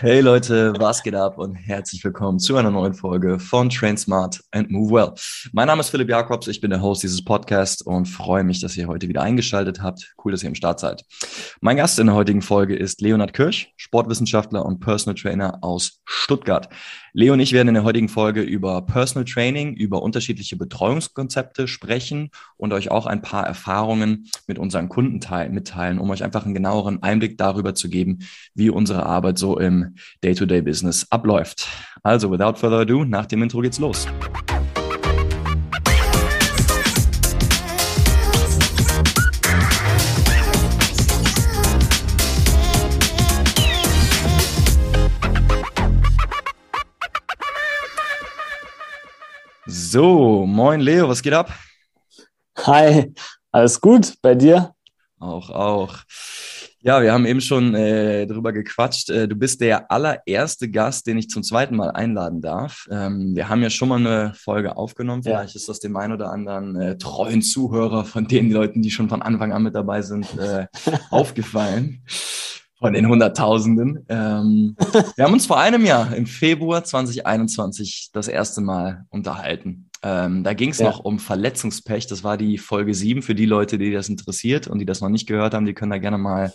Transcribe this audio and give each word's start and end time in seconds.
Hey 0.00 0.20
Leute, 0.20 0.74
was 0.76 1.02
geht 1.02 1.14
ab 1.14 1.38
und 1.38 1.54
herzlich 1.54 2.04
willkommen 2.04 2.38
zu 2.38 2.54
einer 2.58 2.70
neuen 2.70 2.92
Folge 2.92 3.38
von 3.38 3.70
Train 3.70 3.96
Smart 3.96 4.42
and 4.50 4.70
Move 4.70 4.92
Well. 4.92 5.14
Mein 5.52 5.68
Name 5.68 5.80
ist 5.80 5.88
Philipp 5.88 6.10
Jakobs, 6.10 6.48
ich 6.48 6.60
bin 6.60 6.68
der 6.68 6.82
Host 6.82 7.02
dieses 7.02 7.24
Podcasts 7.24 7.80
und 7.80 8.04
freue 8.04 8.44
mich, 8.44 8.60
dass 8.60 8.76
ihr 8.76 8.88
heute 8.88 9.08
wieder 9.08 9.22
eingeschaltet 9.22 9.80
habt. 9.80 10.14
Cool, 10.22 10.32
dass 10.32 10.42
ihr 10.42 10.50
im 10.50 10.54
Start 10.54 10.80
seid. 10.80 11.02
Mein 11.62 11.78
Gast 11.78 11.98
in 11.98 12.08
der 12.08 12.14
heutigen 12.14 12.42
Folge 12.42 12.76
ist 12.76 13.00
Leonhard 13.00 13.32
Kirsch, 13.32 13.72
Sportwissenschaftler 13.76 14.66
und 14.66 14.80
Personal 14.80 15.14
Trainer 15.14 15.58
aus 15.62 16.02
Stuttgart. 16.04 16.68
Leo 17.18 17.32
und 17.32 17.40
ich 17.40 17.54
werden 17.54 17.68
in 17.68 17.74
der 17.74 17.84
heutigen 17.84 18.10
Folge 18.10 18.42
über 18.42 18.82
Personal 18.82 19.24
Training, 19.24 19.72
über 19.74 20.02
unterschiedliche 20.02 20.54
Betreuungskonzepte 20.56 21.66
sprechen 21.66 22.28
und 22.58 22.74
euch 22.74 22.90
auch 22.90 23.06
ein 23.06 23.22
paar 23.22 23.46
Erfahrungen 23.46 24.28
mit 24.46 24.58
unseren 24.58 24.90
Kunden 24.90 25.18
mitteilen, 25.54 25.98
um 25.98 26.10
euch 26.10 26.22
einfach 26.22 26.44
einen 26.44 26.52
genaueren 26.52 27.02
Einblick 27.02 27.38
darüber 27.38 27.74
zu 27.74 27.88
geben, 27.88 28.18
wie 28.54 28.68
unsere 28.68 29.06
Arbeit 29.06 29.38
so 29.38 29.58
im 29.58 29.94
Day-to-Day-Business 30.22 31.06
abläuft. 31.08 31.66
Also, 32.02 32.30
without 32.30 32.58
further 32.58 32.80
ado, 32.80 33.06
nach 33.06 33.24
dem 33.24 33.42
Intro 33.42 33.62
geht's 33.62 33.78
los. 33.78 34.06
So, 49.68 50.46
moin 50.46 50.80
Leo, 50.80 51.08
was 51.08 51.20
geht 51.20 51.32
ab? 51.32 51.52
Hi, 52.58 53.12
alles 53.50 53.80
gut 53.80 54.14
bei 54.22 54.36
dir? 54.36 54.72
Auch, 55.18 55.50
auch. 55.50 55.96
Ja, 56.78 57.02
wir 57.02 57.12
haben 57.12 57.26
eben 57.26 57.40
schon 57.40 57.74
äh, 57.74 58.28
drüber 58.28 58.52
gequatscht. 58.52 59.10
Äh, 59.10 59.26
du 59.26 59.34
bist 59.34 59.60
der 59.60 59.90
allererste 59.90 60.70
Gast, 60.70 61.08
den 61.08 61.18
ich 61.18 61.28
zum 61.28 61.42
zweiten 61.42 61.74
Mal 61.74 61.90
einladen 61.90 62.40
darf. 62.40 62.86
Ähm, 62.92 63.34
wir 63.34 63.48
haben 63.48 63.60
ja 63.60 63.70
schon 63.70 63.88
mal 63.88 63.98
eine 63.98 64.34
Folge 64.34 64.76
aufgenommen. 64.76 65.24
Vielleicht 65.24 65.54
ja. 65.54 65.58
ist 65.58 65.68
das 65.68 65.80
dem 65.80 65.96
einen 65.96 66.12
oder 66.12 66.30
anderen 66.30 66.76
äh, 66.76 66.96
treuen 66.96 67.42
Zuhörer 67.42 68.04
von 68.04 68.28
den 68.28 68.52
Leuten, 68.52 68.82
die 68.82 68.92
schon 68.92 69.08
von 69.08 69.20
Anfang 69.20 69.52
an 69.52 69.64
mit 69.64 69.74
dabei 69.74 70.00
sind, 70.02 70.28
äh, 70.38 70.68
aufgefallen 71.10 72.04
von 72.78 72.92
den 72.92 73.08
Hunderttausenden. 73.08 74.04
Ähm, 74.08 74.76
wir 75.16 75.24
haben 75.24 75.32
uns 75.32 75.46
vor 75.46 75.58
einem 75.58 75.84
Jahr, 75.84 76.14
im 76.14 76.26
Februar 76.26 76.84
2021, 76.84 78.10
das 78.12 78.28
erste 78.28 78.60
Mal 78.60 79.06
unterhalten. 79.10 79.88
Ähm, 80.02 80.44
da 80.44 80.52
ging 80.52 80.70
es 80.70 80.78
ja. 80.78 80.86
noch 80.86 81.00
um 81.00 81.18
Verletzungspech. 81.18 82.06
Das 82.06 82.22
war 82.22 82.36
die 82.36 82.58
Folge 82.58 82.92
7 82.94 83.22
für 83.22 83.34
die 83.34 83.46
Leute, 83.46 83.78
die 83.78 83.90
das 83.90 84.08
interessiert 84.08 84.68
und 84.68 84.78
die 84.78 84.84
das 84.84 85.00
noch 85.00 85.08
nicht 85.08 85.26
gehört 85.26 85.54
haben. 85.54 85.64
Die 85.64 85.72
können 85.72 85.90
da 85.90 85.98
gerne 85.98 86.18
mal 86.18 86.52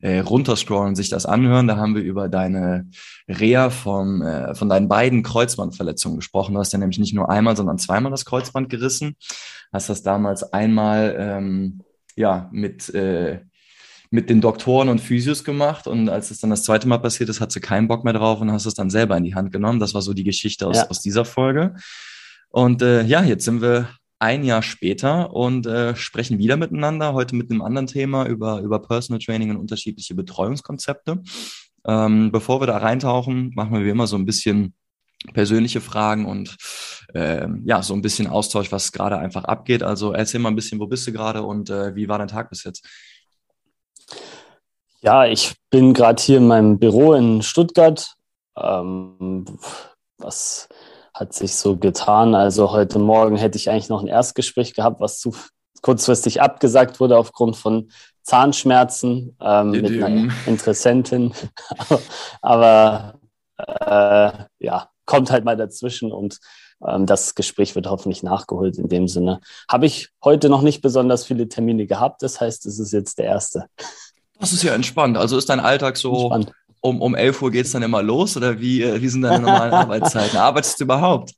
äh, 0.00 0.18
runterscrollen 0.18 0.88
und 0.88 0.96
sich 0.96 1.08
das 1.08 1.24
anhören. 1.24 1.68
Da 1.68 1.76
haben 1.76 1.94
wir 1.94 2.02
über 2.02 2.28
deine 2.28 2.88
Reha 3.28 3.70
vom, 3.70 4.22
äh, 4.22 4.54
von 4.54 4.68
deinen 4.68 4.88
beiden 4.88 5.22
Kreuzbandverletzungen 5.22 6.18
gesprochen. 6.18 6.54
Du 6.54 6.60
hast 6.60 6.72
ja 6.72 6.78
nämlich 6.78 6.98
nicht 6.98 7.14
nur 7.14 7.30
einmal, 7.30 7.56
sondern 7.56 7.78
zweimal 7.78 8.10
das 8.10 8.24
Kreuzband 8.24 8.70
gerissen. 8.70 9.14
Hast 9.72 9.88
das 9.88 10.02
damals 10.02 10.52
einmal 10.52 11.14
ähm, 11.16 11.82
ja, 12.16 12.48
mit 12.52 12.92
äh, 12.92 13.40
mit 14.10 14.28
den 14.28 14.40
Doktoren 14.40 14.88
und 14.88 15.00
Physios 15.00 15.44
gemacht 15.44 15.86
und 15.86 16.08
als 16.08 16.32
es 16.32 16.40
dann 16.40 16.50
das 16.50 16.64
zweite 16.64 16.88
Mal 16.88 16.98
passiert 16.98 17.30
ist, 17.30 17.40
hat 17.40 17.52
sie 17.52 17.60
keinen 17.60 17.86
Bock 17.86 18.04
mehr 18.04 18.12
drauf 18.12 18.40
und 18.40 18.50
hast 18.50 18.66
es 18.66 18.74
dann 18.74 18.90
selber 18.90 19.16
in 19.16 19.24
die 19.24 19.36
Hand 19.36 19.52
genommen. 19.52 19.78
Das 19.78 19.94
war 19.94 20.02
so 20.02 20.12
die 20.14 20.24
Geschichte 20.24 20.66
aus, 20.66 20.76
ja. 20.76 20.88
aus 20.88 21.00
dieser 21.00 21.24
Folge. 21.24 21.76
Und 22.48 22.82
äh, 22.82 23.04
ja, 23.04 23.22
jetzt 23.22 23.44
sind 23.44 23.62
wir 23.62 23.88
ein 24.18 24.42
Jahr 24.42 24.62
später 24.62 25.32
und 25.32 25.66
äh, 25.66 25.94
sprechen 25.94 26.38
wieder 26.38 26.56
miteinander, 26.56 27.14
heute 27.14 27.36
mit 27.36 27.50
einem 27.50 27.62
anderen 27.62 27.86
Thema 27.86 28.26
über, 28.26 28.60
über 28.60 28.82
Personal 28.82 29.20
Training 29.20 29.50
und 29.50 29.56
unterschiedliche 29.56 30.14
Betreuungskonzepte. 30.14 31.22
Ähm, 31.86 32.32
bevor 32.32 32.60
wir 32.60 32.66
da 32.66 32.78
reintauchen, 32.78 33.52
machen 33.54 33.72
wir 33.72 33.84
wie 33.84 33.90
immer 33.90 34.08
so 34.08 34.16
ein 34.16 34.26
bisschen 34.26 34.74
persönliche 35.32 35.80
Fragen 35.80 36.26
und 36.26 36.56
äh, 37.14 37.46
ja, 37.64 37.82
so 37.82 37.94
ein 37.94 38.02
bisschen 38.02 38.26
Austausch, 38.26 38.72
was 38.72 38.92
gerade 38.92 39.18
einfach 39.18 39.44
abgeht. 39.44 39.82
Also 39.82 40.12
erzähl 40.12 40.40
mal 40.40 40.48
ein 40.50 40.56
bisschen, 40.56 40.80
wo 40.80 40.86
bist 40.86 41.06
du 41.06 41.12
gerade 41.12 41.42
und 41.42 41.70
äh, 41.70 41.94
wie 41.94 42.08
war 42.08 42.18
dein 42.18 42.28
Tag 42.28 42.50
bis 42.50 42.64
jetzt? 42.64 42.86
Ja, 45.02 45.24
ich 45.24 45.54
bin 45.70 45.94
gerade 45.94 46.22
hier 46.22 46.36
in 46.36 46.46
meinem 46.46 46.78
Büro 46.78 47.14
in 47.14 47.40
Stuttgart. 47.40 48.14
Ähm, 48.54 49.46
was 50.18 50.68
hat 51.14 51.32
sich 51.32 51.54
so 51.54 51.78
getan? 51.78 52.34
Also 52.34 52.70
heute 52.70 52.98
Morgen 52.98 53.36
hätte 53.36 53.56
ich 53.56 53.70
eigentlich 53.70 53.88
noch 53.88 54.02
ein 54.02 54.08
Erstgespräch 54.08 54.74
gehabt, 54.74 55.00
was 55.00 55.18
zu 55.18 55.34
kurzfristig 55.80 56.42
abgesagt 56.42 57.00
wurde 57.00 57.16
aufgrund 57.16 57.56
von 57.56 57.90
Zahnschmerzen 58.22 59.36
ähm, 59.40 59.70
mit 59.70 60.02
einer 60.02 60.30
Interessentin. 60.46 61.32
aber 62.42 63.18
äh, 63.56 64.32
ja, 64.58 64.90
kommt 65.06 65.30
halt 65.30 65.46
mal 65.46 65.56
dazwischen 65.56 66.12
und 66.12 66.40
ähm, 66.86 67.06
das 67.06 67.34
Gespräch 67.34 67.74
wird 67.74 67.86
hoffentlich 67.86 68.22
nachgeholt 68.22 68.76
in 68.76 68.90
dem 68.90 69.08
Sinne. 69.08 69.40
Habe 69.66 69.86
ich 69.86 70.10
heute 70.22 70.50
noch 70.50 70.60
nicht 70.60 70.82
besonders 70.82 71.24
viele 71.24 71.48
Termine 71.48 71.86
gehabt, 71.86 72.22
das 72.22 72.38
heißt, 72.38 72.66
es 72.66 72.78
ist 72.78 72.92
jetzt 72.92 73.18
der 73.18 73.26
erste. 73.26 73.64
Das 74.40 74.52
ist 74.52 74.62
ja 74.62 74.74
entspannt. 74.74 75.18
Also 75.18 75.36
ist 75.36 75.50
dein 75.50 75.60
Alltag 75.60 75.96
so, 75.96 76.34
um, 76.80 77.02
um 77.02 77.14
11 77.14 77.42
Uhr 77.42 77.50
geht 77.50 77.66
es 77.66 77.72
dann 77.72 77.82
immer 77.82 78.02
los 78.02 78.36
oder 78.36 78.58
wie, 78.58 78.82
äh, 78.82 79.00
wie 79.00 79.08
sind 79.08 79.22
deine 79.22 79.44
normalen 79.44 79.72
Arbeitszeiten? 79.74 80.38
Arbeitest 80.38 80.80
du 80.80 80.84
überhaupt? 80.84 81.34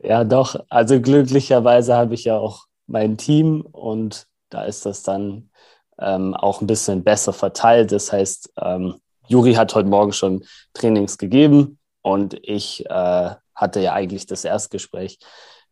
Ja, 0.00 0.24
doch. 0.24 0.56
Also 0.68 1.00
glücklicherweise 1.00 1.94
habe 1.94 2.14
ich 2.14 2.24
ja 2.24 2.36
auch 2.36 2.66
mein 2.86 3.16
Team 3.16 3.62
und 3.62 4.26
da 4.50 4.64
ist 4.64 4.84
das 4.84 5.02
dann 5.02 5.50
ähm, 5.98 6.34
auch 6.34 6.60
ein 6.60 6.66
bisschen 6.66 7.04
besser 7.04 7.32
verteilt. 7.32 7.92
Das 7.92 8.12
heißt, 8.12 8.52
ähm, 8.60 8.96
Juri 9.28 9.54
hat 9.54 9.74
heute 9.74 9.88
Morgen 9.88 10.12
schon 10.12 10.44
Trainings 10.74 11.18
gegeben 11.18 11.78
und 12.02 12.34
ich 12.42 12.84
äh, 12.86 13.30
hatte 13.54 13.80
ja 13.80 13.92
eigentlich 13.92 14.26
das 14.26 14.44
Erstgespräch 14.44 15.18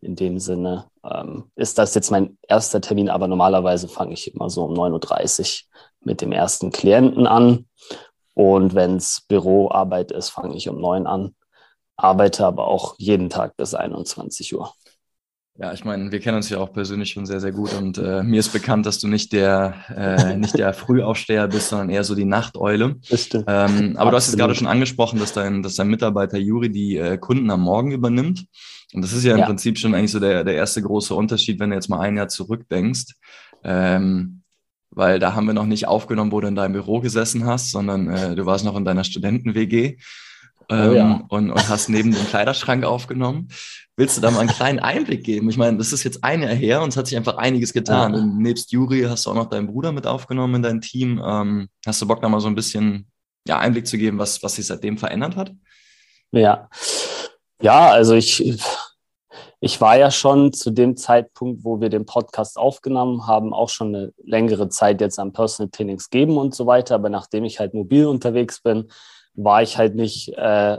in 0.04 0.16
dem 0.16 0.38
Sinne 0.38 0.87
ähm, 1.04 1.44
ist 1.56 1.78
das 1.78 1.94
jetzt 1.94 2.10
mein 2.10 2.38
erster 2.48 2.81
Termin, 2.81 3.09
aber 3.09 3.28
normalerweise 3.28 3.88
fange 3.88 4.15
ich 4.15 4.34
immer 4.34 4.50
so 4.50 4.65
um 4.65 4.75
9.30 4.75 5.41
Uhr 5.41 5.69
mit 6.04 6.20
dem 6.20 6.32
ersten 6.32 6.70
Klienten 6.70 7.26
an. 7.26 7.66
Und 8.34 8.75
wenn 8.75 8.97
es 8.97 9.22
Büroarbeit 9.28 10.12
ist, 10.12 10.31
fange 10.31 10.56
ich 10.56 10.69
um 10.69 10.81
9 10.81 11.03
Uhr 11.03 11.09
an, 11.09 11.34
arbeite 11.97 12.44
aber 12.47 12.66
auch 12.66 12.97
jeden 12.98 13.31
Tag 13.31 13.56
bis 13.56 13.75
21 13.75 14.54
Uhr. 14.54 14.72
Ja, 15.56 15.72
ich 15.72 15.84
meine, 15.84 16.10
wir 16.10 16.19
kennen 16.19 16.38
uns 16.38 16.48
ja 16.48 16.59
auch 16.59 16.72
persönlich 16.72 17.10
schon 17.10 17.26
sehr, 17.26 17.38
sehr 17.38 17.53
gut 17.53 17.75
und 17.75 17.97
äh, 17.97 18.25
mir 18.25 18.41
ist 18.41 18.53
bekannt, 18.53 18.87
dass 18.87 18.98
du 18.98 19.06
nicht 19.06 19.32
der, 19.32 19.75
äh, 19.88 20.37
nicht 20.37 20.59
der 20.59 20.75
Frühaufsteher 20.75 21.47
bist, 21.47 21.69
sondern 21.69 21.91
eher 21.91 22.03
so 22.03 22.16
die 22.16 22.25
Nachteule. 22.25 22.97
Das 23.09 23.22
stimmt. 23.22 23.44
Ähm, 23.47 23.97
aber 23.97 24.10
du 24.10 24.16
hast 24.16 24.26
es 24.26 24.37
gerade 24.37 24.56
schon 24.56 24.66
angesprochen, 24.66 25.20
dass 25.20 25.32
dein, 25.32 25.62
dass 25.62 25.76
dein 25.76 25.87
Mitarbeiter 25.87 26.38
Juri 26.38 26.70
die 26.70 26.97
äh, 26.97 27.19
Kunden 27.19 27.48
am 27.50 27.60
Morgen 27.60 27.93
übernimmt. 27.93 28.47
Und 28.94 29.03
das 29.03 29.12
ist 29.12 29.25
ja 29.25 29.32
im 29.32 29.41
ja. 29.41 29.47
Prinzip 29.47 29.77
schon 29.77 29.93
eigentlich 29.93 30.12
so 30.12 30.21
der, 30.21 30.44
der 30.44 30.55
erste 30.55 30.81
große 30.81 31.15
Unterschied, 31.16 31.59
wenn 31.59 31.71
du 31.71 31.77
jetzt 31.77 31.88
mal 31.88 31.99
ein 31.99 32.16
Jahr 32.16 32.28
zurückdenkst. 32.28 33.15
Ähm, 33.65 34.43
weil 34.91 35.19
da 35.19 35.34
haben 35.34 35.47
wir 35.49 35.53
noch 35.53 35.66
nicht 35.66 35.88
aufgenommen, 35.88 36.31
wo 36.31 36.41
du 36.41 36.47
in 36.47 36.55
deinem 36.55 36.75
Büro 36.75 37.00
gesessen 37.00 37.44
hast, 37.44 37.72
sondern 37.72 38.09
äh, 38.09 38.37
du 38.37 38.47
warst 38.47 38.65
noch 38.65 38.77
in 38.77 38.84
deiner 38.84 39.03
Studenten-WG 39.03 39.97
ähm, 40.69 40.91
oh 40.91 40.93
ja. 40.93 41.25
und, 41.28 41.50
und 41.50 41.69
hast 41.69 41.88
neben 41.88 42.12
dem 42.12 42.25
Kleiderschrank 42.28 42.84
aufgenommen. 42.84 43.49
Willst 43.97 44.16
du 44.16 44.21
da 44.21 44.31
mal 44.31 44.38
einen 44.38 44.49
kleinen 44.49 44.78
Einblick 44.78 45.25
geben? 45.25 45.50
Ich 45.50 45.56
meine, 45.56 45.76
das 45.76 45.93
ist 45.93 46.05
jetzt 46.05 46.22
ein 46.22 46.43
Jahr 46.43 46.55
her 46.55 46.81
und 46.81 46.91
es 46.91 46.97
hat 46.97 47.09
sich 47.09 47.16
einfach 47.16 47.37
einiges 47.37 47.72
getan. 47.72 48.15
Ja. 48.15 48.21
Und 48.21 48.38
nebst 48.38 48.71
Juri 48.71 49.03
hast 49.09 49.26
du 49.26 49.31
auch 49.31 49.34
noch 49.34 49.50
deinen 49.50 49.66
Bruder 49.66 49.91
mit 49.91 50.06
aufgenommen 50.06 50.55
in 50.55 50.62
dein 50.62 50.81
Team. 50.81 51.21
Ähm, 51.26 51.69
hast 51.84 52.00
du 52.00 52.06
Bock, 52.06 52.22
da 52.22 52.28
mal 52.28 52.41
so 52.41 52.47
ein 52.47 52.55
bisschen 52.55 53.09
ja, 53.49 53.59
Einblick 53.59 53.88
zu 53.88 53.99
geben, 53.99 54.19
was, 54.19 54.41
was 54.44 54.55
sich 54.55 54.66
seitdem 54.66 54.99
verändert 54.99 55.34
hat? 55.34 55.53
Ja, 56.31 56.69
ja, 57.65 57.91
also 57.91 58.15
ich, 58.15 58.59
ich 59.64 59.80
war 59.80 59.97
ja 59.97 60.10
schon 60.10 60.52
zu 60.52 60.70
dem 60.70 60.94
Zeitpunkt, 60.94 61.64
wo 61.64 61.80
wir 61.80 61.88
den 61.88 62.04
Podcast 62.04 62.58
aufgenommen 62.58 63.26
haben, 63.26 63.54
auch 63.54 63.70
schon 63.70 63.94
eine 63.94 64.12
längere 64.22 64.69
Zeit 64.69 65.00
jetzt 65.00 65.19
am 65.19 65.32
Personal 65.32 65.70
Trainings 65.70 66.10
geben 66.10 66.36
und 66.36 66.54
so 66.54 66.66
weiter. 66.66 66.97
Aber 66.97 67.08
nachdem 67.08 67.44
ich 67.44 67.60
halt 67.60 67.72
mobil 67.72 68.04
unterwegs 68.04 68.60
bin, 68.60 68.91
war 69.32 69.62
ich 69.62 69.78
halt 69.78 69.94
nicht 69.94 70.28
äh, 70.37 70.78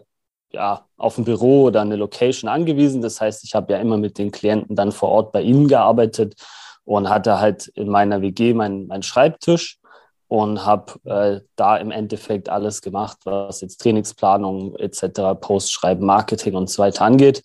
ja, 0.52 0.86
auf 0.98 1.18
ein 1.18 1.26
Büro 1.26 1.64
oder 1.64 1.82
eine 1.82 1.96
Location 1.96 2.48
angewiesen. 2.48 3.02
Das 3.02 3.20
heißt, 3.20 3.44
ich 3.44 3.56
habe 3.56 3.74
ja 3.74 3.80
immer 3.80 3.98
mit 3.98 4.20
den 4.20 4.30
Klienten 4.30 4.76
dann 4.76 4.92
vor 4.92 5.10
Ort 5.10 5.32
bei 5.32 5.42
ihnen 5.42 5.68
gearbeitet 5.68 6.36
und 6.84 7.10
hatte 7.10 7.40
halt 7.40 7.66
in 7.70 7.90
meiner 7.90 8.22
WG 8.22 8.54
meinen 8.54 8.86
mein 8.86 9.02
Schreibtisch 9.02 9.80
und 10.28 10.64
habe 10.64 10.94
äh, 11.06 11.42
da 11.56 11.78
im 11.78 11.90
Endeffekt 11.90 12.50
alles 12.50 12.84
gemacht, 12.84 13.18
was 13.24 13.62
jetzt 13.62 13.82
Trainingsplanung 13.82 14.76
etc., 14.76 15.40
Postschreiben, 15.42 16.06
Marketing 16.06 16.54
und 16.54 16.70
so 16.70 16.84
weiter 16.84 17.04
angeht. 17.04 17.42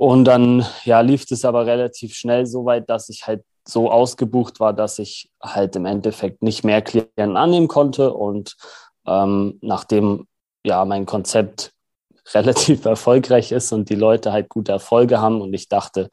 Und 0.00 0.24
dann 0.24 0.64
ja, 0.84 1.02
lief 1.02 1.30
es 1.30 1.44
aber 1.44 1.66
relativ 1.66 2.14
schnell 2.14 2.46
so 2.46 2.64
weit, 2.64 2.88
dass 2.88 3.10
ich 3.10 3.26
halt 3.26 3.44
so 3.68 3.90
ausgebucht 3.90 4.58
war, 4.58 4.72
dass 4.72 4.98
ich 4.98 5.30
halt 5.42 5.76
im 5.76 5.84
Endeffekt 5.84 6.42
nicht 6.42 6.64
mehr 6.64 6.80
Klienten 6.80 7.36
annehmen 7.36 7.68
konnte. 7.68 8.14
Und 8.14 8.56
ähm, 9.06 9.58
nachdem 9.60 10.26
ja 10.64 10.86
mein 10.86 11.04
Konzept 11.04 11.74
relativ 12.32 12.86
erfolgreich 12.86 13.52
ist 13.52 13.72
und 13.72 13.90
die 13.90 13.94
Leute 13.94 14.32
halt 14.32 14.48
gute 14.48 14.72
Erfolge 14.72 15.20
haben 15.20 15.42
und 15.42 15.52
ich 15.52 15.68
dachte, 15.68 16.08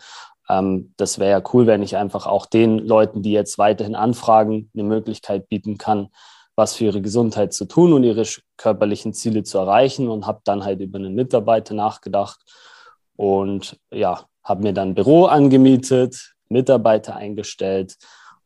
ähm, 0.50 0.94
das 0.98 1.18
wäre 1.18 1.32
ja 1.32 1.44
cool, 1.54 1.66
wenn 1.66 1.82
ich 1.82 1.96
einfach 1.96 2.28
auch 2.28 2.46
den 2.46 2.80
Leuten, 2.80 3.22
die 3.22 3.32
jetzt 3.32 3.58
weiterhin 3.58 3.96
anfragen, 3.96 4.70
eine 4.74 4.84
Möglichkeit 4.84 5.48
bieten 5.48 5.78
kann, 5.78 6.10
was 6.58 6.76
für 6.76 6.84
ihre 6.84 7.02
Gesundheit 7.02 7.54
zu 7.54 7.64
tun 7.64 7.94
und 7.94 8.04
ihre 8.04 8.26
körperlichen 8.58 9.14
Ziele 9.14 9.44
zu 9.44 9.60
erreichen 9.60 10.10
und 10.10 10.28
habe 10.28 10.42
dann 10.44 10.66
halt 10.66 10.82
über 10.82 11.00
einen 11.00 11.16
Mitarbeiter 11.16 11.74
nachgedacht 11.74 12.42
und 13.18 13.78
ja, 13.92 14.24
habe 14.44 14.64
mir 14.64 14.74
dann 14.74 14.96
Büro 14.96 15.26
angemietet, 15.26 16.36
Mitarbeiter 16.48 17.18
eingestellt 17.18 17.98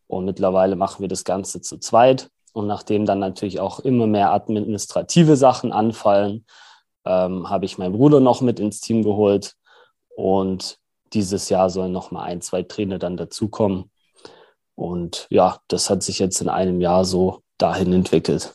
und 0.07 0.25
mittlerweile 0.25 0.75
machen 0.75 1.01
wir 1.01 1.07
das 1.07 1.23
Ganze 1.23 1.61
zu 1.61 1.77
zweit. 1.77 2.29
Und 2.53 2.67
nachdem 2.67 3.05
dann 3.05 3.19
natürlich 3.19 3.59
auch 3.59 3.79
immer 3.79 4.07
mehr 4.07 4.33
administrative 4.33 5.37
Sachen 5.37 5.71
anfallen, 5.71 6.45
ähm, 7.05 7.49
habe 7.49 7.65
ich 7.65 7.77
meinen 7.77 7.93
Bruder 7.93 8.19
noch 8.19 8.41
mit 8.41 8.59
ins 8.59 8.81
Team 8.81 9.03
geholt 9.03 9.53
und 10.15 10.77
dieses 11.13 11.49
Jahr 11.49 11.69
sollen 11.69 11.91
noch 11.91 12.11
mal 12.11 12.23
ein, 12.23 12.41
zwei 12.41 12.63
Trainer 12.63 12.99
dann 12.99 13.17
dazukommen. 13.17 13.91
Und 14.75 15.27
ja, 15.29 15.59
das 15.67 15.89
hat 15.89 16.03
sich 16.03 16.19
jetzt 16.19 16.41
in 16.41 16.49
einem 16.49 16.81
Jahr 16.81 17.05
so 17.05 17.41
dahin 17.57 17.93
entwickelt. 17.93 18.53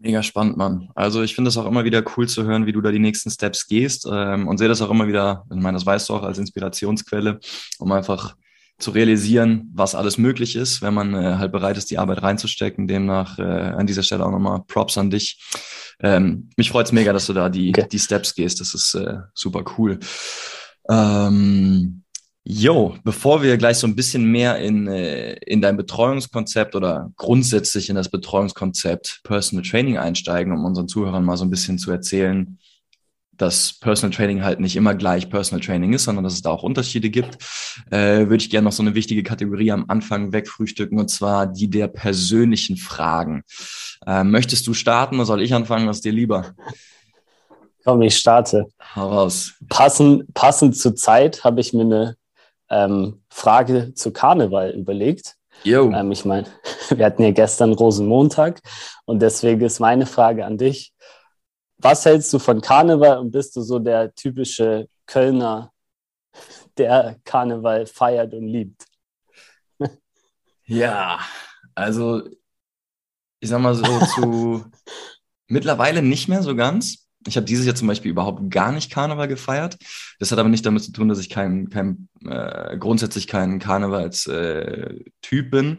Mega 0.00 0.22
spannend, 0.22 0.56
Mann. 0.56 0.90
Also 0.94 1.22
ich 1.22 1.34
finde 1.34 1.48
es 1.48 1.56
auch 1.56 1.66
immer 1.66 1.84
wieder 1.84 2.04
cool 2.16 2.28
zu 2.28 2.44
hören, 2.44 2.66
wie 2.66 2.72
du 2.72 2.80
da 2.80 2.92
die 2.92 3.00
nächsten 3.00 3.30
Steps 3.30 3.66
gehst 3.66 4.06
ähm, 4.10 4.46
und 4.46 4.58
sehe 4.58 4.68
das 4.68 4.80
auch 4.80 4.90
immer 4.90 5.08
wieder, 5.08 5.44
ich 5.50 5.60
meine, 5.60 5.76
das 5.76 5.86
weißt 5.86 6.08
du 6.08 6.14
auch 6.14 6.22
als 6.22 6.38
Inspirationsquelle, 6.38 7.40
um 7.78 7.90
einfach 7.90 8.36
zu 8.78 8.92
realisieren, 8.92 9.70
was 9.74 9.96
alles 9.96 10.18
möglich 10.18 10.54
ist, 10.54 10.82
wenn 10.82 10.94
man 10.94 11.14
äh, 11.14 11.36
halt 11.36 11.50
bereit 11.50 11.76
ist, 11.76 11.90
die 11.90 11.98
Arbeit 11.98 12.22
reinzustecken. 12.22 12.86
Demnach 12.86 13.38
äh, 13.38 13.42
an 13.42 13.86
dieser 13.86 14.04
Stelle 14.04 14.24
auch 14.24 14.30
nochmal 14.30 14.62
Props 14.68 14.96
an 14.98 15.10
dich. 15.10 15.40
Ähm, 16.00 16.48
mich 16.56 16.70
freut 16.70 16.86
es 16.86 16.92
mega, 16.92 17.12
dass 17.12 17.26
du 17.26 17.32
da 17.32 17.48
die, 17.48 17.70
okay. 17.70 17.88
die 17.90 17.98
Steps 17.98 18.34
gehst. 18.34 18.60
Das 18.60 18.74
ist 18.74 18.94
äh, 18.94 19.18
super 19.34 19.64
cool. 19.76 19.98
Ähm, 20.88 22.04
Jo, 22.50 22.96
bevor 23.04 23.42
wir 23.42 23.58
gleich 23.58 23.76
so 23.76 23.86
ein 23.86 23.94
bisschen 23.94 24.24
mehr 24.24 24.56
in, 24.56 24.86
äh, 24.86 25.34
in 25.44 25.60
dein 25.60 25.76
Betreuungskonzept 25.76 26.74
oder 26.74 27.12
grundsätzlich 27.18 27.90
in 27.90 27.94
das 27.94 28.08
Betreuungskonzept 28.08 29.20
Personal 29.22 29.62
Training 29.66 29.98
einsteigen, 29.98 30.54
um 30.54 30.64
unseren 30.64 30.88
Zuhörern 30.88 31.26
mal 31.26 31.36
so 31.36 31.44
ein 31.44 31.50
bisschen 31.50 31.76
zu 31.76 31.90
erzählen, 31.90 32.58
dass 33.36 33.78
Personal 33.78 34.16
Training 34.16 34.42
halt 34.44 34.60
nicht 34.60 34.76
immer 34.76 34.94
gleich 34.94 35.28
Personal 35.28 35.62
Training 35.62 35.92
ist, 35.92 36.04
sondern 36.04 36.24
dass 36.24 36.32
es 36.32 36.40
da 36.40 36.48
auch 36.48 36.62
Unterschiede 36.62 37.10
gibt, 37.10 37.36
äh, 37.90 38.20
würde 38.20 38.36
ich 38.36 38.48
gerne 38.48 38.64
noch 38.64 38.72
so 38.72 38.82
eine 38.82 38.94
wichtige 38.94 39.22
Kategorie 39.22 39.70
am 39.70 39.84
Anfang 39.88 40.32
wegfrühstücken, 40.32 40.98
und 40.98 41.10
zwar 41.10 41.48
die 41.48 41.68
der 41.68 41.88
persönlichen 41.88 42.78
Fragen. 42.78 43.42
Äh, 44.06 44.24
möchtest 44.24 44.66
du 44.66 44.72
starten 44.72 45.16
oder 45.16 45.26
soll 45.26 45.42
ich 45.42 45.52
anfangen? 45.52 45.86
Was 45.86 45.98
ist 45.98 46.06
dir 46.06 46.12
lieber? 46.12 46.54
Komm, 47.84 48.00
ich 48.00 48.16
starte. 48.16 48.64
Hau 48.96 49.10
raus. 49.10 49.52
Passend, 49.68 50.32
passend 50.32 50.78
zur 50.78 50.96
Zeit 50.96 51.44
habe 51.44 51.60
ich 51.60 51.74
mir 51.74 51.82
eine 51.82 52.16
ähm, 52.70 53.22
Frage 53.30 53.94
zu 53.94 54.12
Karneval 54.12 54.70
überlegt. 54.70 55.36
Ähm, 55.92 56.12
ich 56.12 56.24
meine, 56.24 56.46
wir 56.90 57.04
hatten 57.04 57.22
ja 57.22 57.30
gestern 57.30 57.72
Rosenmontag 57.72 58.60
und 59.04 59.20
deswegen 59.20 59.62
ist 59.62 59.80
meine 59.80 60.06
Frage 60.06 60.44
an 60.44 60.58
dich. 60.58 60.92
Was 61.78 62.04
hältst 62.04 62.32
du 62.32 62.38
von 62.38 62.60
Karneval 62.60 63.18
und 63.18 63.30
bist 63.30 63.54
du 63.56 63.62
so 63.62 63.78
der 63.78 64.14
typische 64.14 64.88
Kölner, 65.06 65.72
der 66.76 67.16
Karneval 67.24 67.86
feiert 67.86 68.34
und 68.34 68.46
liebt? 68.46 68.84
Ja, 70.70 71.18
also 71.74 72.28
ich 73.40 73.48
sag 73.48 73.60
mal 73.60 73.74
so 73.74 73.84
zu 74.14 74.64
mittlerweile 75.46 76.02
nicht 76.02 76.28
mehr 76.28 76.42
so 76.42 76.54
ganz. 76.54 77.07
Ich 77.28 77.36
habe 77.36 77.46
dieses 77.46 77.66
Jahr 77.66 77.74
zum 77.74 77.88
Beispiel 77.88 78.10
überhaupt 78.10 78.50
gar 78.50 78.72
nicht 78.72 78.90
Karneval 78.90 79.28
gefeiert. 79.28 79.76
Das 80.18 80.32
hat 80.32 80.38
aber 80.38 80.48
nicht 80.48 80.66
damit 80.66 80.82
zu 80.82 80.92
tun, 80.92 81.08
dass 81.08 81.18
ich 81.18 81.28
kein, 81.28 81.68
kein 81.68 82.08
äh, 82.24 82.76
grundsätzlich 82.78 83.26
kein 83.26 83.58
Karnevalstyp 83.58 85.32
äh, 85.32 85.42
bin. 85.42 85.78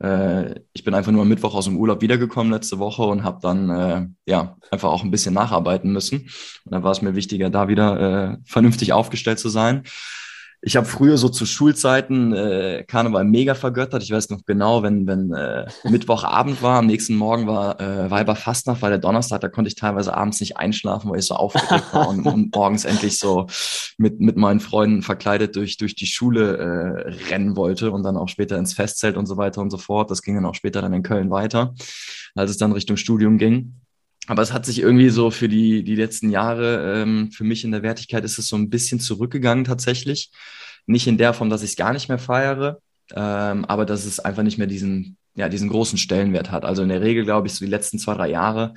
Äh, 0.00 0.60
ich 0.72 0.84
bin 0.84 0.94
einfach 0.94 1.12
nur 1.12 1.22
am 1.22 1.28
Mittwoch 1.28 1.54
aus 1.54 1.64
dem 1.64 1.76
Urlaub 1.76 2.02
wiedergekommen 2.02 2.52
letzte 2.52 2.78
Woche 2.78 3.02
und 3.02 3.24
habe 3.24 3.38
dann 3.40 3.70
äh, 3.70 4.06
ja 4.26 4.56
einfach 4.70 4.90
auch 4.90 5.02
ein 5.04 5.10
bisschen 5.10 5.34
nacharbeiten 5.34 5.92
müssen. 5.92 6.28
Und 6.64 6.72
dann 6.72 6.82
war 6.82 6.92
es 6.92 7.02
mir 7.02 7.14
wichtiger, 7.14 7.50
da 7.50 7.68
wieder 7.68 8.32
äh, 8.32 8.36
vernünftig 8.44 8.92
aufgestellt 8.92 9.38
zu 9.38 9.48
sein. 9.48 9.84
Ich 10.60 10.76
habe 10.76 10.86
früher 10.86 11.16
so 11.18 11.28
zu 11.28 11.46
Schulzeiten 11.46 12.32
äh, 12.32 12.84
Karneval 12.86 13.24
mega 13.24 13.54
vergöttert. 13.54 14.02
Ich 14.02 14.10
weiß 14.10 14.30
noch 14.30 14.44
genau, 14.44 14.82
wenn, 14.82 15.06
wenn 15.06 15.32
äh, 15.32 15.66
Mittwochabend 15.84 16.62
war, 16.62 16.78
am 16.78 16.86
nächsten 16.86 17.14
Morgen 17.14 17.46
war 17.46 17.80
äh, 17.80 18.10
Weiberfastnacht, 18.10 18.82
war 18.82 18.88
der 18.88 18.98
Donnerstag, 18.98 19.40
da 19.40 19.48
konnte 19.48 19.68
ich 19.68 19.76
teilweise 19.76 20.14
abends 20.14 20.40
nicht 20.40 20.56
einschlafen, 20.56 21.10
weil 21.10 21.20
ich 21.20 21.26
so 21.26 21.36
aufgeregt 21.36 21.92
war 21.92 22.08
und, 22.08 22.26
und 22.26 22.54
morgens 22.54 22.84
endlich 22.84 23.18
so 23.18 23.46
mit, 23.98 24.18
mit 24.18 24.36
meinen 24.36 24.58
Freunden 24.58 25.02
verkleidet 25.02 25.54
durch, 25.54 25.76
durch 25.76 25.94
die 25.94 26.06
Schule 26.06 26.56
äh, 26.56 27.08
rennen 27.30 27.56
wollte 27.56 27.92
und 27.92 28.02
dann 28.02 28.16
auch 28.16 28.28
später 28.28 28.58
ins 28.58 28.74
Festzelt 28.74 29.16
und 29.16 29.26
so 29.26 29.36
weiter 29.36 29.60
und 29.60 29.70
so 29.70 29.78
fort. 29.78 30.10
Das 30.10 30.22
ging 30.22 30.34
dann 30.34 30.46
auch 30.46 30.56
später 30.56 30.82
dann 30.82 30.92
in 30.92 31.04
Köln 31.04 31.30
weiter, 31.30 31.74
als 32.34 32.50
es 32.50 32.58
dann 32.58 32.72
Richtung 32.72 32.96
Studium 32.96 33.38
ging. 33.38 33.80
Aber 34.28 34.42
es 34.42 34.52
hat 34.52 34.66
sich 34.66 34.78
irgendwie 34.80 35.08
so 35.08 35.30
für 35.30 35.48
die, 35.48 35.82
die 35.82 35.94
letzten 35.94 36.30
Jahre, 36.30 37.02
ähm, 37.02 37.30
für 37.32 37.44
mich 37.44 37.64
in 37.64 37.72
der 37.72 37.82
Wertigkeit 37.82 38.24
ist 38.24 38.38
es 38.38 38.46
so 38.46 38.56
ein 38.56 38.68
bisschen 38.68 39.00
zurückgegangen 39.00 39.64
tatsächlich. 39.64 40.30
Nicht 40.86 41.06
in 41.06 41.16
der 41.16 41.32
Form, 41.32 41.48
dass 41.48 41.62
ich 41.62 41.70
es 41.70 41.76
gar 41.76 41.94
nicht 41.94 42.08
mehr 42.10 42.18
feiere, 42.18 42.80
ähm, 43.14 43.64
aber 43.64 43.86
dass 43.86 44.04
es 44.04 44.20
einfach 44.20 44.42
nicht 44.42 44.58
mehr 44.58 44.66
diesen, 44.66 45.16
ja, 45.34 45.48
diesen 45.48 45.70
großen 45.70 45.96
Stellenwert 45.96 46.50
hat. 46.50 46.66
Also 46.66 46.82
in 46.82 46.90
der 46.90 47.00
Regel, 47.00 47.24
glaube 47.24 47.46
ich, 47.46 47.54
so 47.54 47.64
die 47.64 47.70
letzten 47.70 47.98
zwei, 47.98 48.14
drei 48.14 48.28
Jahre 48.28 48.74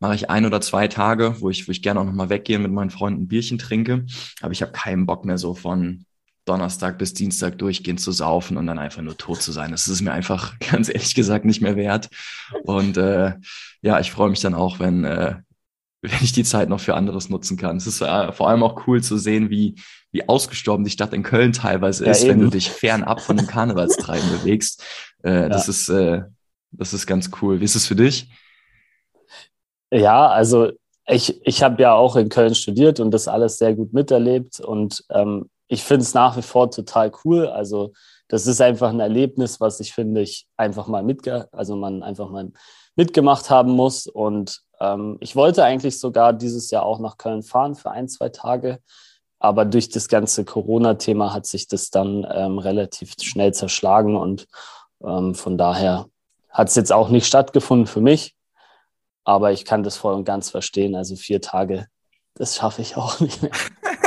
mache 0.00 0.14
ich 0.14 0.28
ein 0.28 0.44
oder 0.44 0.60
zwei 0.60 0.86
Tage, 0.86 1.36
wo 1.40 1.48
ich, 1.48 1.66
wo 1.66 1.72
ich 1.72 1.82
gerne 1.82 2.00
auch 2.00 2.04
nochmal 2.04 2.28
weggehe 2.28 2.56
und 2.56 2.62
mit 2.62 2.72
meinen 2.72 2.90
Freunden 2.90 3.22
ein 3.22 3.28
Bierchen 3.28 3.56
trinke. 3.56 4.04
Aber 4.42 4.52
ich 4.52 4.60
habe 4.60 4.72
keinen 4.72 5.06
Bock 5.06 5.24
mehr 5.24 5.38
so 5.38 5.54
von 5.54 6.04
Donnerstag 6.50 6.98
bis 6.98 7.14
Dienstag 7.14 7.58
durchgehend 7.58 8.00
zu 8.00 8.10
saufen 8.10 8.56
und 8.56 8.66
dann 8.66 8.80
einfach 8.80 9.02
nur 9.02 9.16
tot 9.16 9.40
zu 9.40 9.52
sein. 9.52 9.70
Das 9.70 9.86
ist 9.86 10.00
mir 10.00 10.12
einfach 10.12 10.58
ganz 10.70 10.88
ehrlich 10.88 11.14
gesagt 11.14 11.44
nicht 11.44 11.60
mehr 11.60 11.76
wert. 11.76 12.08
Und 12.64 12.96
äh, 12.96 13.34
ja, 13.82 14.00
ich 14.00 14.10
freue 14.10 14.30
mich 14.30 14.40
dann 14.40 14.54
auch, 14.54 14.80
wenn, 14.80 15.04
äh, 15.04 15.36
wenn 16.02 16.18
ich 16.22 16.32
die 16.32 16.42
Zeit 16.42 16.68
noch 16.68 16.80
für 16.80 16.94
anderes 16.94 17.28
nutzen 17.28 17.56
kann. 17.56 17.76
Es 17.76 17.86
ist 17.86 18.00
äh, 18.00 18.32
vor 18.32 18.48
allem 18.48 18.64
auch 18.64 18.88
cool 18.88 19.00
zu 19.00 19.16
sehen, 19.16 19.48
wie, 19.48 19.76
wie 20.10 20.28
ausgestorben 20.28 20.84
die 20.84 20.90
Stadt 20.90 21.14
in 21.14 21.22
Köln 21.22 21.52
teilweise 21.52 22.04
ist, 22.04 22.24
ja, 22.24 22.30
wenn 22.30 22.40
du 22.40 22.48
dich 22.48 22.68
fernab 22.68 23.20
von 23.20 23.36
dem 23.36 23.46
Karnevalstreiben 23.46 24.28
bewegst. 24.40 24.82
Äh, 25.22 25.42
ja. 25.42 25.48
Das 25.48 25.68
ist, 25.68 25.88
äh, 25.88 26.22
das 26.72 26.92
ist 26.92 27.06
ganz 27.06 27.30
cool. 27.40 27.60
Wie 27.60 27.64
ist 27.64 27.76
es 27.76 27.86
für 27.86 27.96
dich? 27.96 28.28
Ja, 29.92 30.26
also 30.26 30.72
ich, 31.06 31.40
ich 31.46 31.62
habe 31.62 31.80
ja 31.80 31.92
auch 31.92 32.16
in 32.16 32.28
Köln 32.28 32.56
studiert 32.56 32.98
und 32.98 33.12
das 33.12 33.28
alles 33.28 33.58
sehr 33.58 33.74
gut 33.74 33.92
miterlebt 33.92 34.58
und 34.58 35.04
ähm, 35.10 35.48
ich 35.70 35.84
finde 35.84 36.02
es 36.02 36.14
nach 36.14 36.36
wie 36.36 36.42
vor 36.42 36.68
total 36.70 37.12
cool. 37.24 37.46
Also 37.46 37.92
das 38.26 38.48
ist 38.48 38.60
einfach 38.60 38.90
ein 38.90 38.98
Erlebnis, 38.98 39.60
was 39.60 39.78
ich 39.78 39.94
finde, 39.94 40.20
ich 40.20 40.48
einfach 40.56 40.88
mal 40.88 41.04
mitge 41.04 41.48
also 41.52 41.76
man 41.76 42.02
einfach 42.02 42.28
mal 42.28 42.50
mitgemacht 42.96 43.50
haben 43.50 43.70
muss. 43.70 44.08
Und 44.08 44.62
ähm, 44.80 45.16
ich 45.20 45.36
wollte 45.36 45.62
eigentlich 45.62 46.00
sogar 46.00 46.32
dieses 46.32 46.72
Jahr 46.72 46.82
auch 46.82 46.98
nach 46.98 47.18
Köln 47.18 47.44
fahren 47.44 47.76
für 47.76 47.92
ein, 47.92 48.08
zwei 48.08 48.30
Tage. 48.30 48.80
Aber 49.38 49.64
durch 49.64 49.88
das 49.88 50.08
ganze 50.08 50.44
Corona-Thema 50.44 51.32
hat 51.32 51.46
sich 51.46 51.68
das 51.68 51.90
dann 51.90 52.26
ähm, 52.28 52.58
relativ 52.58 53.14
schnell 53.22 53.54
zerschlagen 53.54 54.16
und 54.16 54.48
ähm, 55.02 55.36
von 55.36 55.56
daher 55.56 56.06
hat 56.50 56.68
es 56.68 56.74
jetzt 56.74 56.92
auch 56.92 57.10
nicht 57.10 57.26
stattgefunden 57.26 57.86
für 57.86 58.00
mich. 58.00 58.34
Aber 59.22 59.52
ich 59.52 59.64
kann 59.64 59.84
das 59.84 59.96
voll 59.96 60.14
und 60.14 60.24
ganz 60.24 60.50
verstehen. 60.50 60.96
Also 60.96 61.14
vier 61.14 61.40
Tage, 61.40 61.86
das 62.34 62.56
schaffe 62.56 62.82
ich 62.82 62.96
auch 62.96 63.20
nicht 63.20 63.40
mehr. 63.40 63.52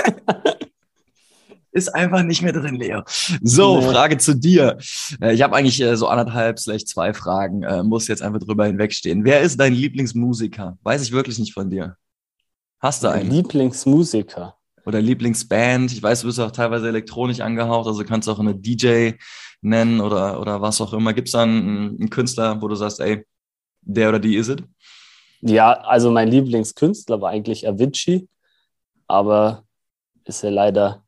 ist 1.73 1.93
einfach 1.93 2.23
nicht 2.23 2.41
mehr 2.41 2.53
drin, 2.53 2.75
Leo. 2.75 3.01
So, 3.41 3.79
nee. 3.79 3.91
Frage 3.91 4.17
zu 4.17 4.35
dir. 4.35 4.77
Äh, 5.19 5.33
ich 5.33 5.41
habe 5.41 5.55
eigentlich 5.55 5.81
äh, 5.81 5.97
so 5.97 6.07
anderthalb, 6.07 6.59
vielleicht 6.59 6.87
zwei 6.87 7.13
Fragen, 7.13 7.63
äh, 7.63 7.83
muss 7.83 8.07
jetzt 8.07 8.21
einfach 8.21 8.39
drüber 8.39 8.65
hinwegstehen. 8.65 9.25
Wer 9.25 9.41
ist 9.41 9.59
dein 9.59 9.73
Lieblingsmusiker? 9.73 10.77
Weiß 10.83 11.01
ich 11.01 11.11
wirklich 11.11 11.39
nicht 11.39 11.53
von 11.53 11.69
dir. 11.69 11.97
Hast 12.79 13.03
du 13.03 13.07
einen? 13.07 13.31
Lieblingsmusiker. 13.31 14.55
Oder 14.85 15.01
Lieblingsband. 15.01 15.91
Ich 15.91 16.03
weiß, 16.03 16.21
du 16.21 16.27
bist 16.27 16.39
auch 16.39 16.51
teilweise 16.51 16.89
elektronisch 16.89 17.39
angehaucht, 17.39 17.87
also 17.87 18.03
kannst 18.03 18.27
du 18.27 18.33
auch 18.33 18.39
eine 18.39 18.53
DJ 18.53 19.11
nennen 19.61 20.01
oder, 20.01 20.39
oder 20.41 20.61
was 20.61 20.81
auch 20.81 20.93
immer. 20.93 21.13
Gibt 21.13 21.29
es 21.29 21.31
da 21.31 21.43
einen, 21.43 21.97
einen 21.99 22.09
Künstler, 22.09 22.61
wo 22.61 22.67
du 22.67 22.75
sagst, 22.75 22.99
ey, 22.99 23.25
der 23.81 24.09
oder 24.09 24.19
die 24.19 24.35
ist 24.35 24.49
es? 24.49 24.57
Ja, 25.41 25.71
also 25.71 26.11
mein 26.11 26.27
Lieblingskünstler 26.27 27.19
war 27.19 27.31
eigentlich 27.31 27.67
Avicii, 27.67 28.27
aber 29.07 29.63
ist 30.25 30.43
ja 30.43 30.49
leider 30.49 31.03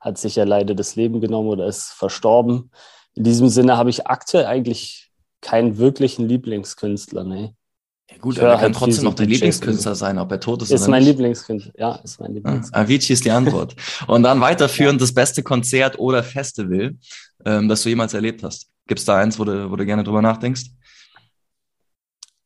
hat 0.00 0.18
sich 0.18 0.36
ja 0.36 0.44
leider 0.44 0.74
das 0.74 0.96
Leben 0.96 1.20
genommen 1.20 1.48
oder 1.48 1.66
ist 1.66 1.92
verstorben. 1.92 2.70
In 3.14 3.24
diesem 3.24 3.48
Sinne 3.48 3.76
habe 3.76 3.90
ich 3.90 4.06
aktuell 4.06 4.46
eigentlich 4.46 5.10
keinen 5.40 5.78
wirklichen 5.78 6.28
Lieblingskünstler. 6.28 7.24
Nee. 7.24 7.54
Ja 8.10 8.16
gut, 8.18 8.38
aber 8.38 8.48
er 8.48 8.54
kann 8.54 8.62
halt 8.62 8.76
trotzdem 8.76 9.04
noch 9.04 9.14
dein 9.14 9.28
Lieblingskünstler 9.28 9.94
sein, 9.94 10.18
ob 10.18 10.32
er 10.32 10.40
tot 10.40 10.62
ist, 10.62 10.70
ist 10.70 10.70
oder 10.70 10.78
nicht. 10.78 10.82
Ist 10.82 10.88
mein 10.88 11.02
Lieblingskünstler, 11.02 11.72
ja, 11.76 11.94
ist 11.96 12.20
mein 12.20 12.30
ah, 12.30 12.34
Lieblingskünstler. 12.34 12.78
Ah, 12.78 12.82
Avicii 12.82 13.12
ist 13.12 13.24
die 13.24 13.30
Antwort. 13.30 13.76
Und 14.06 14.22
dann 14.22 14.40
weiterführend 14.40 15.00
das 15.00 15.12
beste 15.12 15.42
Konzert 15.42 15.98
oder 15.98 16.22
Festival, 16.22 16.96
ähm, 17.44 17.68
das 17.68 17.82
du 17.82 17.90
jemals 17.90 18.14
erlebt 18.14 18.42
hast. 18.42 18.70
Gibt 18.86 19.00
es 19.00 19.04
da 19.04 19.18
eins, 19.18 19.38
wo 19.38 19.44
du, 19.44 19.70
wo 19.70 19.76
du 19.76 19.84
gerne 19.84 20.04
drüber 20.04 20.22
nachdenkst? 20.22 20.70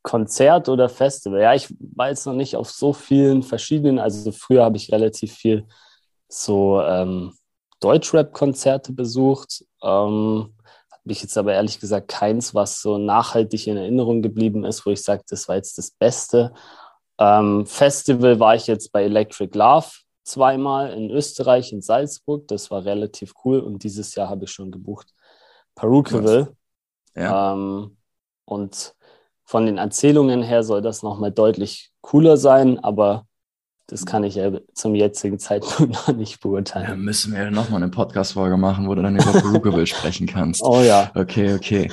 Konzert 0.02 0.68
oder 0.68 0.88
Festival? 0.88 1.40
Ja, 1.40 1.54
ich 1.54 1.72
war 1.94 2.08
jetzt 2.08 2.26
noch 2.26 2.34
nicht 2.34 2.56
auf 2.56 2.70
so 2.70 2.92
vielen 2.92 3.44
verschiedenen, 3.44 4.00
also 4.00 4.32
früher 4.32 4.64
habe 4.64 4.76
ich 4.76 4.90
relativ 4.90 5.32
viel 5.32 5.64
so 6.28 6.82
ähm, 6.82 7.34
Deutschrap-Konzerte 7.82 8.92
besucht. 8.92 9.64
Ähm, 9.82 10.54
habe 10.90 11.12
ich 11.12 11.22
jetzt 11.22 11.36
aber 11.36 11.52
ehrlich 11.52 11.80
gesagt 11.80 12.08
keins, 12.08 12.54
was 12.54 12.80
so 12.80 12.96
nachhaltig 12.96 13.66
in 13.66 13.76
Erinnerung 13.76 14.22
geblieben 14.22 14.64
ist, 14.64 14.86
wo 14.86 14.90
ich 14.90 15.02
sage, 15.02 15.22
das 15.28 15.48
war 15.48 15.56
jetzt 15.56 15.76
das 15.78 15.90
Beste. 15.90 16.52
Ähm, 17.18 17.66
Festival 17.66 18.38
war 18.38 18.54
ich 18.54 18.66
jetzt 18.66 18.92
bei 18.92 19.04
Electric 19.04 19.56
Love 19.56 19.88
zweimal 20.22 20.92
in 20.92 21.10
Österreich, 21.10 21.72
in 21.72 21.82
Salzburg. 21.82 22.46
Das 22.48 22.70
war 22.70 22.84
relativ 22.84 23.34
cool. 23.44 23.58
Und 23.58 23.82
dieses 23.82 24.14
Jahr 24.14 24.28
habe 24.28 24.44
ich 24.44 24.50
schon 24.52 24.70
gebucht 24.70 25.12
Perukeville. 25.74 26.54
Ja. 27.16 27.52
Ähm, 27.52 27.96
und 28.44 28.94
von 29.44 29.66
den 29.66 29.78
Erzählungen 29.78 30.42
her 30.42 30.62
soll 30.62 30.82
das 30.82 31.02
nochmal 31.02 31.32
deutlich 31.32 31.90
cooler 32.00 32.36
sein, 32.36 32.78
aber 32.78 33.26
das 33.92 34.06
kann 34.06 34.24
ich 34.24 34.36
ja 34.36 34.50
zum 34.72 34.94
jetzigen 34.94 35.38
Zeitpunkt 35.38 35.92
noch 36.08 36.08
nicht 36.16 36.40
beurteilen. 36.40 36.88
Ja, 36.88 36.96
müssen 36.96 37.34
wir 37.34 37.50
nochmal 37.50 37.82
eine 37.82 37.90
Podcast-Folge 37.90 38.56
machen, 38.56 38.88
wo 38.88 38.94
du 38.94 39.02
dann 39.02 39.16
über 39.16 39.32
Perukeville 39.32 39.86
sprechen 39.86 40.26
kannst. 40.26 40.62
Oh 40.72 40.80
ja. 40.80 41.10
Okay, 41.14 41.52
okay. 41.54 41.90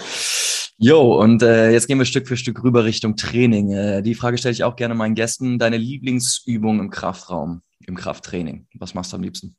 Jo, 0.78 1.20
und 1.20 1.44
äh, 1.44 1.72
jetzt 1.72 1.88
gehen 1.88 1.98
wir 1.98 2.06
Stück 2.06 2.28
für 2.28 2.38
Stück 2.38 2.64
rüber 2.64 2.86
Richtung 2.86 3.18
Training. 3.18 3.72
Äh, 3.72 4.02
die 4.02 4.16
Frage 4.16 4.38
stelle 4.38 4.54
ich 4.54 4.64
auch 4.64 4.78
gerne 4.78 4.96
meinen 4.96 5.16
Gästen. 5.16 5.60
Deine 5.60 5.76
Lieblingsübung 5.76 6.80
im 6.80 6.90
Kraftraum, 6.90 7.62
im 7.86 7.96
Krafttraining. 7.96 8.68
Was 8.76 8.94
machst 8.94 9.12
du 9.12 9.18
am 9.18 9.24
liebsten? 9.24 9.58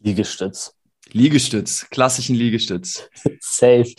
Liegestütz. 0.00 0.74
Liegestütz, 1.12 1.88
klassischen 1.88 2.36
Liegestütz. 2.36 3.08
Safe. 3.40 3.94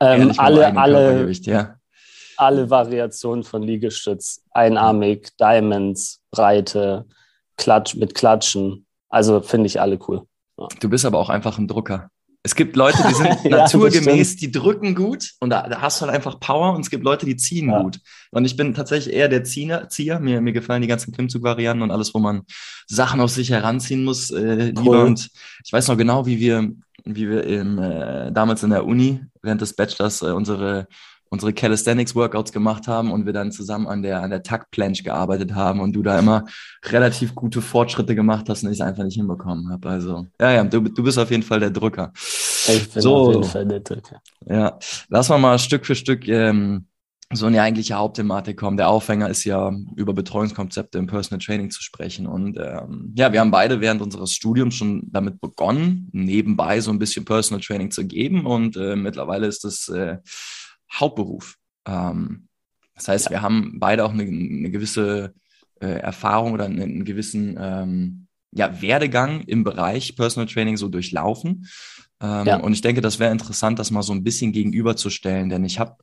Ähm, 0.00 0.32
alle, 0.38 0.74
alle, 0.74 1.30
ja. 1.32 1.76
Alle 2.36 2.70
Variationen 2.70 3.44
von 3.44 3.62
Liegestütz. 3.62 4.42
Einarmig, 4.52 5.36
Diamonds, 5.38 6.20
Breite, 6.30 7.06
Klatsch 7.56 7.94
mit 7.94 8.14
Klatschen. 8.14 8.86
Also 9.08 9.40
finde 9.40 9.66
ich 9.66 9.80
alle 9.80 9.98
cool. 10.08 10.22
Ja. 10.58 10.68
Du 10.80 10.88
bist 10.88 11.04
aber 11.04 11.18
auch 11.18 11.30
einfach 11.30 11.58
ein 11.58 11.68
Drucker. 11.68 12.10
Es 12.46 12.54
gibt 12.54 12.76
Leute, 12.76 12.98
die 13.08 13.14
sind 13.14 13.44
ja, 13.44 13.58
naturgemäß, 13.58 14.36
die 14.36 14.52
drücken 14.52 14.94
gut 14.94 15.32
und 15.40 15.48
da, 15.48 15.66
da, 15.66 15.80
hast 15.80 16.00
du 16.00 16.04
halt 16.04 16.14
einfach 16.14 16.38
Power 16.40 16.74
und 16.74 16.82
es 16.82 16.90
gibt 16.90 17.02
Leute, 17.02 17.24
die 17.24 17.36
ziehen 17.36 17.70
ja. 17.70 17.80
gut. 17.80 18.00
Und 18.32 18.44
ich 18.44 18.54
bin 18.54 18.74
tatsächlich 18.74 19.14
eher 19.14 19.28
der 19.28 19.44
Zieher. 19.44 19.88
Zieher. 19.88 20.20
Mir, 20.20 20.42
mir 20.42 20.52
gefallen 20.52 20.82
die 20.82 20.88
ganzen 20.88 21.12
Klimmzug-Varianten 21.14 21.82
und 21.82 21.90
alles, 21.90 22.12
wo 22.12 22.18
man 22.18 22.42
Sachen 22.86 23.20
auf 23.22 23.30
sich 23.30 23.50
heranziehen 23.50 24.04
muss, 24.04 24.30
äh, 24.30 24.66
lieber. 24.66 24.82
Cool. 24.82 24.98
Und 24.98 25.30
ich 25.64 25.72
weiß 25.72 25.88
noch 25.88 25.96
genau, 25.96 26.26
wie 26.26 26.38
wir, 26.38 26.70
wie 27.04 27.30
wir 27.30 27.44
im, 27.44 27.78
äh, 27.78 28.30
damals 28.30 28.62
in 28.62 28.70
der 28.70 28.84
Uni 28.84 29.22
während 29.40 29.62
des 29.62 29.72
Bachelors 29.72 30.20
äh, 30.20 30.26
unsere 30.26 30.86
unsere 31.34 31.52
Calisthenics-Workouts 31.52 32.52
gemacht 32.52 32.88
haben 32.88 33.12
und 33.12 33.26
wir 33.26 33.34
dann 33.34 33.52
zusammen 33.52 33.86
an 33.86 34.02
der, 34.02 34.22
an 34.22 34.30
der 34.30 34.42
Tuck-Planche 34.42 35.02
gearbeitet 35.02 35.54
haben 35.54 35.80
und 35.80 35.92
du 35.92 36.02
da 36.02 36.18
immer 36.18 36.44
relativ 36.86 37.34
gute 37.34 37.60
Fortschritte 37.60 38.14
gemacht 38.14 38.48
hast 38.48 38.64
und 38.64 38.70
ich 38.70 38.80
es 38.80 38.86
einfach 38.86 39.04
nicht 39.04 39.16
hinbekommen 39.16 39.70
habe. 39.70 39.88
Also, 39.88 40.26
ja, 40.40 40.52
ja, 40.52 40.64
du, 40.64 40.80
du 40.80 41.02
bist 41.02 41.18
auf 41.18 41.30
jeden 41.30 41.42
Fall 41.42 41.60
der 41.60 41.70
Drücker. 41.70 42.12
Ich 42.14 42.90
bin 42.90 43.02
so, 43.02 43.16
auf 43.16 43.34
jeden 43.34 43.44
Fall 43.44 43.66
der 43.66 43.80
Drücker. 43.80 44.22
Ja, 44.46 44.78
lass 45.08 45.28
mal 45.28 45.38
mal 45.38 45.58
Stück 45.58 45.84
für 45.84 45.94
Stück 45.94 46.26
ähm, 46.28 46.86
so 47.32 47.46
eine 47.46 47.62
eigentliche 47.62 47.94
Hauptthematik 47.94 48.56
kommen. 48.56 48.76
Der 48.76 48.88
Aufhänger 48.88 49.28
ist 49.28 49.44
ja, 49.44 49.72
über 49.96 50.12
Betreuungskonzepte 50.12 50.98
im 50.98 51.06
Personal 51.06 51.44
Training 51.44 51.70
zu 51.70 51.82
sprechen. 51.82 52.26
Und 52.26 52.58
ähm, 52.58 53.12
ja, 53.16 53.32
wir 53.32 53.40
haben 53.40 53.50
beide 53.50 53.80
während 53.80 54.02
unseres 54.02 54.32
Studiums 54.32 54.74
schon 54.74 55.08
damit 55.10 55.40
begonnen, 55.40 56.08
nebenbei 56.12 56.80
so 56.80 56.90
ein 56.90 56.98
bisschen 56.98 57.24
Personal 57.24 57.62
Training 57.62 57.90
zu 57.90 58.06
geben. 58.06 58.46
Und 58.46 58.76
äh, 58.76 58.96
mittlerweile 58.96 59.46
ist 59.46 59.64
das 59.64 59.88
äh, 59.88 60.18
Hauptberuf. 60.94 61.56
Ähm, 61.86 62.48
das 62.94 63.08
heißt, 63.08 63.24
ja. 63.26 63.30
wir 63.32 63.42
haben 63.42 63.78
beide 63.78 64.04
auch 64.04 64.12
eine, 64.12 64.22
eine 64.22 64.70
gewisse 64.70 65.34
äh, 65.80 65.86
Erfahrung 65.86 66.52
oder 66.52 66.64
einen, 66.64 66.80
einen 66.80 67.04
gewissen 67.04 67.56
ähm, 67.60 68.26
ja, 68.52 68.80
Werdegang 68.80 69.42
im 69.42 69.64
Bereich 69.64 70.16
Personal 70.16 70.48
Training 70.48 70.76
so 70.76 70.88
durchlaufen. 70.88 71.66
Ähm, 72.20 72.46
ja. 72.46 72.56
Und 72.56 72.72
ich 72.72 72.80
denke, 72.80 73.00
das 73.00 73.18
wäre 73.18 73.32
interessant, 73.32 73.78
das 73.78 73.90
mal 73.90 74.02
so 74.02 74.12
ein 74.12 74.22
bisschen 74.22 74.52
gegenüberzustellen, 74.52 75.48
denn 75.48 75.64
ich 75.64 75.78
habe 75.78 75.96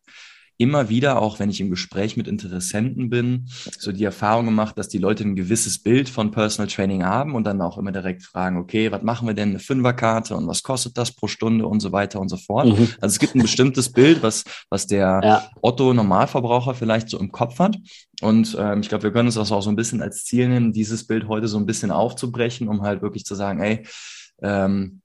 immer 0.57 0.89
wieder, 0.89 1.21
auch 1.21 1.39
wenn 1.39 1.49
ich 1.49 1.59
im 1.59 1.69
Gespräch 1.69 2.17
mit 2.17 2.27
Interessenten 2.27 3.09
bin, 3.09 3.47
so 3.79 3.91
die 3.91 4.03
Erfahrung 4.03 4.45
gemacht, 4.45 4.77
dass 4.77 4.89
die 4.89 4.97
Leute 4.97 5.23
ein 5.23 5.35
gewisses 5.35 5.81
Bild 5.81 6.09
von 6.09 6.31
Personal 6.31 6.67
Training 6.67 7.03
haben 7.03 7.35
und 7.35 7.45
dann 7.45 7.61
auch 7.61 7.77
immer 7.77 7.91
direkt 7.91 8.23
fragen, 8.23 8.57
okay, 8.57 8.91
was 8.91 9.01
machen 9.01 9.27
wir 9.27 9.33
denn 9.33 9.49
eine 9.49 9.59
Fünferkarte 9.59 10.35
und 10.35 10.47
was 10.47 10.63
kostet 10.63 10.97
das 10.97 11.11
pro 11.13 11.27
Stunde 11.27 11.65
und 11.67 11.79
so 11.79 11.91
weiter 11.91 12.19
und 12.19 12.29
so 12.29 12.37
fort. 12.37 12.67
Mhm. 12.67 12.89
Also 13.01 13.13
es 13.13 13.19
gibt 13.19 13.35
ein 13.35 13.41
bestimmtes 13.41 13.91
Bild, 13.91 14.21
was, 14.21 14.43
was 14.69 14.87
der 14.87 15.21
ja. 15.23 15.49
Otto 15.61 15.93
Normalverbraucher 15.93 16.75
vielleicht 16.75 17.09
so 17.09 17.19
im 17.19 17.31
Kopf 17.31 17.59
hat. 17.59 17.77
Und 18.21 18.55
ähm, 18.59 18.81
ich 18.81 18.89
glaube, 18.89 19.03
wir 19.03 19.11
können 19.11 19.27
uns 19.27 19.35
das 19.35 19.51
auch 19.51 19.61
so 19.61 19.69
ein 19.69 19.75
bisschen 19.75 20.01
als 20.01 20.25
Ziel 20.25 20.47
nehmen, 20.47 20.73
dieses 20.73 21.07
Bild 21.07 21.27
heute 21.27 21.47
so 21.47 21.57
ein 21.57 21.65
bisschen 21.65 21.91
aufzubrechen, 21.91 22.67
um 22.67 22.83
halt 22.83 23.01
wirklich 23.01 23.25
zu 23.25 23.35
sagen, 23.35 23.61
ey, 23.61 23.85
ähm, 24.43 25.00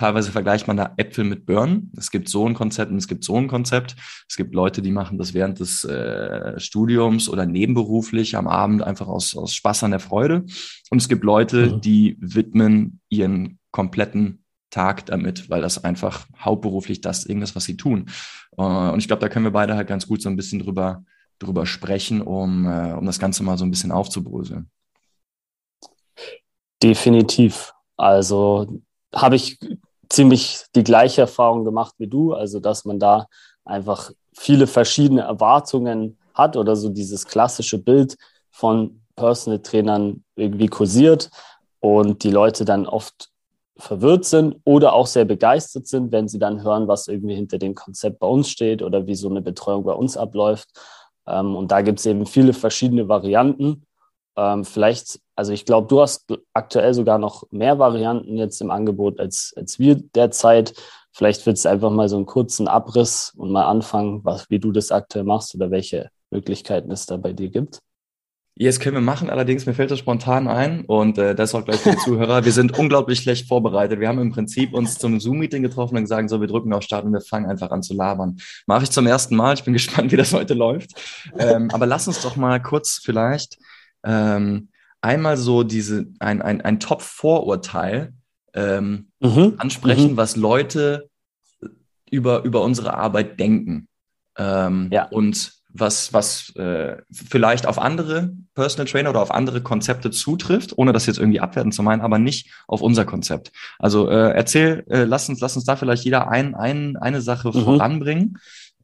Teilweise 0.00 0.32
vergleicht 0.32 0.66
man 0.66 0.78
da 0.78 0.94
Äpfel 0.96 1.24
mit 1.24 1.44
Birnen. 1.44 1.92
Es 1.94 2.10
gibt 2.10 2.30
so 2.30 2.48
ein 2.48 2.54
Konzept 2.54 2.90
und 2.90 2.96
es 2.96 3.06
gibt 3.06 3.22
so 3.22 3.36
ein 3.36 3.48
Konzept. 3.48 3.96
Es 4.26 4.38
gibt 4.38 4.54
Leute, 4.54 4.80
die 4.80 4.92
machen 4.92 5.18
das 5.18 5.34
während 5.34 5.60
des 5.60 5.84
äh, 5.84 6.58
Studiums 6.58 7.28
oder 7.28 7.44
nebenberuflich 7.44 8.34
am 8.34 8.48
Abend 8.48 8.82
einfach 8.82 9.08
aus, 9.08 9.36
aus 9.36 9.52
Spaß 9.52 9.84
an 9.84 9.90
der 9.90 10.00
Freude. 10.00 10.46
Und 10.88 11.02
es 11.02 11.10
gibt 11.10 11.22
Leute, 11.22 11.66
mhm. 11.66 11.80
die 11.82 12.16
widmen 12.18 13.02
ihren 13.10 13.58
kompletten 13.72 14.42
Tag 14.70 15.04
damit, 15.04 15.50
weil 15.50 15.60
das 15.60 15.84
einfach 15.84 16.26
hauptberuflich 16.38 17.02
das 17.02 17.26
irgendwas, 17.26 17.54
was 17.54 17.64
sie 17.64 17.76
tun. 17.76 18.06
Äh, 18.56 18.62
und 18.62 19.00
ich 19.00 19.06
glaube, 19.06 19.20
da 19.20 19.28
können 19.28 19.44
wir 19.44 19.52
beide 19.52 19.76
halt 19.76 19.86
ganz 19.86 20.06
gut 20.06 20.22
so 20.22 20.30
ein 20.30 20.36
bisschen 20.36 20.60
drüber, 20.60 21.04
drüber 21.38 21.66
sprechen, 21.66 22.22
um, 22.22 22.66
äh, 22.66 22.94
um 22.94 23.04
das 23.04 23.18
Ganze 23.18 23.42
mal 23.42 23.58
so 23.58 23.66
ein 23.66 23.70
bisschen 23.70 23.92
aufzubröseln. 23.92 24.70
Definitiv. 26.82 27.74
Also 27.98 28.80
habe 29.14 29.36
ich 29.36 29.58
ziemlich 30.10 30.64
die 30.74 30.84
gleiche 30.84 31.22
Erfahrung 31.22 31.64
gemacht 31.64 31.94
wie 31.98 32.08
du, 32.08 32.34
also 32.34 32.60
dass 32.60 32.84
man 32.84 32.98
da 32.98 33.26
einfach 33.64 34.10
viele 34.36 34.66
verschiedene 34.66 35.22
Erwartungen 35.22 36.18
hat 36.34 36.56
oder 36.56 36.76
so 36.76 36.88
dieses 36.88 37.26
klassische 37.26 37.78
Bild 37.78 38.16
von 38.50 39.00
Personal 39.16 39.60
Trainern 39.60 40.24
irgendwie 40.36 40.68
kursiert 40.68 41.30
und 41.80 42.22
die 42.24 42.30
Leute 42.30 42.64
dann 42.64 42.86
oft 42.86 43.30
verwirrt 43.76 44.24
sind 44.24 44.56
oder 44.64 44.92
auch 44.92 45.06
sehr 45.06 45.24
begeistert 45.24 45.86
sind, 45.86 46.12
wenn 46.12 46.28
sie 46.28 46.38
dann 46.38 46.62
hören, 46.62 46.88
was 46.88 47.08
irgendwie 47.08 47.34
hinter 47.34 47.58
dem 47.58 47.74
Konzept 47.74 48.18
bei 48.18 48.26
uns 48.26 48.50
steht 48.50 48.82
oder 48.82 49.06
wie 49.06 49.14
so 49.14 49.28
eine 49.28 49.40
Betreuung 49.40 49.84
bei 49.84 49.92
uns 49.92 50.16
abläuft. 50.16 50.68
Ähm, 51.26 51.56
und 51.56 51.70
da 51.70 51.80
gibt 51.80 51.98
es 51.98 52.06
eben 52.06 52.26
viele 52.26 52.52
verschiedene 52.52 53.08
Varianten. 53.08 53.86
Ähm, 54.36 54.64
vielleicht, 54.64 55.20
also 55.36 55.52
ich 55.52 55.64
glaube, 55.64 55.88
du 55.88 56.00
hast 56.00 56.32
aktuell 56.54 56.94
sogar 56.94 57.18
noch 57.18 57.44
mehr 57.50 57.78
Varianten 57.78 58.36
jetzt 58.36 58.60
im 58.60 58.70
Angebot 58.70 59.18
als, 59.20 59.52
als 59.56 59.78
wir 59.78 59.96
derzeit. 59.96 60.74
Vielleicht 61.12 61.44
willst 61.46 61.64
du 61.64 61.68
einfach 61.70 61.90
mal 61.90 62.08
so 62.08 62.16
einen 62.16 62.26
kurzen 62.26 62.68
Abriss 62.68 63.32
und 63.36 63.50
mal 63.50 63.66
anfangen, 63.66 64.24
was, 64.24 64.48
wie 64.50 64.60
du 64.60 64.72
das 64.72 64.92
aktuell 64.92 65.24
machst 65.24 65.54
oder 65.54 65.70
welche 65.70 66.10
Möglichkeiten 66.30 66.90
es 66.92 67.06
da 67.06 67.16
bei 67.16 67.32
dir 67.32 67.48
gibt. 67.48 67.80
Yes, 68.56 68.78
können 68.78 68.96
wir 68.96 69.00
machen. 69.00 69.30
Allerdings, 69.30 69.64
mir 69.64 69.72
fällt 69.72 69.90
das 69.90 70.00
spontan 70.00 70.46
ein 70.46 70.84
und 70.84 71.16
äh, 71.16 71.34
das 71.34 71.54
auch 71.54 71.64
gleich 71.64 71.80
für 71.80 71.92
die 71.92 71.96
Zuhörer. 71.96 72.44
Wir 72.44 72.52
sind 72.52 72.78
unglaublich 72.78 73.20
schlecht 73.20 73.48
vorbereitet. 73.48 74.00
Wir 74.00 74.08
haben 74.08 74.18
im 74.18 74.32
Prinzip 74.32 74.74
uns 74.74 74.98
zum 74.98 75.18
Zoom-Meeting 75.18 75.62
getroffen 75.62 75.96
und 75.96 76.02
gesagt, 76.02 76.28
so, 76.28 76.42
wir 76.42 76.46
drücken 76.46 76.74
auf 76.74 76.82
Start 76.82 77.06
und 77.06 77.12
wir 77.14 77.22
fangen 77.22 77.46
einfach 77.46 77.70
an 77.70 77.82
zu 77.82 77.94
labern. 77.94 78.36
Mache 78.66 78.82
ich 78.82 78.90
zum 78.90 79.06
ersten 79.06 79.34
Mal. 79.34 79.54
Ich 79.54 79.64
bin 79.64 79.72
gespannt, 79.72 80.12
wie 80.12 80.16
das 80.16 80.34
heute 80.34 80.52
läuft. 80.52 80.90
Ähm, 81.38 81.70
aber 81.72 81.86
lass 81.86 82.06
uns 82.06 82.20
doch 82.20 82.36
mal 82.36 82.60
kurz 82.60 83.00
vielleicht 83.02 83.56
ähm, 84.04 84.68
einmal 85.00 85.36
so 85.36 85.62
diese, 85.62 86.06
ein, 86.18 86.42
ein, 86.42 86.60
ein 86.60 86.80
Top-Vorurteil 86.80 88.12
ähm, 88.54 89.10
mhm. 89.20 89.54
ansprechen, 89.58 90.12
mhm. 90.12 90.16
was 90.16 90.36
Leute 90.36 91.08
über, 92.10 92.42
über 92.44 92.62
unsere 92.62 92.94
Arbeit 92.94 93.38
denken. 93.38 93.88
Ähm, 94.36 94.88
ja. 94.90 95.04
Und 95.08 95.60
was, 95.72 96.12
was 96.12 96.54
äh, 96.56 96.96
vielleicht 97.12 97.66
auf 97.66 97.78
andere 97.78 98.32
Personal 98.54 98.86
Trainer 98.86 99.10
oder 99.10 99.22
auf 99.22 99.30
andere 99.30 99.62
Konzepte 99.62 100.10
zutrifft, 100.10 100.76
ohne 100.76 100.92
das 100.92 101.06
jetzt 101.06 101.18
irgendwie 101.18 101.40
abwerten 101.40 101.72
zu 101.72 101.82
meinen, 101.82 102.00
aber 102.00 102.18
nicht 102.18 102.50
auf 102.66 102.80
unser 102.80 103.04
Konzept. 103.04 103.52
Also 103.78 104.08
äh, 104.10 104.32
erzähl, 104.32 104.84
äh, 104.88 105.04
lass 105.04 105.28
uns, 105.28 105.40
lass 105.40 105.56
uns 105.56 105.64
da 105.64 105.76
vielleicht 105.76 106.04
jeder 106.04 106.28
ein, 106.28 106.54
ein, 106.54 106.96
eine 106.96 107.20
Sache 107.20 107.48
mhm. 107.48 107.62
voranbringen. 107.62 108.38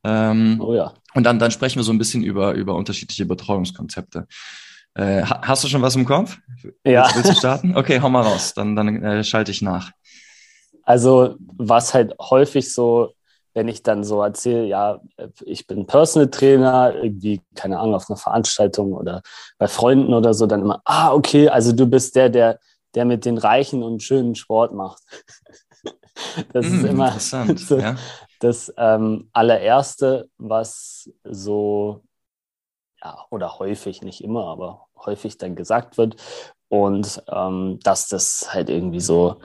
Ähm, 0.04 0.60
oh 0.60 0.74
ja. 0.74 0.94
Und 1.14 1.24
dann, 1.24 1.38
dann 1.38 1.50
sprechen 1.50 1.78
wir 1.80 1.84
so 1.84 1.92
ein 1.92 1.98
bisschen 1.98 2.22
über, 2.22 2.52
über 2.52 2.74
unterschiedliche 2.76 3.26
Betreuungskonzepte. 3.26 4.28
Äh, 4.96 5.22
hast 5.24 5.62
du 5.62 5.68
schon 5.68 5.82
was 5.82 5.94
im 5.94 6.06
Kopf? 6.06 6.38
Ja. 6.84 7.04
Willst, 7.04 7.16
willst 7.16 7.30
du 7.30 7.34
starten? 7.34 7.76
Okay, 7.76 8.00
hau 8.00 8.08
mal 8.08 8.22
raus, 8.22 8.54
dann, 8.54 8.74
dann 8.74 9.02
äh, 9.02 9.24
schalte 9.24 9.50
ich 9.50 9.60
nach. 9.60 9.90
Also, 10.84 11.34
was 11.38 11.92
halt 11.92 12.14
häufig 12.18 12.72
so, 12.72 13.12
wenn 13.52 13.68
ich 13.68 13.82
dann 13.82 14.04
so 14.04 14.22
erzähle, 14.22 14.64
ja, 14.64 15.00
ich 15.44 15.66
bin 15.66 15.86
Personal 15.86 16.30
Trainer, 16.30 16.94
irgendwie, 16.94 17.42
keine 17.54 17.78
Ahnung, 17.78 17.94
auf 17.94 18.08
einer 18.08 18.16
Veranstaltung 18.16 18.94
oder 18.94 19.22
bei 19.58 19.68
Freunden 19.68 20.14
oder 20.14 20.32
so, 20.32 20.46
dann 20.46 20.62
immer, 20.62 20.80
ah, 20.86 21.12
okay, 21.12 21.50
also 21.50 21.72
du 21.72 21.86
bist 21.86 22.16
der, 22.16 22.30
der, 22.30 22.58
der 22.94 23.04
mit 23.04 23.26
den 23.26 23.36
Reichen 23.36 23.82
und 23.82 24.02
schönen 24.02 24.34
Sport 24.34 24.72
macht. 24.72 25.02
das 26.54 26.66
mm, 26.66 26.74
ist 26.74 26.84
immer 26.84 27.08
interessant, 27.08 27.60
so, 27.60 27.78
ja. 27.78 27.96
das 28.40 28.72
ähm, 28.78 29.28
allererste, 29.34 30.30
was 30.38 31.10
so 31.24 32.02
ja, 33.06 33.24
oder 33.30 33.58
häufig, 33.60 34.02
nicht 34.02 34.22
immer, 34.22 34.46
aber 34.46 34.88
häufig 35.04 35.38
dann 35.38 35.54
gesagt 35.54 35.96
wird. 35.96 36.16
Und 36.68 37.22
ähm, 37.32 37.78
dass 37.84 38.08
das 38.08 38.48
halt 38.52 38.68
irgendwie 38.68 39.00
so 39.00 39.36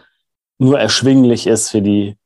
nur 0.58 0.80
erschwinglich 0.80 1.46
ist 1.46 1.70
für 1.70 1.82
die 1.82 2.18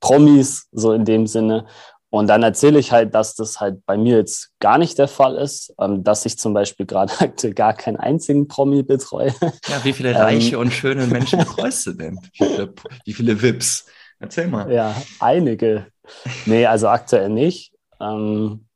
Promis, 0.00 0.66
so 0.72 0.92
in 0.92 1.04
dem 1.04 1.28
Sinne. 1.28 1.66
Und 2.10 2.26
dann 2.26 2.42
erzähle 2.42 2.80
ich 2.80 2.90
halt, 2.90 3.14
dass 3.14 3.36
das 3.36 3.60
halt 3.60 3.86
bei 3.86 3.96
mir 3.96 4.16
jetzt 4.16 4.50
gar 4.58 4.78
nicht 4.78 4.98
der 4.98 5.06
Fall 5.06 5.36
ist, 5.36 5.72
ähm, 5.80 6.02
dass 6.02 6.26
ich 6.26 6.36
zum 6.38 6.52
Beispiel 6.54 6.86
gerade 6.86 7.12
aktuell 7.20 7.54
gar 7.54 7.74
keinen 7.74 7.96
einzigen 7.96 8.48
Promi 8.48 8.82
betreue. 8.82 9.32
Ja, 9.68 9.84
wie 9.84 9.92
viele 9.92 10.10
ähm, 10.10 10.16
reiche 10.16 10.58
und 10.58 10.72
schöne 10.72 11.06
Menschen 11.06 11.38
betreust 11.38 11.86
du 11.86 11.92
denn? 11.92 12.18
Wie 12.32 12.44
viele, 12.44 12.74
wie 13.04 13.12
viele 13.12 13.42
VIPs? 13.42 13.86
Erzähl 14.18 14.48
mal. 14.48 14.70
Ja, 14.72 14.94
einige. 15.20 15.86
Nee, 16.46 16.66
also 16.66 16.88
aktuell 16.88 17.28
nicht. 17.28 17.72
Ähm, 18.00 18.66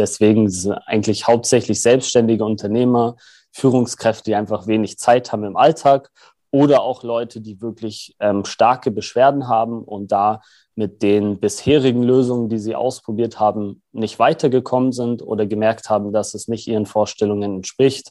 deswegen 0.00 0.48
sind 0.48 0.72
eigentlich 0.86 1.26
hauptsächlich 1.26 1.80
selbstständige 1.80 2.44
Unternehmer, 2.44 3.16
Führungskräfte, 3.52 4.24
die 4.24 4.34
einfach 4.34 4.66
wenig 4.66 4.98
Zeit 4.98 5.32
haben 5.32 5.44
im 5.44 5.56
Alltag 5.56 6.10
oder 6.50 6.82
auch 6.82 7.02
Leute, 7.02 7.40
die 7.40 7.60
wirklich 7.60 8.16
ähm, 8.18 8.44
starke 8.44 8.90
Beschwerden 8.90 9.48
haben 9.48 9.84
und 9.84 10.10
da 10.10 10.40
mit 10.74 11.02
den 11.02 11.38
bisherigen 11.38 12.02
Lösungen, 12.02 12.48
die 12.48 12.58
sie 12.58 12.74
ausprobiert 12.74 13.38
haben, 13.38 13.82
nicht 13.92 14.18
weitergekommen 14.18 14.92
sind 14.92 15.22
oder 15.22 15.46
gemerkt 15.46 15.90
haben, 15.90 16.12
dass 16.12 16.34
es 16.34 16.48
nicht 16.48 16.66
ihren 16.66 16.86
Vorstellungen 16.86 17.56
entspricht. 17.56 18.10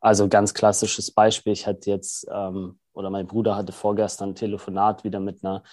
Also 0.00 0.28
ganz 0.28 0.54
klassisches 0.54 1.10
Beispiel, 1.10 1.52
ich 1.52 1.66
hatte 1.66 1.90
jetzt, 1.90 2.26
ähm, 2.32 2.78
oder 2.92 3.10
mein 3.10 3.26
Bruder 3.26 3.56
hatte 3.56 3.72
vorgestern 3.72 4.30
ein 4.30 4.34
Telefonat 4.34 5.02
wieder 5.04 5.20
mit 5.20 5.44
einer 5.44 5.64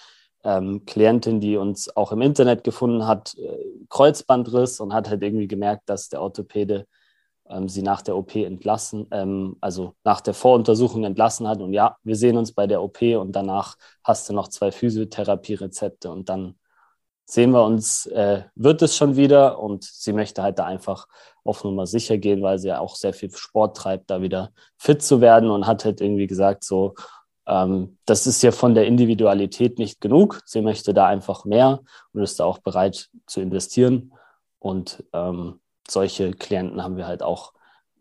ähm, 0.44 0.84
Klientin, 0.86 1.40
die 1.40 1.56
uns 1.56 1.94
auch 1.96 2.12
im 2.12 2.22
Internet 2.22 2.64
gefunden 2.64 3.06
hat, 3.06 3.36
äh, 3.38 3.58
Kreuzbandriss 3.88 4.80
und 4.80 4.92
hat 4.94 5.08
halt 5.08 5.22
irgendwie 5.22 5.48
gemerkt, 5.48 5.88
dass 5.88 6.08
der 6.08 6.22
Orthopäde 6.22 6.86
ähm, 7.48 7.68
sie 7.68 7.82
nach 7.82 8.02
der 8.02 8.16
OP 8.16 8.34
entlassen, 8.36 9.06
ähm, 9.10 9.56
also 9.60 9.94
nach 10.04 10.20
der 10.20 10.34
Voruntersuchung 10.34 11.04
entlassen 11.04 11.46
hat. 11.48 11.60
Und 11.60 11.72
ja, 11.72 11.96
wir 12.02 12.16
sehen 12.16 12.36
uns 12.36 12.52
bei 12.52 12.66
der 12.66 12.82
OP 12.82 13.02
und 13.02 13.32
danach 13.32 13.76
hast 14.04 14.28
du 14.28 14.32
noch 14.34 14.48
zwei 14.48 14.72
Physiotherapie-Rezepte 14.72 16.10
und 16.10 16.28
dann 16.28 16.56
sehen 17.24 17.52
wir 17.52 17.64
uns, 17.64 18.06
äh, 18.06 18.42
wird 18.54 18.82
es 18.82 18.96
schon 18.96 19.16
wieder. 19.16 19.58
Und 19.58 19.84
sie 19.84 20.12
möchte 20.12 20.42
halt 20.42 20.58
da 20.58 20.66
einfach 20.66 21.06
auf 21.44 21.64
Nummer 21.64 21.86
sicher 21.86 22.18
gehen, 22.18 22.42
weil 22.42 22.58
sie 22.58 22.68
ja 22.68 22.80
auch 22.80 22.96
sehr 22.96 23.14
viel 23.14 23.30
Sport 23.34 23.76
treibt, 23.76 24.10
da 24.10 24.22
wieder 24.22 24.52
fit 24.78 25.02
zu 25.02 25.20
werden 25.20 25.50
und 25.50 25.66
hat 25.66 25.84
halt 25.84 26.00
irgendwie 26.00 26.26
gesagt, 26.26 26.64
so, 26.64 26.94
ähm, 27.46 27.98
das 28.06 28.26
ist 28.26 28.42
ja 28.42 28.52
von 28.52 28.74
der 28.74 28.86
Individualität 28.86 29.78
nicht 29.78 30.00
genug. 30.00 30.42
Sie 30.44 30.62
möchte 30.62 30.94
da 30.94 31.06
einfach 31.06 31.44
mehr 31.44 31.80
und 32.12 32.22
ist 32.22 32.40
da 32.40 32.44
auch 32.44 32.58
bereit 32.58 33.10
zu 33.26 33.40
investieren. 33.40 34.12
Und 34.58 35.04
ähm, 35.12 35.60
solche 35.88 36.32
Klienten 36.32 36.82
haben 36.82 36.96
wir 36.96 37.06
halt 37.06 37.22
auch 37.22 37.52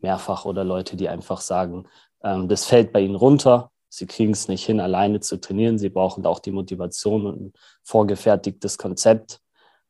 mehrfach 0.01 0.45
oder 0.45 0.63
Leute, 0.63 0.95
die 0.95 1.09
einfach 1.09 1.41
sagen, 1.41 1.87
ähm, 2.23 2.47
das 2.47 2.65
fällt 2.65 2.91
bei 2.91 3.01
ihnen 3.01 3.15
runter, 3.15 3.71
sie 3.89 4.05
kriegen 4.05 4.31
es 4.31 4.47
nicht 4.47 4.65
hin, 4.65 4.79
alleine 4.79 5.19
zu 5.19 5.39
trainieren, 5.39 5.79
sie 5.79 5.89
brauchen 5.89 6.25
auch 6.25 6.39
die 6.39 6.51
Motivation 6.51 7.25
und 7.25 7.41
ein 7.41 7.53
vorgefertigtes 7.83 8.77
Konzept. 8.77 9.41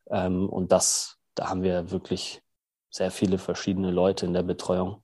Ähm, 0.10 0.50
und 0.50 0.72
das, 0.72 1.17
da 1.36 1.50
haben 1.50 1.63
wir 1.63 1.91
wirklich 1.91 2.41
sehr 2.89 3.12
viele 3.12 3.38
verschiedene 3.38 3.91
Leute 3.91 4.25
in 4.25 4.34
der 4.34 4.43
Betreuung. 4.43 5.03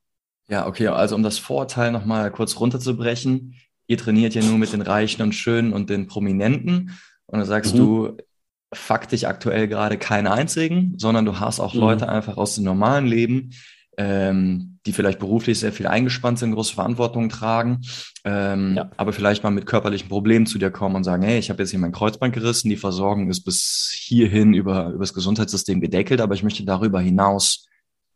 Ja, 0.50 0.66
okay, 0.68 0.88
also 0.88 1.16
um 1.16 1.24
das 1.24 1.40
Vorurteil 1.40 1.92
nochmal 1.92 2.32
kurz 2.32 2.60
runterzubrechen, 2.60 3.56
ihr 3.88 3.98
trainiert 3.98 4.36
ja 4.36 4.44
nur 4.44 4.58
mit 4.58 4.74
den 4.74 4.82
Reichen 4.82 5.22
und 5.22 5.34
Schönen 5.34 5.74
und 5.74 5.90
den 5.90 6.08
Prominenten. 6.08 6.92
Und 7.26 7.40
dann 7.40 7.48
sagst 7.48 7.74
mhm. 7.74 7.78
du, 7.78 8.18
faktisch 8.74 9.24
aktuell 9.24 9.68
gerade 9.68 9.98
keine 9.98 10.32
einzigen, 10.32 10.94
sondern 10.98 11.26
du 11.26 11.40
hast 11.40 11.60
auch 11.60 11.74
mhm. 11.74 11.80
Leute 11.80 12.10
einfach 12.10 12.38
aus 12.38 12.56
dem 12.56 12.66
normalen 12.66 13.06
Leben, 13.06 13.52
ähm, 13.98 14.78
die 14.86 14.94
vielleicht 14.94 15.20
beruflich 15.20 15.60
sehr 15.60 15.74
viel 15.74 15.88
eingespannt 15.88 16.38
sind, 16.40 16.54
große 16.54 16.76
Verantwortung 16.76 17.30
tragen, 17.30 17.82
ähm, 18.26 18.76
ja. 18.76 18.92
aber 18.98 19.12
vielleicht 19.12 19.44
mal 19.44 19.50
mit 19.50 19.66
körperlichen 19.66 20.08
Problemen 20.08 20.46
zu 20.46 20.60
dir 20.60 20.70
kommen 20.70 20.96
und 20.96 21.04
sagen, 21.04 21.24
hey, 21.24 21.40
ich 21.40 21.50
habe 21.50 21.64
jetzt 21.64 21.72
hier 21.72 21.80
mein 21.80 21.92
Kreuzband 21.92 22.34
gerissen, 22.34 22.70
die 22.70 22.78
Versorgung 22.78 23.30
ist 23.30 23.44
bis 23.44 23.92
hierhin 23.94 24.54
über, 24.54 24.90
über 24.90 25.00
das 25.00 25.14
Gesundheitssystem 25.14 25.82
gedeckelt, 25.82 26.22
aber 26.22 26.36
ich 26.36 26.44
möchte 26.44 26.64
darüber 26.64 27.00
hinaus 27.00 27.68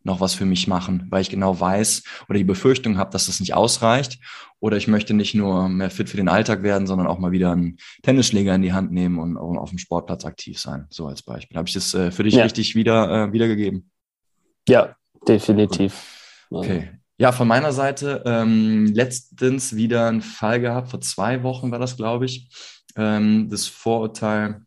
noch 0.04 0.20
was 0.20 0.34
für 0.34 0.46
mich 0.46 0.68
machen, 0.68 1.08
weil 1.10 1.22
ich 1.22 1.30
genau 1.30 1.60
weiß 1.60 2.04
oder 2.28 2.38
die 2.38 2.44
Befürchtung 2.44 2.98
habe, 2.98 3.12
dass 3.12 3.28
das 3.28 3.40
nicht 3.40 3.54
ausreicht. 3.54 4.20
Oder 4.60 4.78
ich 4.78 4.88
möchte 4.88 5.16
nicht 5.16 5.34
nur 5.34 5.70
mehr 5.70 5.90
fit 5.90 6.10
für 6.10 6.18
den 6.18 6.30
Alltag 6.30 6.62
werden, 6.62 6.86
sondern 6.86 7.08
auch 7.08 7.18
mal 7.18 7.32
wieder 7.32 7.52
einen 7.52 7.78
Tennisschläger 8.04 8.54
in 8.54 8.62
die 8.62 8.74
Hand 8.74 8.92
nehmen 8.92 9.18
und, 9.18 9.36
und 9.36 9.58
auf 9.58 9.70
dem 9.70 9.80
Sportplatz 9.80 10.24
aktiv 10.24 10.60
sein. 10.60 10.86
So 10.90 11.08
als 11.08 11.24
Beispiel. 11.24 11.58
Habe 11.58 11.68
ich 11.68 11.74
das 11.74 11.94
äh, 11.96 12.12
für 12.12 12.24
dich 12.24 12.36
ja. 12.36 12.44
richtig 12.44 12.76
wieder 12.76 13.28
äh, 13.30 13.34
wiedergegeben? 13.34 13.90
Ja, 14.68 14.96
definitiv. 15.28 16.46
Okay. 16.52 16.92
Ja, 17.18 17.32
von 17.32 17.48
meiner 17.48 17.72
Seite 17.72 18.24
ähm, 18.26 18.88
letztens 18.94 19.76
wieder 19.76 20.08
einen 20.08 20.22
Fall 20.22 20.60
gehabt, 20.60 20.90
vor 20.90 21.02
zwei 21.02 21.44
Wochen 21.44 21.72
war 21.72 21.78
das, 21.78 21.96
glaube 21.96 22.26
ich, 22.26 22.50
ähm, 22.96 23.48
das 23.50 23.68
Vorurteil, 23.68 24.62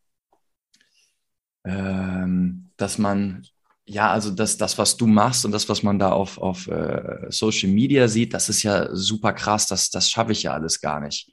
ähm, 1.65 2.71
dass 2.77 2.99
man 2.99 3.45
ja, 3.87 4.11
also 4.11 4.31
das, 4.31 4.57
das, 4.57 4.79
was 4.79 4.97
du 4.97 5.07
machst 5.07 5.45
und 5.45 5.53
das, 5.53 5.69
was 5.69 5.83
man 5.83 5.99
da 5.99 6.11
auf, 6.11 6.39
auf 6.39 6.67
äh, 6.69 7.27
Social 7.29 7.71
Media 7.71 8.09
sieht, 8.09 8.33
das 8.33 8.49
ist 8.49 8.63
ja 8.63 8.89
super 8.95 9.33
krass, 9.33 9.67
das, 9.67 9.91
das 9.91 10.11
schaffe 10.11 10.33
ich 10.33 10.45
ja 10.45 10.55
alles 10.55 10.81
gar 10.81 11.01
nicht. 11.01 11.31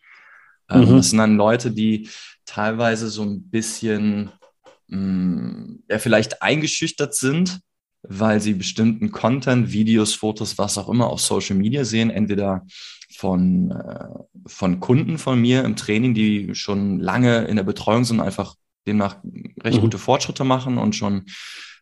Ähm, 0.69 0.81
mhm. 0.81 0.97
Das 0.97 1.09
sind 1.09 1.19
dann 1.19 1.37
Leute, 1.37 1.71
die 1.71 2.09
teilweise 2.45 3.09
so 3.09 3.23
ein 3.23 3.49
bisschen 3.49 4.31
mh, 4.87 4.97
mm, 4.97 5.83
ja, 5.89 5.99
vielleicht 5.99 6.41
eingeschüchtert 6.41 7.15
sind, 7.15 7.61
weil 8.03 8.41
sie 8.41 8.53
bestimmten 8.53 9.11
Content, 9.11 9.71
Videos, 9.71 10.13
Fotos, 10.13 10.57
was 10.57 10.77
auch 10.77 10.89
immer 10.89 11.07
auf 11.07 11.21
Social 11.21 11.55
Media 11.55 11.85
sehen, 11.85 12.09
entweder 12.09 12.65
von, 13.15 13.71
äh, 13.71 14.07
von 14.47 14.79
Kunden 14.79 15.17
von 15.17 15.39
mir 15.39 15.63
im 15.63 15.75
Training, 15.77 16.13
die 16.13 16.53
schon 16.55 16.99
lange 16.99 17.45
in 17.45 17.55
der 17.55 17.63
Betreuung 17.63 18.03
sind, 18.03 18.19
einfach 18.19 18.55
demnach 18.87 19.17
recht 19.63 19.77
mhm. 19.77 19.81
gute 19.81 19.99
Fortschritte 19.99 20.43
machen 20.43 20.77
und 20.77 20.95
schon 20.95 21.25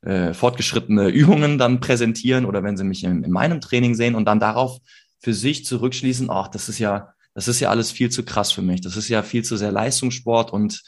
äh, 0.02 0.34
fortgeschrittene 0.34 1.10
Übungen 1.10 1.58
dann 1.58 1.80
präsentieren 1.80 2.46
oder 2.46 2.64
wenn 2.64 2.78
sie 2.78 2.84
mich 2.84 3.04
in, 3.04 3.24
in 3.24 3.32
meinem 3.32 3.62
Training 3.62 3.96
sehen 3.96 4.16
und 4.16 4.26
dann 4.26 4.40
darauf 4.40 4.80
für 5.20 5.34
sich 5.34 5.66
zurückschließen, 5.66 6.30
ach, 6.30 6.48
das 6.48 6.70
ist 6.70 6.80
ja, 6.80 7.14
das 7.34 7.48
ist 7.48 7.60
ja 7.60 7.70
alles 7.70 7.92
viel 7.92 8.10
zu 8.10 8.24
krass 8.24 8.52
für 8.52 8.62
mich. 8.62 8.82
Das 8.82 8.96
ist 8.96 9.10
ja 9.10 9.22
viel 9.24 9.44
zu 9.44 9.58
sehr 9.58 9.72
Leistungssport 9.72 10.52
und 10.52 10.82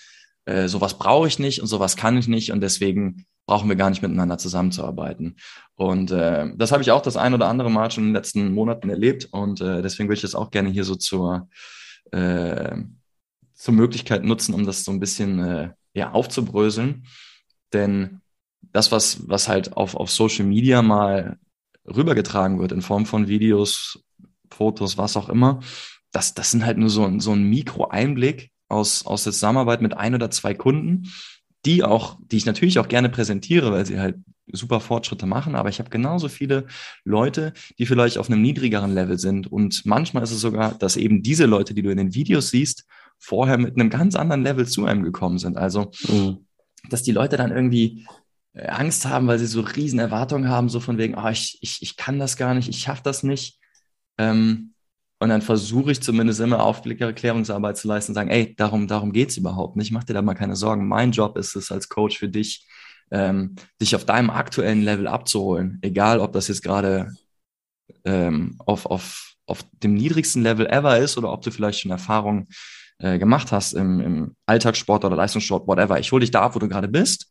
äh, 0.45 0.67
sowas 0.67 0.97
brauche 0.97 1.27
ich 1.27 1.39
nicht 1.39 1.61
und 1.61 1.67
sowas 1.67 1.95
kann 1.95 2.17
ich 2.17 2.27
nicht 2.27 2.51
und 2.51 2.61
deswegen 2.61 3.25
brauchen 3.45 3.67
wir 3.67 3.75
gar 3.75 3.89
nicht 3.89 4.01
miteinander 4.01 4.37
zusammenzuarbeiten. 4.37 5.35
Und 5.75 6.11
äh, 6.11 6.51
das 6.55 6.71
habe 6.71 6.81
ich 6.81 6.91
auch 6.91 7.01
das 7.01 7.17
ein 7.17 7.33
oder 7.33 7.47
andere 7.47 7.69
Mal 7.69 7.91
schon 7.91 8.05
in 8.05 8.09
den 8.09 8.15
letzten 8.15 8.53
Monaten 8.53 8.89
erlebt 8.89 9.27
und 9.31 9.61
äh, 9.61 9.81
deswegen 9.81 10.07
würde 10.07 10.15
ich 10.15 10.21
das 10.21 10.35
auch 10.35 10.51
gerne 10.51 10.69
hier 10.69 10.83
so 10.83 10.95
zur, 10.95 11.49
äh, 12.11 12.77
zur 13.53 13.73
Möglichkeit 13.73 14.23
nutzen, 14.23 14.53
um 14.53 14.65
das 14.65 14.83
so 14.83 14.91
ein 14.91 14.99
bisschen 14.99 15.39
äh, 15.39 15.69
ja, 15.93 16.11
aufzubröseln. 16.11 17.05
Denn 17.73 18.20
das, 18.73 18.91
was, 18.91 19.27
was 19.27 19.47
halt 19.47 19.75
auf, 19.75 19.95
auf 19.95 20.11
Social 20.11 20.45
Media 20.45 20.81
mal 20.81 21.37
rübergetragen 21.85 22.59
wird 22.59 22.71
in 22.71 22.81
Form 22.81 23.05
von 23.05 23.27
Videos, 23.27 24.03
Fotos, 24.49 24.97
was 24.97 25.17
auch 25.17 25.29
immer, 25.29 25.59
das, 26.11 26.33
das 26.33 26.51
sind 26.51 26.65
halt 26.65 26.77
nur 26.77 26.89
so, 26.89 27.19
so 27.19 27.31
ein 27.31 27.43
Mikro-Einblick 27.43 28.51
aus, 28.67 29.05
aus 29.05 29.23
der 29.23 29.33
Zusammenarbeit 29.33 29.81
mit 29.81 29.95
ein 29.95 30.15
oder 30.15 30.29
zwei 30.29 30.53
Kunden, 30.53 31.09
die 31.65 31.83
auch, 31.83 32.19
die 32.21 32.37
ich 32.37 32.45
natürlich 32.45 32.79
auch 32.79 32.87
gerne 32.87 33.09
präsentiere, 33.09 33.71
weil 33.71 33.85
sie 33.85 33.99
halt 33.99 34.17
super 34.51 34.79
Fortschritte 34.79 35.25
machen, 35.25 35.55
aber 35.55 35.69
ich 35.69 35.79
habe 35.79 35.89
genauso 35.89 36.27
viele 36.27 36.65
Leute, 37.05 37.53
die 37.77 37.85
vielleicht 37.85 38.17
auf 38.17 38.29
einem 38.29 38.41
niedrigeren 38.41 38.93
Level 38.93 39.17
sind. 39.17 39.49
Und 39.49 39.85
manchmal 39.85 40.23
ist 40.23 40.31
es 40.31 40.41
sogar, 40.41 40.73
dass 40.73 40.97
eben 40.97 41.21
diese 41.21 41.45
Leute, 41.45 41.73
die 41.73 41.81
du 41.81 41.91
in 41.91 41.97
den 41.97 42.13
Videos 42.13 42.49
siehst, 42.49 42.85
vorher 43.17 43.57
mit 43.57 43.75
einem 43.75 43.89
ganz 43.89 44.15
anderen 44.15 44.43
Level 44.43 44.67
zu 44.67 44.85
einem 44.85 45.03
gekommen 45.03 45.37
sind. 45.37 45.57
Also, 45.57 45.91
mhm. 46.07 46.45
dass 46.89 47.03
die 47.03 47.11
Leute 47.11 47.37
dann 47.37 47.51
irgendwie 47.51 48.05
Angst 48.53 49.05
haben, 49.05 49.27
weil 49.27 49.39
sie 49.39 49.45
so 49.45 49.61
riesen 49.61 49.99
Erwartungen 49.99 50.49
haben, 50.49 50.69
so 50.69 50.79
von 50.79 50.97
wegen, 50.97 51.15
oh, 51.15 51.29
ich, 51.29 51.57
ich, 51.61 51.81
ich 51.81 51.95
kann 51.95 52.19
das 52.19 52.35
gar 52.35 52.53
nicht, 52.53 52.67
ich 52.67 52.79
schaffe 52.79 53.01
das 53.03 53.23
nicht. 53.23 53.59
Ähm, 54.17 54.73
und 55.19 55.29
dann 55.29 55.41
versuche 55.41 55.91
ich 55.91 56.01
zumindest 56.01 56.39
immer 56.39 56.63
Aufklärungsarbeit 56.63 57.77
zu 57.77 57.87
leisten 57.87 58.11
und 58.11 58.15
sagen, 58.15 58.31
ey, 58.31 58.55
darum, 58.55 58.87
darum 58.87 59.13
geht's 59.13 59.37
überhaupt 59.37 59.77
nicht. 59.77 59.91
Mach 59.91 60.03
dir 60.03 60.13
da 60.13 60.21
mal 60.21 60.33
keine 60.33 60.55
Sorgen. 60.55 60.87
Mein 60.87 61.11
Job 61.11 61.37
ist 61.37 61.55
es 61.55 61.71
als 61.71 61.89
Coach 61.89 62.17
für 62.17 62.27
dich, 62.27 62.67
ähm, 63.11 63.55
dich 63.79 63.95
auf 63.95 64.03
deinem 64.03 64.31
aktuellen 64.31 64.81
Level 64.81 65.07
abzuholen. 65.07 65.77
Egal, 65.83 66.19
ob 66.19 66.33
das 66.33 66.47
jetzt 66.47 66.63
gerade 66.63 67.13
ähm, 68.03 68.55
auf, 68.65 68.87
auf, 68.87 69.35
auf 69.45 69.63
dem 69.83 69.93
niedrigsten 69.93 70.41
Level 70.41 70.65
ever 70.65 70.97
ist 70.97 71.17
oder 71.17 71.31
ob 71.31 71.43
du 71.43 71.51
vielleicht 71.51 71.81
schon 71.81 71.91
Erfahrungen 71.91 72.47
äh, 72.97 73.19
gemacht 73.19 73.51
hast 73.51 73.73
im, 73.73 73.99
im 73.99 74.35
Alltagssport 74.47 75.05
oder 75.05 75.15
Leistungssport, 75.15 75.67
whatever. 75.67 75.99
Ich 75.99 76.11
hole 76.11 76.21
dich 76.21 76.31
da 76.31 76.41
ab, 76.41 76.55
wo 76.55 76.59
du 76.59 76.67
gerade 76.67 76.87
bist 76.87 77.30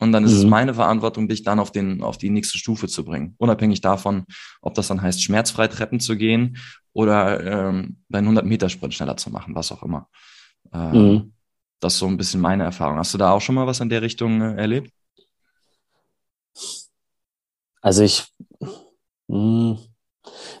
und 0.00 0.12
dann 0.12 0.24
ist 0.24 0.32
mhm. 0.32 0.38
es 0.38 0.44
meine 0.44 0.74
Verantwortung, 0.74 1.28
dich 1.28 1.42
dann 1.42 1.58
auf, 1.58 1.70
den, 1.70 2.02
auf 2.02 2.18
die 2.18 2.30
nächste 2.30 2.58
Stufe 2.58 2.88
zu 2.88 3.04
bringen. 3.04 3.34
Unabhängig 3.38 3.80
davon, 3.80 4.24
ob 4.62 4.74
das 4.74 4.88
dann 4.88 5.02
heißt, 5.02 5.22
schmerzfrei 5.22 5.68
Treppen 5.68 6.00
zu 6.00 6.16
gehen 6.16 6.56
oder 6.92 7.68
ähm, 7.68 7.98
deinen 8.08 8.36
100-Meter-Sprint 8.36 8.94
schneller 8.94 9.16
zu 9.16 9.30
machen, 9.30 9.54
was 9.54 9.70
auch 9.72 9.82
immer. 9.82 10.08
Ähm, 10.72 10.92
mhm. 10.92 11.32
Das 11.80 11.94
ist 11.94 12.00
so 12.00 12.06
ein 12.06 12.16
bisschen 12.16 12.40
meine 12.40 12.64
Erfahrung. 12.64 12.98
Hast 12.98 13.14
du 13.14 13.18
da 13.18 13.32
auch 13.32 13.40
schon 13.40 13.54
mal 13.54 13.66
was 13.66 13.80
in 13.80 13.88
der 13.88 14.02
Richtung 14.02 14.40
äh, 14.40 14.56
erlebt? 14.56 14.92
Also 17.80 18.02
ich, 18.02 18.26
mh, 18.58 18.68
hm, 19.28 19.78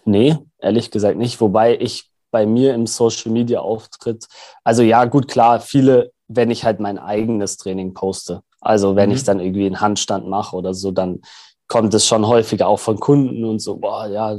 nee, 0.04 0.36
ehrlich 0.58 0.90
gesagt 0.90 1.18
nicht. 1.18 1.40
Wobei 1.40 1.78
ich 1.78 2.10
bei 2.30 2.46
mir 2.46 2.74
im 2.74 2.86
Social 2.86 3.32
Media 3.32 3.60
Auftritt, 3.60 4.26
also 4.64 4.82
ja, 4.82 5.04
gut, 5.04 5.28
klar, 5.28 5.60
viele 5.60 6.12
wenn 6.32 6.50
ich 6.50 6.64
halt 6.64 6.80
mein 6.80 6.98
eigenes 6.98 7.56
Training 7.56 7.92
poste. 7.92 8.42
Also 8.60 8.96
wenn 8.96 9.10
mhm. 9.10 9.16
ich 9.16 9.24
dann 9.24 9.40
irgendwie 9.40 9.66
einen 9.66 9.80
Handstand 9.80 10.26
mache 10.26 10.56
oder 10.56 10.74
so, 10.74 10.90
dann 10.90 11.20
kommt 11.68 11.94
es 11.94 12.06
schon 12.06 12.26
häufiger 12.26 12.68
auch 12.68 12.80
von 12.80 12.98
Kunden 12.98 13.44
und 13.44 13.60
so, 13.60 13.76
boah, 13.76 14.06
ja, 14.08 14.36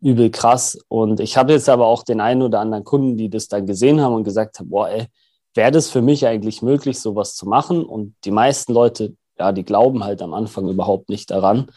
übel 0.00 0.30
krass. 0.30 0.78
Und 0.88 1.20
ich 1.20 1.36
habe 1.36 1.52
jetzt 1.52 1.68
aber 1.68 1.86
auch 1.86 2.02
den 2.02 2.20
einen 2.20 2.42
oder 2.42 2.60
anderen 2.60 2.84
Kunden, 2.84 3.16
die 3.16 3.30
das 3.30 3.48
dann 3.48 3.66
gesehen 3.66 4.00
haben 4.00 4.14
und 4.14 4.24
gesagt 4.24 4.58
haben, 4.58 4.70
boah, 4.70 4.88
ey, 4.88 5.06
wäre 5.54 5.70
das 5.70 5.90
für 5.90 6.02
mich 6.02 6.26
eigentlich 6.26 6.62
möglich, 6.62 7.00
sowas 7.00 7.34
zu 7.34 7.46
machen? 7.46 7.84
Und 7.84 8.14
die 8.24 8.30
meisten 8.30 8.72
Leute, 8.72 9.14
ja, 9.38 9.52
die 9.52 9.64
glauben 9.64 10.04
halt 10.04 10.22
am 10.22 10.34
Anfang 10.34 10.68
überhaupt 10.68 11.08
nicht 11.08 11.30
daran. 11.30 11.70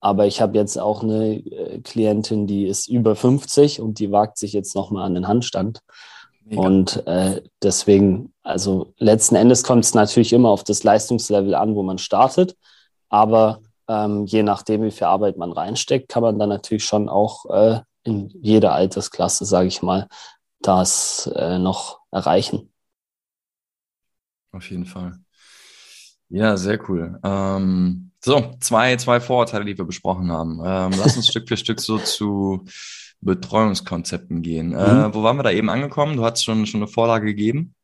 Aber 0.00 0.26
ich 0.26 0.40
habe 0.40 0.58
jetzt 0.58 0.78
auch 0.78 1.02
eine 1.02 1.36
äh, 1.36 1.80
Klientin, 1.80 2.46
die 2.46 2.66
ist 2.66 2.88
über 2.88 3.14
50 3.14 3.80
und 3.80 4.00
die 4.00 4.10
wagt 4.10 4.36
sich 4.36 4.52
jetzt 4.52 4.74
nochmal 4.74 5.04
an 5.04 5.14
den 5.14 5.28
Handstand. 5.28 5.80
Mega. 6.52 6.62
Und 6.66 7.06
äh, 7.06 7.42
deswegen, 7.62 8.34
also 8.42 8.92
letzten 8.98 9.36
Endes 9.36 9.62
kommt 9.62 9.84
es 9.84 9.94
natürlich 9.94 10.34
immer 10.34 10.50
auf 10.50 10.64
das 10.64 10.84
Leistungslevel 10.84 11.54
an, 11.54 11.74
wo 11.74 11.82
man 11.82 11.96
startet. 11.96 12.56
Aber 13.08 13.62
ähm, 13.88 14.26
je 14.26 14.42
nachdem, 14.42 14.82
wie 14.82 14.90
viel 14.90 15.06
Arbeit 15.06 15.38
man 15.38 15.52
reinsteckt, 15.52 16.08
kann 16.08 16.22
man 16.22 16.38
dann 16.38 16.50
natürlich 16.50 16.84
schon 16.84 17.08
auch 17.08 17.46
äh, 17.46 17.80
in 18.04 18.28
jeder 18.28 18.74
Altersklasse, 18.74 19.46
sage 19.46 19.68
ich 19.68 19.80
mal, 19.80 20.08
das 20.60 21.30
äh, 21.34 21.58
noch 21.58 22.00
erreichen. 22.10 22.70
Auf 24.52 24.70
jeden 24.70 24.84
Fall. 24.84 25.18
Ja, 26.28 26.58
sehr 26.58 26.78
cool. 26.90 27.18
Ähm, 27.24 28.10
so, 28.20 28.52
zwei, 28.60 28.96
zwei 28.96 29.20
Vorurteile, 29.20 29.64
die 29.64 29.76
wir 29.76 29.86
besprochen 29.86 30.30
haben. 30.30 30.60
Ähm, 30.64 30.92
lass 30.98 31.16
uns 31.16 31.28
Stück 31.28 31.48
für 31.48 31.56
Stück 31.56 31.80
so 31.80 31.98
zu 31.98 32.64
Betreuungskonzepten 33.22 34.42
gehen. 34.42 34.72
Äh, 34.72 34.92
mhm. 34.92 35.00
Äh, 35.00 35.14
wo 35.14 35.22
waren 35.22 35.36
wir 35.36 35.42
da 35.42 35.50
eben 35.50 35.70
angekommen? 35.70 36.16
Du 36.16 36.24
hast 36.24 36.44
schon, 36.44 36.66
schon 36.66 36.82
eine 36.82 36.88
Vorlage 36.88 37.26
gegeben. 37.26 37.74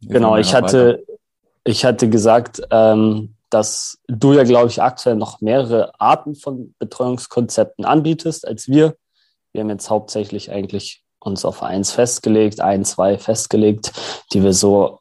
Wir 0.00 0.14
genau, 0.14 0.36
ich 0.36 0.54
hatte, 0.54 1.04
ich 1.64 1.84
hatte 1.84 2.08
gesagt, 2.08 2.62
ähm, 2.70 3.34
dass 3.50 3.98
du 4.08 4.34
ja, 4.34 4.44
glaube 4.44 4.68
ich, 4.68 4.82
aktuell 4.82 5.16
noch 5.16 5.40
mehrere 5.40 5.98
Arten 6.00 6.34
von 6.34 6.74
Betreuungskonzepten 6.78 7.84
anbietest 7.84 8.46
als 8.46 8.68
wir. 8.68 8.96
Wir 9.52 9.62
haben 9.62 9.70
jetzt 9.70 9.88
hauptsächlich 9.88 10.50
eigentlich 10.50 11.02
uns 11.18 11.44
auf 11.44 11.62
eins 11.62 11.92
festgelegt, 11.92 12.60
ein, 12.60 12.84
zwei 12.84 13.18
festgelegt, 13.18 13.92
die 14.32 14.42
wir 14.42 14.52
so, 14.52 15.00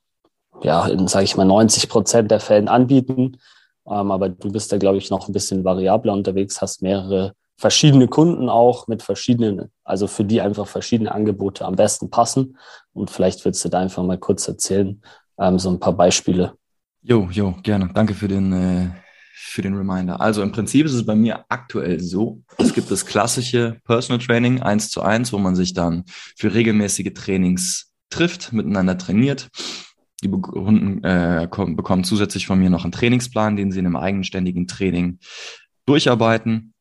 ja, 0.63 0.88
in, 0.88 1.08
sage 1.08 1.26
ich 1.26 1.36
mal, 1.36 1.45
90 1.45 1.89
Prozent 1.89 2.32
der 2.32 2.39
Fällen 2.39 2.67
anbieten. 2.67 3.38
Ähm, 3.88 4.12
aber 4.12 4.30
du 4.30 4.52
bist 4.52 4.71
da, 4.71 4.78
glaube 4.78 4.98
ich, 4.98 5.10
noch 5.10 5.28
ein 5.28 5.34
bisschen 5.34 5.63
variabler 5.63 6.13
unterwegs, 6.13 6.62
hast 6.62 6.82
mehrere 6.82 7.34
verschiedene 7.57 8.07
Kunden 8.07 8.49
auch 8.49 8.87
mit 8.87 9.01
verschiedenen, 9.01 9.71
also 9.83 10.07
für 10.07 10.25
die 10.25 10.41
einfach 10.41 10.67
verschiedene 10.67 11.11
Angebote 11.13 11.65
am 11.65 11.75
besten 11.75 12.09
passen. 12.09 12.57
Und 12.93 13.09
vielleicht 13.09 13.43
willst 13.45 13.63
du 13.63 13.69
da 13.69 13.79
einfach 13.79 14.03
mal 14.03 14.17
kurz 14.17 14.47
erzählen, 14.47 15.01
ähm, 15.39 15.59
so 15.59 15.69
ein 15.69 15.79
paar 15.79 15.93
Beispiele. 15.93 16.53
Jo, 17.01 17.29
jo, 17.31 17.55
gerne. 17.63 17.91
Danke 17.93 18.13
für 18.13 18.27
den, 18.27 18.51
äh, 18.51 18.89
für 19.35 19.61
den 19.61 19.75
Reminder. 19.75 20.19
Also 20.19 20.41
im 20.41 20.51
Prinzip 20.51 20.85
ist 20.85 20.93
es 20.93 21.05
bei 21.05 21.15
mir 21.15 21.45
aktuell 21.49 21.99
so, 21.99 22.41
es 22.57 22.73
gibt 22.73 22.91
das 22.91 23.05
klassische 23.05 23.77
Personal 23.85 24.19
Training 24.19 24.61
eins 24.61 24.89
zu 24.89 25.01
eins, 25.01 25.31
wo 25.31 25.37
man 25.37 25.55
sich 25.55 25.73
dann 25.73 26.03
für 26.35 26.53
regelmäßige 26.53 27.13
Trainings 27.13 27.91
trifft, 28.09 28.53
miteinander 28.53 28.97
trainiert. 28.97 29.49
Die 30.23 30.29
Kunden 30.29 31.03
äh, 31.03 31.47
bekommen 31.49 32.03
zusätzlich 32.03 32.47
von 32.47 32.59
mir 32.59 32.69
noch 32.69 32.83
einen 32.83 32.91
Trainingsplan, 32.91 33.55
den 33.55 33.71
sie 33.71 33.79
in 33.79 33.85
einem 33.85 33.97
eigenständigen 33.97 34.67
Training 34.67 35.19
durcharbeiten. 35.85 36.73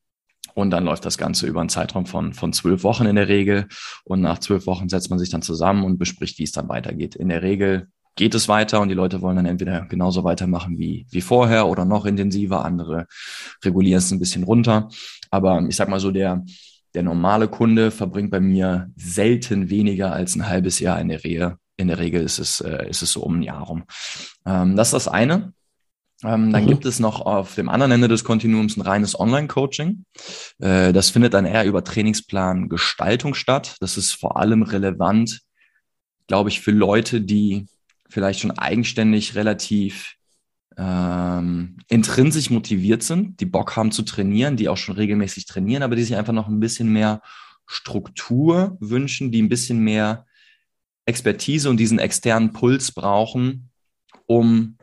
Und 0.54 0.70
dann 0.70 0.84
läuft 0.84 1.04
das 1.04 1.18
Ganze 1.18 1.46
über 1.46 1.60
einen 1.60 1.68
Zeitraum 1.68 2.06
von, 2.06 2.32
von 2.32 2.52
zwölf 2.52 2.84
Wochen 2.84 3.06
in 3.06 3.16
der 3.16 3.28
Regel. 3.28 3.66
Und 4.04 4.20
nach 4.20 4.38
zwölf 4.38 4.66
Wochen 4.66 4.88
setzt 4.88 5.10
man 5.10 5.18
sich 5.18 5.30
dann 5.30 5.42
zusammen 5.42 5.84
und 5.84 5.98
bespricht, 5.98 6.38
wie 6.38 6.44
es 6.44 6.52
dann 6.52 6.68
weitergeht. 6.68 7.16
In 7.16 7.28
der 7.28 7.42
Regel 7.42 7.88
geht 8.16 8.34
es 8.34 8.48
weiter 8.48 8.80
und 8.80 8.88
die 8.88 8.94
Leute 8.94 9.20
wollen 9.22 9.36
dann 9.36 9.46
entweder 9.46 9.86
genauso 9.86 10.22
weitermachen 10.24 10.78
wie, 10.78 11.06
wie 11.10 11.20
vorher 11.20 11.66
oder 11.66 11.84
noch 11.84 12.06
intensiver. 12.06 12.64
Andere 12.64 13.06
regulieren 13.64 13.98
es 13.98 14.10
ein 14.12 14.20
bisschen 14.20 14.44
runter. 14.44 14.88
Aber 15.30 15.64
ich 15.68 15.76
sag 15.76 15.88
mal 15.88 16.00
so, 16.00 16.12
der, 16.12 16.44
der 16.94 17.02
normale 17.02 17.48
Kunde 17.48 17.90
verbringt 17.90 18.30
bei 18.30 18.40
mir 18.40 18.90
selten 18.96 19.70
weniger 19.70 20.12
als 20.12 20.36
ein 20.36 20.48
halbes 20.48 20.78
Jahr 20.78 21.00
in 21.00 21.08
der 21.08 21.24
Rehe. 21.24 21.58
In 21.76 21.88
der 21.88 21.98
Regel 21.98 22.22
ist 22.22 22.38
es, 22.38 22.60
äh, 22.60 22.88
ist 22.88 23.02
es 23.02 23.10
so 23.10 23.22
um 23.22 23.40
ein 23.40 23.42
Jahr 23.42 23.62
rum. 23.62 23.82
Ähm, 24.46 24.76
das 24.76 24.88
ist 24.88 24.92
das 24.92 25.08
eine. 25.08 25.52
Ähm, 26.22 26.52
dann 26.52 26.64
mhm. 26.64 26.68
gibt 26.68 26.86
es 26.86 27.00
noch 27.00 27.20
auf 27.20 27.54
dem 27.54 27.68
anderen 27.68 27.92
Ende 27.92 28.08
des 28.08 28.24
Kontinuums 28.24 28.76
ein 28.76 28.82
reines 28.82 29.18
Online-Coaching. 29.18 30.04
Äh, 30.60 30.92
das 30.92 31.10
findet 31.10 31.34
dann 31.34 31.44
eher 31.44 31.64
über 31.64 31.82
Trainingsplan 31.82 32.68
Gestaltung 32.68 33.34
statt. 33.34 33.76
Das 33.80 33.96
ist 33.96 34.12
vor 34.12 34.36
allem 34.36 34.62
relevant, 34.62 35.40
glaube 36.26 36.50
ich, 36.50 36.60
für 36.60 36.70
Leute, 36.70 37.20
die 37.20 37.66
vielleicht 38.08 38.40
schon 38.40 38.52
eigenständig 38.52 39.34
relativ 39.34 40.14
ähm, 40.76 41.76
intrinsisch 41.88 42.50
motiviert 42.50 43.02
sind, 43.02 43.40
die 43.40 43.46
Bock 43.46 43.76
haben 43.76 43.92
zu 43.92 44.02
trainieren, 44.02 44.56
die 44.56 44.68
auch 44.68 44.76
schon 44.76 44.96
regelmäßig 44.96 45.46
trainieren, 45.46 45.82
aber 45.82 45.96
die 45.96 46.02
sich 46.02 46.16
einfach 46.16 46.32
noch 46.32 46.48
ein 46.48 46.60
bisschen 46.60 46.92
mehr 46.92 47.22
Struktur 47.66 48.76
wünschen, 48.80 49.30
die 49.30 49.42
ein 49.42 49.48
bisschen 49.48 49.78
mehr 49.78 50.26
Expertise 51.06 51.70
und 51.70 51.76
diesen 51.78 51.98
externen 51.98 52.52
Puls 52.52 52.92
brauchen, 52.92 53.70
um 54.26 54.78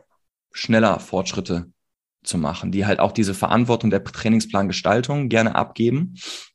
schneller 0.52 0.98
Fortschritte 1.00 1.70
zu 2.24 2.38
machen, 2.38 2.70
die 2.70 2.86
halt 2.86 3.00
auch 3.00 3.12
diese 3.12 3.34
Verantwortung 3.34 3.90
der 3.90 4.04
Trainingsplangestaltung 4.04 5.28
gerne 5.28 5.54
abgeben, 5.54 6.14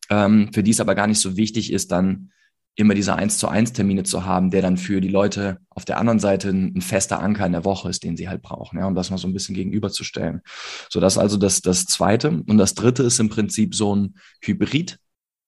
ähm, 0.09 0.51
für 0.53 0.63
die 0.63 0.71
es 0.71 0.79
aber 0.79 0.95
gar 0.95 1.07
nicht 1.07 1.19
so 1.19 1.35
wichtig 1.35 1.71
ist, 1.71 1.91
dann 1.91 2.31
immer 2.77 2.93
diese 2.93 3.15
eins 3.15 3.39
zu 3.39 3.47
eins 3.47 3.73
Termine 3.73 4.03
zu 4.03 4.23
haben, 4.23 4.51
der 4.51 4.61
dann 4.61 4.77
für 4.77 5.01
die 5.01 5.07
Leute 5.07 5.57
auf 5.69 5.83
der 5.83 5.97
anderen 5.97 6.19
Seite 6.19 6.49
ein, 6.49 6.79
fester 6.81 7.19
Anker 7.19 7.45
in 7.45 7.51
der 7.51 7.65
Woche 7.65 7.89
ist, 7.89 8.03
den 8.03 8.15
sie 8.15 8.29
halt 8.29 8.43
brauchen, 8.43 8.77
ja, 8.77 8.85
um 8.85 8.93
das 8.93 9.09
mal 9.09 9.17
so 9.17 9.27
ein 9.27 9.33
bisschen 9.33 9.55
gegenüberzustellen. 9.55 10.41
So, 10.89 10.99
das 10.99 11.13
ist 11.13 11.17
also 11.17 11.37
das, 11.37 11.61
das 11.61 11.85
zweite. 11.85 12.29
Und 12.29 12.57
das 12.59 12.75
dritte 12.75 13.01
ist 13.01 13.19
im 13.19 13.29
Prinzip 13.29 13.73
so 13.73 13.95
ein 13.95 14.15
Hybrid 14.41 14.99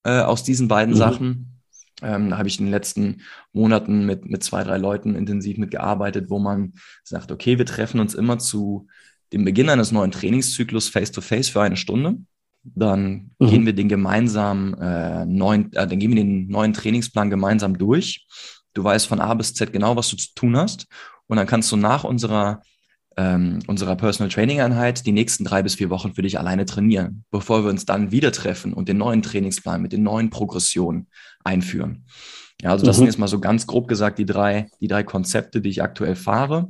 äh, 0.04 0.22
aus 0.22 0.44
diesen 0.44 0.68
beiden 0.68 0.96
mhm. 0.96 0.98
Sachen. 0.98 1.59
Ähm, 2.02 2.30
da 2.30 2.38
habe 2.38 2.48
ich 2.48 2.60
in 2.60 2.66
den 2.66 2.72
letzten 2.72 3.22
Monaten 3.52 4.06
mit, 4.06 4.26
mit 4.26 4.44
zwei, 4.44 4.64
drei 4.64 4.78
Leuten 4.78 5.16
intensiv 5.16 5.58
mitgearbeitet, 5.58 6.30
wo 6.30 6.40
man 6.40 6.74
sagt, 7.04 7.32
okay, 7.32 7.58
wir 7.58 7.66
treffen 7.66 8.00
uns 8.00 8.16
immer 8.16 8.40
zu 8.40 8.88
dem 9.34 9.46
Beginn 9.46 9.70
eines 9.70 9.92
neuen 9.92 10.12
Trainingszyklus 10.12 10.90
face-to-face 10.90 11.48
-face 11.48 11.52
für 11.52 11.62
eine 11.62 11.78
Stunde. 11.78 12.18
Dann 12.64 13.32
mhm. 13.40 13.48
gehen 13.48 13.66
wir 13.66 13.74
den 13.74 13.90
gemeinsamen 13.90 14.74
äh, 14.76 15.26
neuen, 15.26 15.72
äh, 15.74 15.88
dann 15.88 16.00
gehen 16.00 16.12
wir 16.12 16.24
den 16.24 16.48
neuen 16.48 16.74
Trainingsplan 16.74 17.30
gemeinsam 17.30 17.78
durch. 17.78 18.26
Du 18.74 18.84
weißt 18.84 19.08
von 19.08 19.20
A 19.20 19.34
bis 19.34 19.54
Z 19.54 19.74
genau, 19.74 19.96
was 19.96 20.10
du 20.10 20.18
zu 20.18 20.30
tun 20.36 20.58
hast. 20.58 20.88
Und 21.28 21.38
dann 21.38 21.48
kannst 21.48 21.72
du 21.72 21.78
nach 21.78 22.04
unserer 22.04 22.62
ähm, 23.20 23.60
unserer 23.68 23.98
Personal 23.98 24.32
Training 24.32 24.62
Einheit 24.62 25.06
die 25.06 25.12
nächsten 25.12 25.44
drei 25.44 25.62
bis 25.62 25.76
vier 25.76 25.90
Wochen 25.90 26.14
für 26.14 26.22
dich 26.22 26.40
alleine 26.40 26.66
trainieren, 26.66 27.26
bevor 27.32 27.66
wir 27.66 27.70
uns 27.70 27.86
dann 27.86 28.12
wieder 28.12 28.32
treffen 28.32 28.72
und 28.72 28.88
den 28.88 28.98
neuen 28.98 29.22
Trainingsplan 29.22 29.82
mit 29.82 29.92
den 29.92 30.04
neuen 30.04 30.30
Progressionen 30.30 31.08
einführen. 31.44 32.06
Ja, 32.62 32.72
also 32.72 32.86
das 32.86 32.96
mhm. 32.96 33.00
sind 33.00 33.06
jetzt 33.08 33.20
mal 33.20 33.28
so 33.28 33.42
ganz 33.42 33.68
grob 33.68 33.90
gesagt 33.90 34.20
die 34.20 34.26
drei, 34.26 34.68
die 34.80 34.88
drei 34.88 35.04
Konzepte, 35.04 35.60
die 35.60 35.70
ich 35.70 35.84
aktuell 35.84 36.16
fahre. 36.16 36.70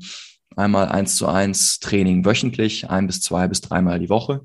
Einmal 0.55 0.89
eins 0.89 1.15
zu 1.15 1.27
eins 1.27 1.79
Training 1.79 2.25
wöchentlich, 2.25 2.89
ein 2.89 3.05
bis 3.05 3.21
zwei 3.21 3.47
bis 3.47 3.61
dreimal 3.61 3.99
die 3.99 4.09
Woche. 4.09 4.41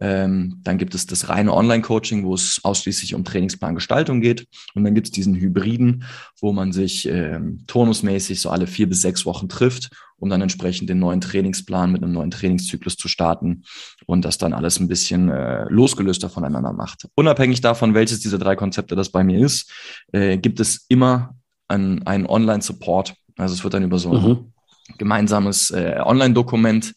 Ähm, 0.00 0.60
dann 0.62 0.78
gibt 0.78 0.94
es 0.94 1.06
das 1.06 1.28
reine 1.28 1.52
Online-Coaching, 1.52 2.24
wo 2.24 2.34
es 2.34 2.60
ausschließlich 2.62 3.14
um 3.14 3.24
Trainingsplangestaltung 3.24 4.20
geht. 4.20 4.46
Und 4.74 4.84
dann 4.84 4.94
gibt 4.94 5.08
es 5.08 5.10
diesen 5.12 5.34
Hybriden, 5.34 6.04
wo 6.40 6.52
man 6.52 6.72
sich 6.72 7.06
ähm, 7.08 7.64
turnusmäßig 7.66 8.40
so 8.40 8.50
alle 8.50 8.66
vier 8.66 8.88
bis 8.88 9.02
sechs 9.02 9.26
Wochen 9.26 9.48
trifft, 9.48 9.90
um 10.16 10.30
dann 10.30 10.40
entsprechend 10.40 10.88
den 10.88 10.98
neuen 10.98 11.20
Trainingsplan 11.20 11.92
mit 11.92 12.02
einem 12.02 12.12
neuen 12.12 12.30
Trainingszyklus 12.30 12.96
zu 12.96 13.08
starten 13.08 13.64
und 14.06 14.24
das 14.24 14.38
dann 14.38 14.54
alles 14.54 14.80
ein 14.80 14.88
bisschen 14.88 15.28
äh, 15.28 15.64
losgelöster 15.68 16.30
voneinander 16.30 16.72
macht. 16.72 17.06
Unabhängig 17.14 17.60
davon, 17.60 17.94
welches 17.94 18.20
dieser 18.20 18.38
drei 18.38 18.56
Konzepte 18.56 18.96
das 18.96 19.10
bei 19.10 19.22
mir 19.22 19.44
ist, 19.44 19.70
äh, 20.12 20.38
gibt 20.38 20.58
es 20.58 20.86
immer 20.88 21.36
einen, 21.68 22.06
einen 22.06 22.26
Online-Support. 22.26 23.14
Also 23.36 23.54
es 23.54 23.64
wird 23.64 23.74
dann 23.74 23.82
über 23.84 23.98
so 23.98 24.12
ein 24.12 24.22
mhm. 24.22 24.52
gemeinsames 24.98 25.70
äh, 25.70 26.00
Online-Dokument 26.02 26.94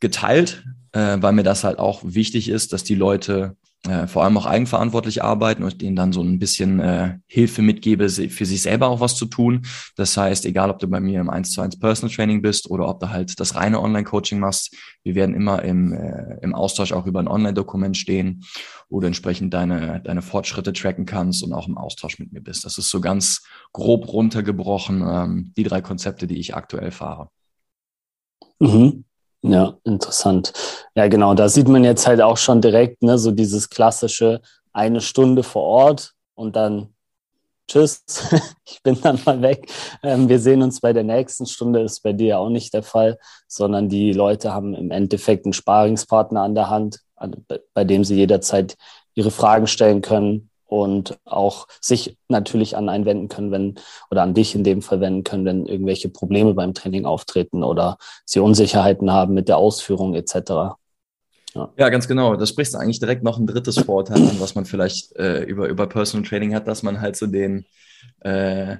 geteilt, 0.00 0.64
äh, 0.96 1.20
weil 1.20 1.32
mir 1.34 1.42
das 1.42 1.62
halt 1.62 1.78
auch 1.78 2.00
wichtig 2.04 2.48
ist, 2.48 2.72
dass 2.72 2.82
die 2.82 2.94
Leute 2.94 3.56
äh, 3.86 4.06
vor 4.06 4.24
allem 4.24 4.38
auch 4.38 4.46
eigenverantwortlich 4.46 5.22
arbeiten 5.22 5.62
und 5.62 5.82
denen 5.82 5.94
dann 5.94 6.12
so 6.12 6.22
ein 6.22 6.38
bisschen 6.38 6.80
äh, 6.80 7.18
Hilfe 7.26 7.60
mitgebe, 7.60 8.08
für 8.08 8.46
sich 8.46 8.62
selber 8.62 8.88
auch 8.88 9.00
was 9.00 9.14
zu 9.14 9.26
tun. 9.26 9.66
Das 9.96 10.16
heißt, 10.16 10.46
egal 10.46 10.70
ob 10.70 10.78
du 10.78 10.88
bei 10.88 10.98
mir 10.98 11.20
im 11.20 11.28
1 11.28 11.52
zu 11.52 11.60
1 11.60 11.78
Personal 11.78 12.14
Training 12.14 12.40
bist 12.40 12.70
oder 12.70 12.88
ob 12.88 13.00
du 13.00 13.10
halt 13.10 13.38
das 13.38 13.56
reine 13.56 13.80
Online-Coaching 13.80 14.38
machst, 14.38 14.74
wir 15.02 15.14
werden 15.14 15.34
immer 15.34 15.62
im, 15.62 15.92
äh, 15.92 16.38
im 16.40 16.54
Austausch 16.54 16.92
auch 16.92 17.04
über 17.04 17.20
ein 17.20 17.28
Online-Dokument 17.28 17.96
stehen, 17.96 18.44
wo 18.88 19.00
du 19.00 19.06
entsprechend 19.06 19.52
deine, 19.52 20.00
deine 20.02 20.22
Fortschritte 20.22 20.72
tracken 20.72 21.04
kannst 21.04 21.44
und 21.44 21.52
auch 21.52 21.68
im 21.68 21.76
Austausch 21.76 22.18
mit 22.18 22.32
mir 22.32 22.40
bist. 22.40 22.64
Das 22.64 22.78
ist 22.78 22.88
so 22.88 23.02
ganz 23.02 23.42
grob 23.74 24.10
runtergebrochen, 24.10 25.04
ähm, 25.06 25.52
die 25.58 25.64
drei 25.64 25.82
Konzepte, 25.82 26.26
die 26.26 26.38
ich 26.38 26.54
aktuell 26.54 26.90
fahre. 26.90 27.28
Mhm. 28.58 29.05
Ja, 29.42 29.76
interessant. 29.84 30.52
Ja, 30.94 31.08
genau. 31.08 31.34
Da 31.34 31.48
sieht 31.48 31.68
man 31.68 31.84
jetzt 31.84 32.06
halt 32.06 32.20
auch 32.20 32.36
schon 32.36 32.60
direkt, 32.60 33.02
ne, 33.02 33.18
so 33.18 33.30
dieses 33.30 33.68
klassische 33.70 34.40
eine 34.72 35.00
Stunde 35.00 35.42
vor 35.42 35.62
Ort 35.62 36.12
und 36.34 36.56
dann 36.56 36.94
tschüss, 37.68 38.02
ich 38.66 38.82
bin 38.82 39.00
dann 39.00 39.20
mal 39.24 39.40
weg. 39.42 39.70
Ähm, 40.02 40.28
wir 40.28 40.38
sehen 40.38 40.62
uns 40.62 40.80
bei 40.80 40.92
der 40.92 41.04
nächsten 41.04 41.46
Stunde, 41.46 41.82
ist 41.82 42.02
bei 42.02 42.12
dir 42.12 42.38
auch 42.38 42.48
nicht 42.48 42.74
der 42.74 42.82
Fall, 42.82 43.18
sondern 43.48 43.88
die 43.88 44.12
Leute 44.12 44.52
haben 44.52 44.74
im 44.74 44.90
Endeffekt 44.90 45.46
einen 45.46 45.52
Sparingspartner 45.52 46.42
an 46.42 46.54
der 46.54 46.70
Hand, 46.70 47.00
bei 47.74 47.84
dem 47.84 48.04
sie 48.04 48.16
jederzeit 48.16 48.76
ihre 49.14 49.30
Fragen 49.30 49.66
stellen 49.66 50.02
können 50.02 50.50
und 50.66 51.18
auch 51.24 51.68
sich 51.80 52.16
natürlich 52.28 52.76
an 52.76 52.88
einen 52.88 53.06
wenden 53.06 53.28
können, 53.28 53.50
wenn 53.50 53.74
oder 54.10 54.22
an 54.22 54.34
dich 54.34 54.54
in 54.54 54.64
dem 54.64 54.82
Fall 54.82 55.00
wenden 55.00 55.24
können, 55.24 55.44
wenn 55.44 55.66
irgendwelche 55.66 56.08
Probleme 56.08 56.54
beim 56.54 56.74
Training 56.74 57.04
auftreten 57.04 57.62
oder 57.62 57.98
sie 58.24 58.40
Unsicherheiten 58.40 59.10
haben 59.10 59.34
mit 59.34 59.48
der 59.48 59.58
Ausführung 59.58 60.14
etc. 60.14 60.76
Ja. 61.54 61.72
ja, 61.78 61.88
ganz 61.88 62.06
genau. 62.06 62.36
Da 62.36 62.44
sprichst 62.44 62.74
du 62.74 62.78
eigentlich 62.78 63.00
direkt 63.00 63.22
noch 63.22 63.38
ein 63.38 63.46
drittes 63.46 63.78
Vorteil 63.78 64.18
an, 64.18 64.40
was 64.40 64.54
man 64.54 64.66
vielleicht 64.66 65.16
äh, 65.16 65.42
über, 65.44 65.68
über 65.68 65.86
Personal 65.86 66.28
Training 66.28 66.54
hat, 66.54 66.68
dass 66.68 66.82
man 66.82 67.00
halt 67.00 67.16
so 67.16 67.26
den, 67.26 67.64
äh, 68.20 68.76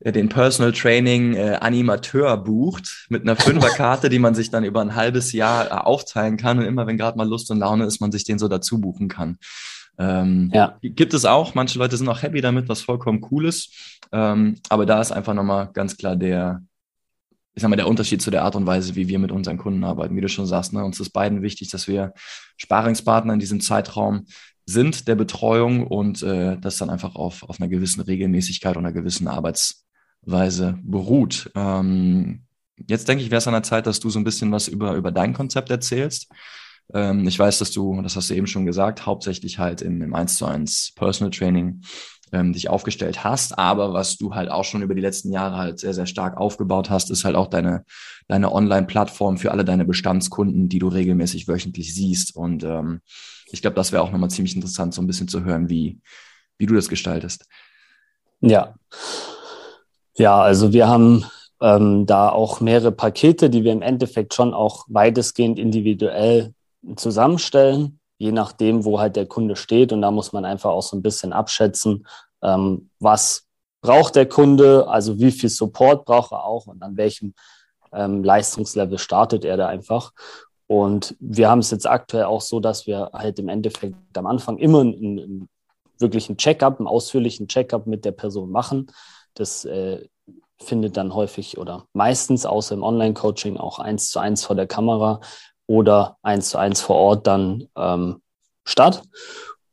den 0.00 0.28
Personal 0.28 0.72
Training 0.72 1.34
äh, 1.34 1.58
Animateur 1.60 2.36
bucht 2.38 3.06
mit 3.10 3.22
einer 3.22 3.36
Fünferkarte, 3.36 4.08
die 4.08 4.20
man 4.20 4.34
sich 4.34 4.50
dann 4.50 4.64
über 4.64 4.80
ein 4.80 4.94
halbes 4.94 5.32
Jahr 5.32 5.66
äh, 5.66 5.70
aufteilen 5.70 6.36
kann 6.38 6.58
und 6.58 6.64
immer, 6.64 6.86
wenn 6.86 6.96
gerade 6.96 7.18
mal 7.18 7.28
Lust 7.28 7.50
und 7.50 7.58
Laune 7.58 7.84
ist, 7.84 8.00
man 8.00 8.12
sich 8.12 8.24
den 8.24 8.38
so 8.38 8.48
dazu 8.48 8.80
buchen 8.80 9.08
kann. 9.08 9.38
Ähm, 9.98 10.50
ja. 10.54 10.78
Gibt 10.80 11.12
es 11.14 11.24
auch. 11.24 11.54
Manche 11.54 11.78
Leute 11.78 11.96
sind 11.96 12.08
auch 12.08 12.22
happy 12.22 12.40
damit, 12.40 12.68
was 12.68 12.82
vollkommen 12.82 13.26
cool 13.30 13.46
ist. 13.46 14.00
Ähm, 14.12 14.56
aber 14.68 14.86
da 14.86 15.00
ist 15.00 15.12
einfach 15.12 15.34
nochmal 15.34 15.70
ganz 15.72 15.96
klar 15.96 16.16
der, 16.16 16.62
ich 17.54 17.62
sag 17.62 17.68
mal, 17.68 17.76
der 17.76 17.88
Unterschied 17.88 18.22
zu 18.22 18.30
der 18.30 18.44
Art 18.44 18.54
und 18.54 18.66
Weise, 18.66 18.94
wie 18.94 19.08
wir 19.08 19.18
mit 19.18 19.32
unseren 19.32 19.58
Kunden 19.58 19.84
arbeiten. 19.84 20.16
Wie 20.16 20.20
du 20.20 20.28
schon 20.28 20.46
sagst, 20.46 20.72
ne, 20.72 20.84
uns 20.84 21.00
ist 21.00 21.10
beiden 21.10 21.42
wichtig, 21.42 21.70
dass 21.70 21.88
wir 21.88 22.12
Sparingspartner 22.56 23.32
in 23.32 23.40
diesem 23.40 23.60
Zeitraum 23.60 24.26
sind 24.64 25.08
der 25.08 25.14
Betreuung 25.14 25.86
und 25.86 26.22
äh, 26.22 26.58
das 26.58 26.76
dann 26.76 26.90
einfach 26.90 27.14
auf, 27.14 27.42
auf 27.42 27.58
einer 27.58 27.68
gewissen 27.68 28.02
Regelmäßigkeit 28.02 28.76
und 28.76 28.84
einer 28.84 28.92
gewissen 28.92 29.26
Arbeitsweise 29.26 30.78
beruht. 30.82 31.50
Ähm, 31.54 32.42
jetzt 32.86 33.08
denke 33.08 33.24
ich, 33.24 33.30
wäre 33.30 33.38
es 33.38 33.46
an 33.46 33.54
der 33.54 33.62
Zeit, 33.62 33.86
dass 33.86 33.98
du 33.98 34.10
so 34.10 34.20
ein 34.20 34.24
bisschen 34.24 34.52
was 34.52 34.68
über, 34.68 34.94
über 34.94 35.10
dein 35.10 35.32
Konzept 35.32 35.70
erzählst. 35.70 36.28
Ähm, 36.94 37.26
ich 37.26 37.38
weiß, 37.38 37.58
dass 37.58 37.70
du, 37.70 38.00
das 38.02 38.16
hast 38.16 38.30
du 38.30 38.34
eben 38.34 38.46
schon 38.46 38.66
gesagt, 38.66 39.06
hauptsächlich 39.06 39.58
halt 39.58 39.82
im, 39.82 40.02
im 40.02 40.14
1 40.14 40.36
zu 40.36 40.46
1 40.46 40.92
Personal 40.94 41.30
Training 41.30 41.82
ähm, 42.32 42.52
dich 42.52 42.68
aufgestellt 42.68 43.24
hast. 43.24 43.58
Aber 43.58 43.92
was 43.92 44.16
du 44.16 44.34
halt 44.34 44.50
auch 44.50 44.64
schon 44.64 44.82
über 44.82 44.94
die 44.94 45.00
letzten 45.00 45.32
Jahre 45.32 45.56
halt 45.56 45.78
sehr, 45.78 45.94
sehr 45.94 46.06
stark 46.06 46.36
aufgebaut 46.36 46.90
hast, 46.90 47.10
ist 47.10 47.24
halt 47.24 47.36
auch 47.36 47.48
deine, 47.48 47.84
deine 48.26 48.52
Online-Plattform 48.52 49.38
für 49.38 49.52
alle 49.52 49.64
deine 49.64 49.84
Bestandskunden, 49.84 50.68
die 50.68 50.78
du 50.78 50.88
regelmäßig 50.88 51.48
wöchentlich 51.48 51.94
siehst. 51.94 52.36
Und 52.36 52.64
ähm, 52.64 53.00
ich 53.50 53.62
glaube, 53.62 53.76
das 53.76 53.92
wäre 53.92 54.02
auch 54.02 54.12
nochmal 54.12 54.30
ziemlich 54.30 54.54
interessant, 54.54 54.94
so 54.94 55.02
ein 55.02 55.06
bisschen 55.06 55.28
zu 55.28 55.44
hören, 55.44 55.68
wie, 55.68 56.00
wie 56.58 56.66
du 56.66 56.74
das 56.74 56.88
gestaltest. 56.88 57.46
Ja. 58.40 58.74
Ja, 60.16 60.40
also 60.40 60.72
wir 60.72 60.88
haben 60.88 61.24
ähm, 61.60 62.06
da 62.06 62.28
auch 62.28 62.60
mehrere 62.60 62.92
Pakete, 62.92 63.50
die 63.50 63.64
wir 63.64 63.72
im 63.72 63.82
Endeffekt 63.82 64.34
schon 64.34 64.52
auch 64.52 64.84
weitestgehend 64.88 65.58
individuell 65.58 66.54
zusammenstellen 66.96 67.98
je 68.18 68.32
nachdem, 68.32 68.84
wo 68.84 69.00
halt 69.00 69.16
der 69.16 69.26
Kunde 69.26 69.56
steht. 69.56 69.92
Und 69.92 70.02
da 70.02 70.10
muss 70.10 70.32
man 70.32 70.44
einfach 70.44 70.70
auch 70.70 70.82
so 70.82 70.96
ein 70.96 71.02
bisschen 71.02 71.32
abschätzen, 71.32 72.06
ähm, 72.42 72.90
was 72.98 73.46
braucht 73.80 74.16
der 74.16 74.26
Kunde, 74.28 74.88
also 74.88 75.18
wie 75.20 75.30
viel 75.30 75.48
Support 75.48 76.04
braucht 76.04 76.32
er 76.32 76.44
auch 76.44 76.66
und 76.66 76.82
an 76.82 76.96
welchem 76.96 77.34
ähm, 77.92 78.24
Leistungslevel 78.24 78.98
startet 78.98 79.44
er 79.44 79.56
da 79.56 79.68
einfach. 79.68 80.12
Und 80.66 81.16
wir 81.20 81.48
haben 81.48 81.60
es 81.60 81.70
jetzt 81.70 81.88
aktuell 81.88 82.24
auch 82.24 82.40
so, 82.40 82.60
dass 82.60 82.86
wir 82.86 83.10
halt 83.14 83.38
im 83.38 83.48
Endeffekt 83.48 83.94
am 84.16 84.26
Anfang 84.26 84.58
immer 84.58 84.80
einen, 84.80 84.94
einen 85.18 85.48
wirklichen 85.98 86.36
Check-up, 86.36 86.78
einen 86.78 86.88
ausführlichen 86.88 87.48
Check-up 87.48 87.86
mit 87.86 88.04
der 88.04 88.12
Person 88.12 88.50
machen. 88.50 88.88
Das 89.34 89.64
äh, 89.64 90.06
findet 90.60 90.96
dann 90.96 91.14
häufig 91.14 91.56
oder 91.56 91.86
meistens 91.92 92.44
außer 92.44 92.74
im 92.74 92.82
Online-Coaching 92.82 93.56
auch 93.56 93.78
eins 93.78 94.10
zu 94.10 94.18
eins 94.18 94.44
vor 94.44 94.56
der 94.56 94.66
Kamera 94.66 95.20
oder 95.68 96.16
eins 96.22 96.48
zu 96.48 96.58
eins 96.58 96.80
vor 96.80 96.96
Ort 96.96 97.28
dann 97.28 97.68
ähm, 97.76 98.22
statt. 98.64 99.02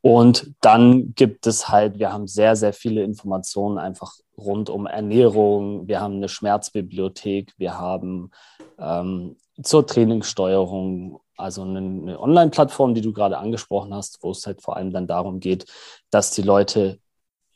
Und 0.02 0.52
dann 0.60 1.14
gibt 1.16 1.48
es 1.48 1.68
halt, 1.68 1.98
wir 1.98 2.12
haben 2.12 2.28
sehr, 2.28 2.54
sehr 2.54 2.72
viele 2.72 3.02
Informationen 3.02 3.78
einfach 3.78 4.12
rund 4.38 4.70
um 4.70 4.86
Ernährung. 4.86 5.88
Wir 5.88 6.00
haben 6.00 6.16
eine 6.16 6.28
Schmerzbibliothek, 6.28 7.54
wir 7.56 7.78
haben 7.78 8.30
ähm, 8.78 9.36
zur 9.60 9.84
Trainingssteuerung, 9.84 11.18
also 11.36 11.62
eine, 11.62 11.78
eine 11.78 12.20
Online-Plattform, 12.20 12.94
die 12.94 13.00
du 13.00 13.12
gerade 13.12 13.38
angesprochen 13.38 13.92
hast, 13.92 14.22
wo 14.22 14.30
es 14.30 14.46
halt 14.46 14.62
vor 14.62 14.76
allem 14.76 14.92
dann 14.92 15.08
darum 15.08 15.40
geht, 15.40 15.66
dass 16.10 16.30
die 16.30 16.42
Leute 16.42 17.00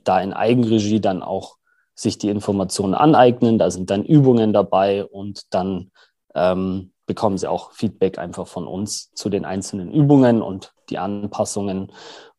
da 0.03 0.20
in 0.20 0.33
Eigenregie 0.33 1.00
dann 1.00 1.22
auch 1.22 1.57
sich 1.94 2.16
die 2.18 2.31
Informationen 2.31 2.94
aneignen. 2.94 3.59
Da 3.59 3.70
sind 3.70 3.90
dann 3.90 4.05
Übungen 4.05 4.53
dabei 4.53 5.05
und 5.05 5.42
dann 5.50 5.90
ähm, 6.35 6.92
bekommen 7.11 7.38
sie 7.38 7.51
auch 7.51 7.73
Feedback 7.73 8.20
einfach 8.20 8.46
von 8.46 8.68
uns 8.68 9.11
zu 9.14 9.31
den 9.31 9.44
einzelnen 9.44 9.90
Übungen 9.90 10.42
und 10.42 10.73
die 10.90 10.99
Anpassungen 10.99 11.90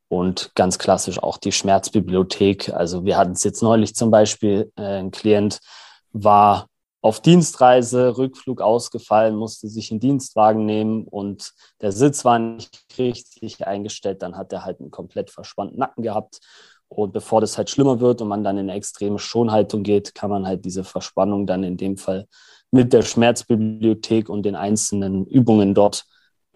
und 0.07 0.55
ganz 0.55 0.79
klassisch 0.79 1.21
auch 1.21 1.37
die 1.37 1.51
Schmerzbibliothek. 1.51 2.69
Also 2.73 3.03
wir 3.03 3.17
hatten 3.17 3.33
es 3.33 3.43
jetzt 3.43 3.61
neulich 3.61 3.95
zum 3.95 4.11
Beispiel, 4.11 4.71
äh, 4.77 4.99
ein 4.99 5.11
Klient 5.11 5.59
war 6.13 6.67
auf 7.01 7.19
Dienstreise, 7.19 8.17
Rückflug 8.17 8.61
ausgefallen, 8.61 9.35
musste 9.35 9.67
sich 9.67 9.91
einen 9.91 9.99
Dienstwagen 9.99 10.65
nehmen 10.65 11.03
und 11.05 11.51
der 11.81 11.91
Sitz 11.91 12.23
war 12.23 12.39
nicht 12.39 12.85
richtig 12.97 13.67
eingestellt. 13.67 14.21
Dann 14.21 14.37
hat 14.37 14.53
er 14.53 14.63
halt 14.63 14.79
einen 14.79 14.91
komplett 14.91 15.31
verspannten 15.31 15.79
Nacken 15.79 16.01
gehabt. 16.01 16.39
Und 16.87 17.11
bevor 17.11 17.41
das 17.41 17.57
halt 17.57 17.69
schlimmer 17.69 17.99
wird 17.99 18.21
und 18.21 18.29
man 18.29 18.45
dann 18.45 18.57
in 18.57 18.69
eine 18.69 18.77
extreme 18.77 19.19
Schonhaltung 19.19 19.83
geht, 19.83 20.15
kann 20.15 20.29
man 20.29 20.47
halt 20.47 20.63
diese 20.63 20.85
Verspannung 20.85 21.45
dann 21.45 21.65
in 21.65 21.75
dem 21.75 21.97
Fall 21.97 22.27
mit 22.71 22.93
der 22.93 23.01
Schmerzbibliothek 23.01 24.29
und 24.29 24.43
den 24.43 24.55
einzelnen 24.55 25.25
Übungen 25.25 25.73
dort 25.73 26.05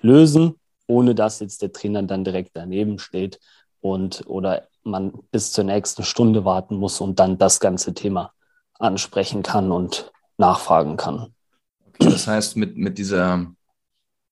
lösen, 0.01 0.56
ohne 0.88 1.13
dass 1.13 1.39
jetzt 1.39 1.62
der 1.62 1.73
Trainer 1.73 2.04
dann 2.04 2.23
direkt 2.23 2.51
daneben 2.54 2.99
steht 2.99 3.39
und 3.82 4.23
oder 4.25 4.67
man 4.84 5.13
bis 5.32 5.51
zur 5.51 5.63
nächsten 5.63 6.04
Stunde 6.04 6.45
warten 6.45 6.75
muss 6.75 7.01
und 7.01 7.19
dann 7.19 7.38
das 7.38 7.60
ganze 7.60 7.93
Thema 7.93 8.34
ansprechen 8.80 9.43
kann 9.43 9.71
und 9.71 10.12
nachfragen 10.38 10.97
kann. 10.97 11.34
Okay, 11.88 12.10
das 12.10 12.28
heißt, 12.28 12.56
mit, 12.58 12.78
mit 12.78 12.97
dieser, 12.97 13.45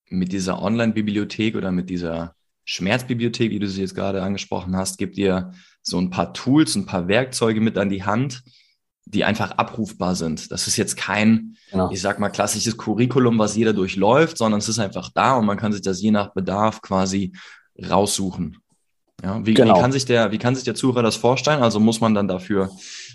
mit 0.09 0.31
dieser 0.31 0.61
Online-Bibliothek 0.61 1.55
oder 1.55 1.71
mit 1.71 1.89
dieser 1.89 2.35
Schmerzbibliothek, 2.65 3.51
wie 3.51 3.59
du 3.59 3.67
sie 3.67 3.81
jetzt 3.81 3.95
gerade 3.95 4.21
angesprochen 4.21 4.75
hast, 4.75 4.97
gibt 4.97 5.17
ihr 5.17 5.53
so 5.81 5.97
ein 5.97 6.09
paar 6.09 6.33
Tools, 6.33 6.75
ein 6.75 6.85
paar 6.85 7.07
Werkzeuge 7.07 7.61
mit 7.61 7.77
an 7.77 7.89
die 7.89 8.03
Hand, 8.03 8.43
die 9.05 9.23
einfach 9.23 9.51
abrufbar 9.51 10.15
sind. 10.15 10.51
Das 10.51 10.67
ist 10.67 10.77
jetzt 10.77 10.97
kein, 10.97 11.55
genau. 11.71 11.91
ich 11.91 12.01
sag 12.01 12.19
mal, 12.19 12.29
klassisches 12.29 12.77
Curriculum, 12.77 13.37
was 13.37 13.55
jeder 13.55 13.73
durchläuft, 13.73 14.37
sondern 14.37 14.59
es 14.59 14.69
ist 14.69 14.79
einfach 14.79 15.09
da 15.13 15.37
und 15.37 15.45
man 15.45 15.57
kann 15.57 15.73
sich 15.73 15.81
das 15.81 16.01
je 16.01 16.11
nach 16.11 16.33
Bedarf 16.33 16.81
quasi 16.81 17.33
raussuchen. 17.89 18.57
Ja, 19.23 19.45
wie, 19.45 19.53
genau. 19.53 19.75
wie, 19.75 19.79
kann 19.79 19.91
sich 19.91 20.05
der, 20.05 20.31
wie 20.31 20.37
kann 20.37 20.55
sich 20.55 20.65
der 20.65 20.75
Zuhörer 20.75 21.03
das 21.03 21.15
vorstellen? 21.15 21.63
Also 21.63 21.79
muss 21.79 22.01
man 22.01 22.13
dann 22.13 22.27
dafür 22.27 22.71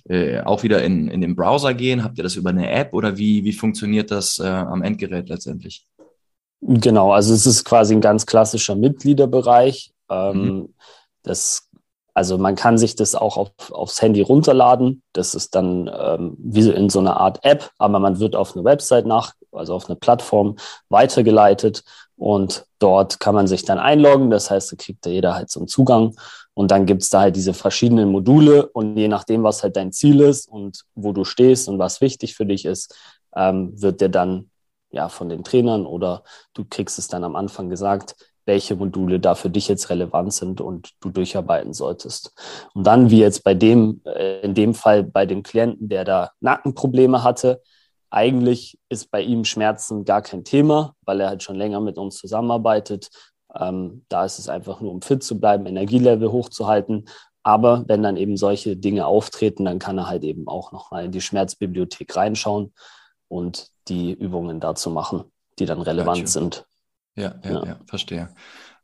äh, 0.08 0.40
auch 0.40 0.62
wieder 0.62 0.82
in, 0.82 1.08
in 1.08 1.20
den 1.20 1.36
Browser 1.36 1.74
gehen? 1.74 2.02
Habt 2.02 2.16
ihr 2.16 2.24
das 2.24 2.36
über 2.36 2.50
eine 2.50 2.70
App 2.70 2.94
oder 2.94 3.18
wie, 3.18 3.44
wie 3.44 3.52
funktioniert 3.52 4.10
das 4.10 4.38
äh, 4.38 4.46
am 4.46 4.82
Endgerät 4.82 5.28
letztendlich? 5.28 5.86
Genau, 6.60 7.12
also 7.12 7.34
es 7.34 7.46
ist 7.46 7.64
quasi 7.64 7.94
ein 7.94 8.00
ganz 8.00 8.24
klassischer 8.26 8.74
Mitgliederbereich. 8.74 9.92
Ähm, 10.10 10.42
mhm. 10.42 10.74
Das 11.22 11.67
also 12.18 12.36
man 12.36 12.56
kann 12.56 12.78
sich 12.78 12.96
das 12.96 13.14
auch 13.14 13.36
auf, 13.36 13.50
aufs 13.70 14.02
Handy 14.02 14.22
runterladen. 14.22 15.04
Das 15.12 15.36
ist 15.36 15.54
dann 15.54 15.88
ähm, 15.96 16.36
wie 16.36 16.68
in 16.68 16.90
so 16.90 16.98
einer 16.98 17.16
Art 17.16 17.44
App, 17.44 17.70
aber 17.78 18.00
man 18.00 18.18
wird 18.18 18.34
auf 18.34 18.56
eine 18.56 18.64
Website 18.64 19.06
nach, 19.06 19.34
also 19.52 19.72
auf 19.72 19.88
eine 19.88 19.94
Plattform 19.94 20.56
weitergeleitet 20.88 21.84
und 22.16 22.66
dort 22.80 23.20
kann 23.20 23.36
man 23.36 23.46
sich 23.46 23.64
dann 23.64 23.78
einloggen. 23.78 24.30
Das 24.30 24.50
heißt, 24.50 24.72
da 24.72 24.76
kriegt 24.76 25.06
da 25.06 25.10
jeder 25.10 25.36
halt 25.36 25.48
so 25.48 25.60
einen 25.60 25.68
Zugang 25.68 26.16
und 26.54 26.72
dann 26.72 26.86
gibt 26.86 27.02
es 27.02 27.08
da 27.08 27.20
halt 27.20 27.36
diese 27.36 27.54
verschiedenen 27.54 28.10
Module 28.10 28.66
und 28.66 28.96
je 28.96 29.06
nachdem, 29.06 29.44
was 29.44 29.62
halt 29.62 29.76
dein 29.76 29.92
Ziel 29.92 30.20
ist 30.20 30.48
und 30.48 30.82
wo 30.96 31.12
du 31.12 31.24
stehst 31.24 31.68
und 31.68 31.78
was 31.78 32.00
wichtig 32.00 32.34
für 32.34 32.46
dich 32.46 32.64
ist, 32.64 32.96
ähm, 33.36 33.80
wird 33.80 34.00
dir 34.00 34.08
dann 34.08 34.50
ja 34.90 35.08
von 35.08 35.28
den 35.28 35.44
Trainern 35.44 35.86
oder 35.86 36.24
du 36.52 36.64
kriegst 36.68 36.98
es 36.98 37.06
dann 37.06 37.22
am 37.22 37.36
Anfang 37.36 37.70
gesagt, 37.70 38.16
welche 38.48 38.74
Module 38.74 39.20
da 39.20 39.36
für 39.36 39.50
dich 39.50 39.68
jetzt 39.68 39.90
relevant 39.90 40.32
sind 40.32 40.60
und 40.60 40.94
du 41.00 41.10
durcharbeiten 41.10 41.74
solltest. 41.74 42.32
Und 42.74 42.84
dann, 42.84 43.10
wie 43.10 43.20
jetzt 43.20 43.44
bei 43.44 43.54
dem, 43.54 44.00
äh, 44.04 44.40
in 44.40 44.54
dem 44.54 44.74
Fall 44.74 45.04
bei 45.04 45.26
dem 45.26 45.44
Klienten, 45.44 45.88
der 45.88 46.04
da 46.04 46.32
Nackenprobleme 46.40 47.22
hatte, 47.22 47.62
eigentlich 48.10 48.78
ist 48.88 49.10
bei 49.10 49.20
ihm 49.20 49.44
Schmerzen 49.44 50.04
gar 50.04 50.22
kein 50.22 50.44
Thema, 50.44 50.94
weil 51.02 51.20
er 51.20 51.28
halt 51.28 51.42
schon 51.42 51.56
länger 51.56 51.80
mit 51.80 51.98
uns 51.98 52.16
zusammenarbeitet. 52.16 53.10
Ähm, 53.54 54.04
da 54.08 54.24
ist 54.24 54.38
es 54.38 54.48
einfach 54.48 54.80
nur, 54.80 54.92
um 54.92 55.02
fit 55.02 55.22
zu 55.22 55.38
bleiben, 55.38 55.66
Energielevel 55.66 56.32
hochzuhalten. 56.32 57.04
Aber 57.42 57.84
wenn 57.86 58.02
dann 58.02 58.16
eben 58.16 58.36
solche 58.36 58.76
Dinge 58.76 59.06
auftreten, 59.06 59.66
dann 59.66 59.78
kann 59.78 59.98
er 59.98 60.08
halt 60.08 60.24
eben 60.24 60.48
auch 60.48 60.72
nochmal 60.72 61.04
in 61.04 61.12
die 61.12 61.20
Schmerzbibliothek 61.20 62.16
reinschauen 62.16 62.72
und 63.28 63.68
die 63.88 64.12
Übungen 64.12 64.58
dazu 64.58 64.90
machen, 64.90 65.24
die 65.58 65.66
dann 65.66 65.82
relevant 65.82 66.18
gotcha. 66.18 66.26
sind. 66.26 66.66
Ja, 67.18 67.34
ja, 67.42 67.50
ja, 67.50 67.64
ja 67.64 67.80
verstehe. 67.86 68.28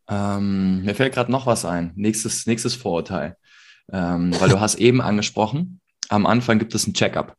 Ähm, 0.08 0.82
mir 0.84 0.94
fällt 0.94 1.14
gerade 1.14 1.32
noch 1.32 1.46
was 1.46 1.64
ein. 1.64 1.92
Nächstes, 1.96 2.46
nächstes 2.46 2.74
Vorurteil. 2.74 3.36
Ähm, 3.92 4.34
weil 4.40 4.48
du 4.48 4.60
hast 4.60 4.76
eben 4.76 5.00
angesprochen, 5.00 5.80
am 6.08 6.26
Anfang 6.26 6.58
gibt 6.58 6.74
es 6.74 6.86
ein 6.86 6.94
Checkup. 6.94 7.36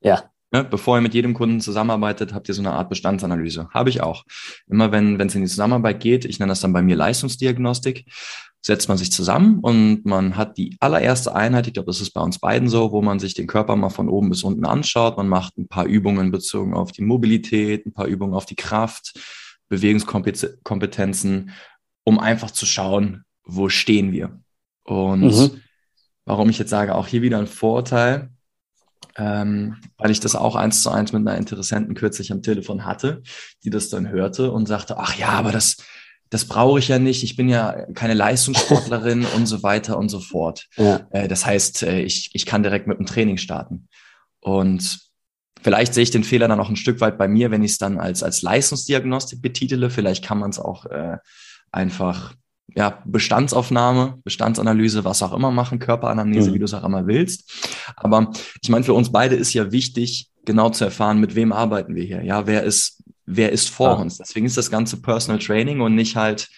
Ja. 0.00 0.24
Ne, 0.54 0.64
bevor 0.64 0.98
ihr 0.98 1.00
mit 1.00 1.14
jedem 1.14 1.32
Kunden 1.32 1.62
zusammenarbeitet, 1.62 2.34
habt 2.34 2.46
ihr 2.46 2.54
so 2.54 2.60
eine 2.60 2.72
Art 2.72 2.90
Bestandsanalyse. 2.90 3.70
Habe 3.70 3.88
ich 3.88 4.02
auch. 4.02 4.24
Immer 4.68 4.92
wenn 4.92 5.18
wenn 5.18 5.28
es 5.28 5.34
in 5.34 5.40
die 5.40 5.48
Zusammenarbeit 5.48 6.00
geht, 6.00 6.26
ich 6.26 6.38
nenne 6.38 6.50
das 6.50 6.60
dann 6.60 6.74
bei 6.74 6.82
mir 6.82 6.94
Leistungsdiagnostik, 6.94 8.04
setzt 8.60 8.88
man 8.88 8.98
sich 8.98 9.10
zusammen 9.10 9.60
und 9.60 10.04
man 10.04 10.36
hat 10.36 10.58
die 10.58 10.76
allererste 10.78 11.34
Einheit, 11.34 11.66
ich 11.66 11.72
glaube, 11.72 11.86
das 11.86 12.02
ist 12.02 12.12
bei 12.12 12.20
uns 12.20 12.38
beiden 12.38 12.68
so, 12.68 12.92
wo 12.92 13.00
man 13.00 13.18
sich 13.18 13.32
den 13.32 13.46
Körper 13.46 13.76
mal 13.76 13.88
von 13.88 14.10
oben 14.10 14.28
bis 14.28 14.44
unten 14.44 14.66
anschaut. 14.66 15.16
Man 15.16 15.28
macht 15.28 15.56
ein 15.56 15.68
paar 15.68 15.86
Übungen 15.86 16.30
bezogen 16.30 16.74
auf 16.74 16.92
die 16.92 17.02
Mobilität, 17.02 17.86
ein 17.86 17.94
paar 17.94 18.06
Übungen 18.06 18.34
auf 18.34 18.44
die 18.44 18.54
Kraft, 18.54 19.18
Bewegungskompetenzen, 19.72 21.50
um 22.04 22.18
einfach 22.18 22.50
zu 22.50 22.66
schauen, 22.66 23.24
wo 23.42 23.70
stehen 23.70 24.12
wir. 24.12 24.38
Und 24.84 25.22
mhm. 25.22 25.62
warum 26.26 26.50
ich 26.50 26.58
jetzt 26.58 26.68
sage, 26.68 26.94
auch 26.94 27.06
hier 27.06 27.22
wieder 27.22 27.38
ein 27.38 27.46
Vorteil, 27.46 28.28
ähm, 29.16 29.78
weil 29.96 30.10
ich 30.10 30.20
das 30.20 30.36
auch 30.36 30.56
eins 30.56 30.82
zu 30.82 30.90
eins 30.90 31.12
mit 31.12 31.26
einer 31.26 31.38
Interessenten 31.38 31.94
kürzlich 31.94 32.32
am 32.32 32.42
Telefon 32.42 32.84
hatte, 32.84 33.22
die 33.64 33.70
das 33.70 33.88
dann 33.88 34.10
hörte 34.10 34.52
und 34.52 34.68
sagte, 34.68 34.98
ach 34.98 35.16
ja, 35.16 35.28
aber 35.28 35.52
das, 35.52 35.78
das 36.28 36.44
brauche 36.44 36.78
ich 36.78 36.88
ja 36.88 36.98
nicht, 36.98 37.24
ich 37.24 37.36
bin 37.36 37.48
ja 37.48 37.86
keine 37.94 38.14
Leistungssportlerin 38.14 39.24
und 39.36 39.46
so 39.46 39.62
weiter 39.62 39.96
und 39.96 40.10
so 40.10 40.20
fort. 40.20 40.68
Ja. 40.76 41.06
Äh, 41.12 41.28
das 41.28 41.46
heißt, 41.46 41.84
äh, 41.84 42.02
ich, 42.02 42.28
ich 42.34 42.44
kann 42.44 42.62
direkt 42.62 42.86
mit 42.86 42.98
dem 42.98 43.06
Training 43.06 43.38
starten. 43.38 43.88
Und 44.40 45.11
vielleicht 45.62 45.94
sehe 45.94 46.02
ich 46.02 46.10
den 46.10 46.24
Fehler 46.24 46.48
dann 46.48 46.60
auch 46.60 46.68
ein 46.68 46.76
Stück 46.76 47.00
weit 47.00 47.18
bei 47.18 47.28
mir, 47.28 47.50
wenn 47.50 47.62
ich 47.62 47.72
es 47.72 47.78
dann 47.78 47.98
als, 47.98 48.22
als 48.22 48.42
Leistungsdiagnostik 48.42 49.40
betitele. 49.40 49.90
Vielleicht 49.90 50.24
kann 50.24 50.38
man 50.38 50.50
es 50.50 50.58
auch 50.58 50.86
äh, 50.86 51.18
einfach 51.70 52.34
ja, 52.74 53.02
Bestandsaufnahme, 53.04 54.18
Bestandsanalyse, 54.24 55.04
was 55.04 55.22
auch 55.22 55.32
immer 55.32 55.50
machen, 55.50 55.78
Körperanamnese, 55.78 56.50
mhm. 56.50 56.54
wie 56.54 56.58
du 56.58 56.64
es 56.64 56.74
auch 56.74 56.84
immer 56.84 57.06
willst. 57.06 57.50
Aber 57.96 58.30
ich 58.62 58.68
meine, 58.68 58.84
für 58.84 58.94
uns 58.94 59.12
beide 59.12 59.36
ist 59.36 59.52
ja 59.52 59.72
wichtig, 59.72 60.30
genau 60.44 60.70
zu 60.70 60.84
erfahren, 60.84 61.20
mit 61.20 61.34
wem 61.34 61.52
arbeiten 61.52 61.94
wir 61.94 62.04
hier. 62.04 62.22
Ja, 62.24 62.46
wer 62.46 62.62
ist, 62.62 63.02
wer 63.26 63.52
ist 63.52 63.68
vor 63.68 63.90
ah. 63.90 64.02
uns? 64.02 64.18
Deswegen 64.18 64.46
ist 64.46 64.56
das 64.56 64.70
ganze 64.70 65.00
Personal 65.00 65.38
Training 65.38 65.80
und 65.80 65.94
nicht 65.94 66.16
halt 66.16 66.48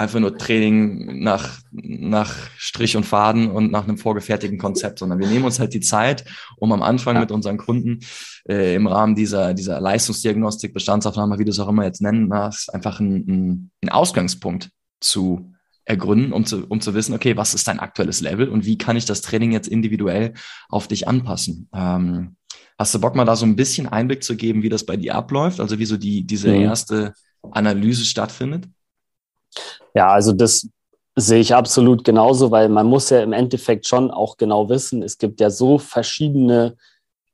einfach 0.00 0.18
nur 0.18 0.38
Training 0.38 1.22
nach, 1.22 1.60
nach 1.72 2.34
Strich 2.56 2.96
und 2.96 3.04
Faden 3.04 3.50
und 3.50 3.70
nach 3.70 3.84
einem 3.84 3.98
vorgefertigten 3.98 4.58
Konzept, 4.58 4.98
sondern 4.98 5.18
wir 5.18 5.26
nehmen 5.26 5.44
uns 5.44 5.60
halt 5.60 5.74
die 5.74 5.80
Zeit, 5.80 6.24
um 6.56 6.72
am 6.72 6.82
Anfang 6.82 7.16
ja. 7.16 7.20
mit 7.20 7.30
unseren 7.30 7.58
Kunden 7.58 7.98
äh, 8.48 8.74
im 8.74 8.86
Rahmen 8.86 9.14
dieser, 9.14 9.52
dieser 9.52 9.78
Leistungsdiagnostik, 9.78 10.72
Bestandsaufnahme, 10.72 11.38
wie 11.38 11.44
du 11.44 11.50
es 11.50 11.58
auch 11.58 11.68
immer 11.68 11.84
jetzt 11.84 12.00
nennen 12.00 12.28
magst, 12.28 12.72
einfach 12.72 12.98
einen, 12.98 13.70
einen 13.82 13.90
Ausgangspunkt 13.90 14.70
zu 15.00 15.52
ergründen, 15.84 16.32
um 16.32 16.46
zu, 16.46 16.66
um 16.66 16.80
zu 16.80 16.94
wissen, 16.94 17.14
okay, 17.14 17.36
was 17.36 17.52
ist 17.52 17.68
dein 17.68 17.78
aktuelles 17.78 18.22
Level 18.22 18.48
und 18.48 18.64
wie 18.64 18.78
kann 18.78 18.96
ich 18.96 19.04
das 19.04 19.20
Training 19.20 19.52
jetzt 19.52 19.68
individuell 19.68 20.32
auf 20.70 20.88
dich 20.88 21.08
anpassen? 21.08 21.68
Ähm, 21.74 22.36
hast 22.78 22.94
du 22.94 23.00
Bock 23.02 23.16
mal 23.16 23.26
da 23.26 23.36
so 23.36 23.44
ein 23.44 23.56
bisschen 23.56 23.86
Einblick 23.86 24.24
zu 24.24 24.34
geben, 24.34 24.62
wie 24.62 24.70
das 24.70 24.86
bei 24.86 24.96
dir 24.96 25.14
abläuft? 25.14 25.60
Also 25.60 25.78
wie 25.78 25.84
so 25.84 25.98
die, 25.98 26.24
diese 26.24 26.48
mhm. 26.48 26.62
erste 26.62 27.12
Analyse 27.52 28.06
stattfindet? 28.06 28.66
Ja, 29.94 30.08
also 30.08 30.32
das 30.32 30.68
sehe 31.16 31.40
ich 31.40 31.54
absolut 31.54 32.04
genauso, 32.04 32.50
weil 32.50 32.68
man 32.68 32.86
muss 32.86 33.10
ja 33.10 33.20
im 33.22 33.32
Endeffekt 33.32 33.86
schon 33.86 34.10
auch 34.10 34.36
genau 34.36 34.68
wissen, 34.68 35.02
es 35.02 35.18
gibt 35.18 35.40
ja 35.40 35.50
so 35.50 35.78
verschiedene, 35.78 36.76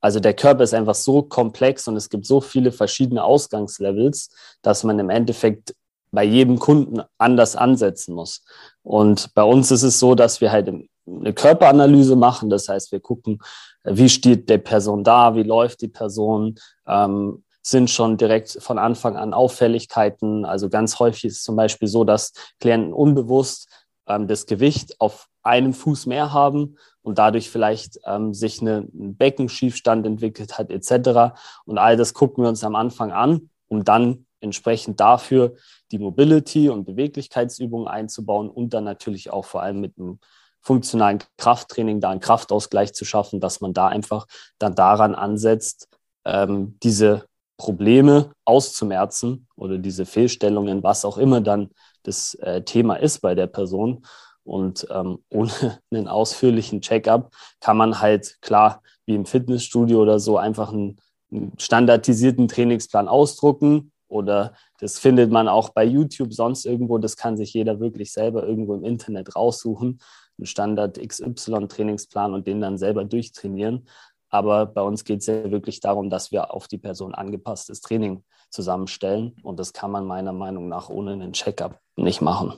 also 0.00 0.20
der 0.20 0.35
Körper 0.35 0.64
ist 0.64 0.74
einfach 0.74 0.94
so 0.94 1.22
komplex 1.22 1.87
und 1.88 1.96
es 1.96 2.09
gibt 2.09 2.26
so 2.26 2.40
viele 2.40 2.72
verschiedene 2.72 3.22
Ausgangslevels, 3.22 4.31
dass 4.62 4.85
man 4.85 4.98
im 4.98 5.11
Endeffekt 5.11 5.74
bei 6.11 6.24
jedem 6.24 6.59
Kunden 6.59 7.02
anders 7.18 7.57
ansetzen 7.57 8.14
muss. 8.14 8.44
Und 8.83 9.35
bei 9.35 9.42
uns 9.42 9.70
ist 9.70 9.83
es 9.83 9.98
so, 9.98 10.14
dass 10.14 10.40
wir 10.40 10.50
halt 10.52 10.68
eine 10.68 11.33
Körperanalyse 11.35 12.16
machen. 12.16 12.48
Das 12.48 12.68
heißt, 12.68 12.92
wir 12.92 13.00
gucken, 13.00 13.40
wie 13.85 14.09
steht 14.09 14.48
der 14.48 14.59
Person 14.59 15.05
da, 15.05 15.35
wie 15.35 15.42
läuft 15.42 15.83
die 15.83 15.88
Person, 15.88 16.57
ähm, 16.87 17.44
sind 17.66 17.90
schon 17.90 18.16
direkt 18.16 18.59
von 18.61 18.79
Anfang 18.79 19.16
an 19.16 19.35
Auffälligkeiten. 19.35 20.44
Also 20.44 20.68
ganz 20.68 21.00
häufig 21.00 21.24
ist 21.24 21.38
es 21.38 21.42
zum 21.42 21.57
Beispiel 21.57 21.88
so, 21.88 22.05
dass 22.05 22.33
Klienten 22.61 22.92
unbewusst 22.92 23.68
ähm, 24.07 24.29
das 24.29 24.46
Gewicht 24.46 25.00
auf 25.00 25.26
einem 25.42 25.74
Fuß 25.74 26.07
mehr 26.07 26.33
haben 26.33 26.76
und 27.02 27.18
dadurch 27.18 27.50
vielleicht 27.50 27.98
ähm, 28.07 28.35
sich 28.35 28.61
eine, 28.61 28.87
ein 28.94 29.16
Beckenschiefstand 29.16 30.07
entwickelt 30.07 30.59
hat 30.59 30.70
etc. 30.70 31.37
Und 31.64 31.79
all 31.79 31.96
das 31.96 32.14
gucken 32.14 32.44
wir 32.44 32.48
uns 32.48 32.62
am 32.62 32.76
Anfang 32.76 33.11
an, 33.11 33.50
um 33.66 33.83
dann 33.83 34.26
entsprechend 34.38 35.00
dafür 35.00 35.57
die 35.90 35.98
Mobility 35.98 36.68
und 36.68 36.85
Beweglichkeitsübungen 36.85 37.88
einzubauen 37.88 38.48
und 38.48 38.74
dann 38.74 38.85
natürlich 38.85 39.31
auch 39.31 39.44
vor 39.44 39.62
allem 39.62 39.81
mit 39.81 39.98
einem 39.98 40.20
funktionalen 40.61 41.18
Krafttraining 41.37 42.00
da 42.00 42.11
einen 42.11 42.20
Kraftausgleich 42.20 42.94
zu 42.94 43.05
schaffen, 43.05 43.40
dass 43.40 43.61
man 43.61 43.72
da 43.72 43.88
einfach 43.88 44.26
dann 44.59 44.76
daran 44.76 45.16
ansetzt, 45.16 45.88
ähm, 46.24 46.76
diese 46.83 47.26
Probleme 47.57 48.33
auszumerzen 48.45 49.47
oder 49.57 49.79
diese 49.79 50.07
Fehlstellungen, 50.07 50.83
was 50.83 51.05
auch 51.05 51.19
immer 51.19 51.40
dann 51.40 51.71
das 52.03 52.35
äh, 52.35 52.62
Thema 52.62 52.97
ist 52.97 53.21
bei 53.21 53.35
der 53.35 53.47
Person. 53.47 54.05
Und 54.45 54.87
ähm, 54.90 55.19
ohne 55.31 55.81
einen 55.90 56.09
ausführlichen 56.09 56.81
Checkup 56.81 57.33
kann 57.61 57.77
man 57.77 58.01
halt 58.01 58.38
klar, 58.40 58.83
wie 59.07 59.14
im 59.14 59.27
Fitnessstudio 59.27 60.01
oder 60.01 60.19
so, 60.19 60.38
einfach 60.38 60.73
einen, 60.73 60.99
einen 61.31 61.53
standardisierten 61.59 62.49
Trainingsplan 62.49 63.09
ausdrucken. 63.09 63.92
Oder 64.09 64.55
das 64.79 64.99
findet 64.99 65.33
man 65.33 65.49
auch 65.49 65.71
bei 65.71 65.85
YouTube 65.85 66.33
sonst 66.33 66.64
irgendwo. 66.64 66.99
Das 66.99 67.16
kann 67.16 67.37
sich 67.37 67.53
jeder 67.55 67.81
wirklich 67.81 68.12
selber 68.12 68.47
irgendwo 68.47 68.75
im 68.75 68.85
Internet 68.85 69.35
raussuchen. 69.35 70.01
Einen 70.38 70.47
Standard 70.47 70.99
XY-Trainingsplan 70.99 72.35
und 72.35 72.47
den 72.47 72.61
dann 72.61 72.79
selber 72.79 73.05
durchtrainieren. 73.05 73.88
Aber 74.28 74.66
bei 74.66 74.82
uns 74.82 75.04
geht 75.04 75.20
es 75.20 75.26
ja 75.26 75.50
wirklich 75.50 75.80
darum, 75.80 76.10
dass 76.10 76.32
wir 76.32 76.52
auf 76.52 76.68
die 76.68 76.78
Person 76.78 77.14
angepasstes 77.14 77.80
Training 77.80 78.24
zusammenstellen. 78.50 79.36
Und 79.42 79.58
das 79.58 79.72
kann 79.72 79.90
man 79.90 80.04
meiner 80.06 80.32
Meinung 80.32 80.68
nach 80.68 80.88
ohne 80.88 81.12
einen 81.12 81.32
Checkup 81.32 81.78
nicht 81.96 82.20
machen. 82.20 82.54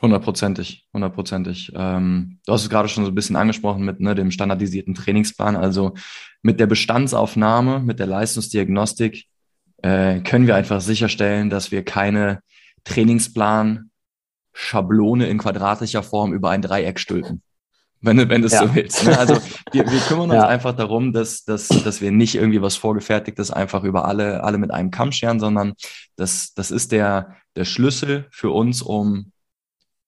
Hundertprozentig, 0.00 0.86
hundertprozentig. 0.92 1.72
Ähm, 1.74 2.38
du 2.46 2.52
hast 2.52 2.62
es 2.62 2.70
gerade 2.70 2.88
schon 2.88 3.04
so 3.04 3.10
ein 3.10 3.14
bisschen 3.14 3.36
angesprochen 3.36 3.84
mit 3.84 4.00
ne, 4.00 4.14
dem 4.14 4.30
standardisierten 4.30 4.94
Trainingsplan. 4.94 5.56
Also 5.56 5.94
mit 6.40 6.60
der 6.60 6.66
Bestandsaufnahme, 6.66 7.80
mit 7.80 7.98
der 7.98 8.06
Leistungsdiagnostik 8.06 9.26
äh, 9.78 10.20
können 10.20 10.46
wir 10.46 10.54
einfach 10.54 10.80
sicherstellen, 10.80 11.50
dass 11.50 11.72
wir 11.72 11.84
keine 11.84 12.40
Trainingsplan 12.84 13.90
Schablone 14.52 15.26
in 15.26 15.38
quadratischer 15.38 16.02
Form 16.02 16.32
über 16.32 16.50
ein 16.50 16.62
Dreieck 16.62 16.98
stülpen 16.98 17.42
wenn 18.00 18.16
du, 18.16 18.28
wenn 18.28 18.42
du 18.42 18.46
es 18.46 18.52
ja. 18.52 18.66
so 18.66 18.74
willst. 18.74 19.04
Ne? 19.04 19.18
Also 19.18 19.34
wir, 19.72 19.90
wir 19.90 20.00
kümmern 20.00 20.30
uns 20.30 20.34
ja. 20.34 20.46
einfach 20.46 20.74
darum, 20.74 21.12
dass, 21.12 21.44
dass, 21.44 21.68
dass 21.68 22.00
wir 22.00 22.10
nicht 22.12 22.34
irgendwie 22.34 22.62
was 22.62 22.76
Vorgefertigtes 22.76 23.50
einfach 23.50 23.84
über 23.84 24.06
alle, 24.06 24.44
alle 24.44 24.58
mit 24.58 24.70
einem 24.70 24.90
Kamm 24.90 25.12
scheren, 25.12 25.40
sondern 25.40 25.74
das, 26.16 26.54
das 26.54 26.70
ist 26.70 26.92
der, 26.92 27.36
der 27.56 27.64
Schlüssel 27.64 28.26
für 28.30 28.50
uns, 28.50 28.82
um, 28.82 29.32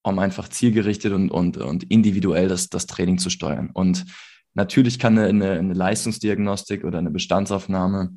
um 0.02 0.18
einfach 0.18 0.48
zielgerichtet 0.48 1.12
und, 1.12 1.30
und, 1.30 1.56
und 1.56 1.84
individuell 1.84 2.48
das, 2.48 2.68
das 2.68 2.86
Training 2.86 3.18
zu 3.18 3.30
steuern. 3.30 3.70
Und 3.72 4.06
natürlich 4.54 4.98
kann 4.98 5.18
eine, 5.18 5.52
eine 5.52 5.74
Leistungsdiagnostik 5.74 6.84
oder 6.84 6.98
eine 6.98 7.10
Bestandsaufnahme 7.10 8.16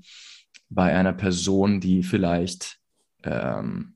bei 0.70 0.96
einer 0.96 1.14
Person, 1.14 1.80
die 1.80 2.04
vielleicht 2.04 2.78
ähm, 3.24 3.93